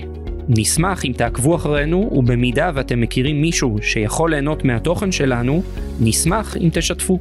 נשמח 0.48 1.04
אם 1.04 1.12
תעקבו 1.16 1.56
אחרינו, 1.56 2.10
ובמידה 2.12 2.70
ואתם 2.74 3.00
מכירים 3.00 3.42
מישהו 3.42 3.76
שיכול 3.82 4.30
ליהנות 4.30 4.64
מהתוכן 4.64 5.12
שלנו, 5.12 5.62
נשמח 6.00 6.56
אם 6.56 6.68
תשתפו. 6.72 7.18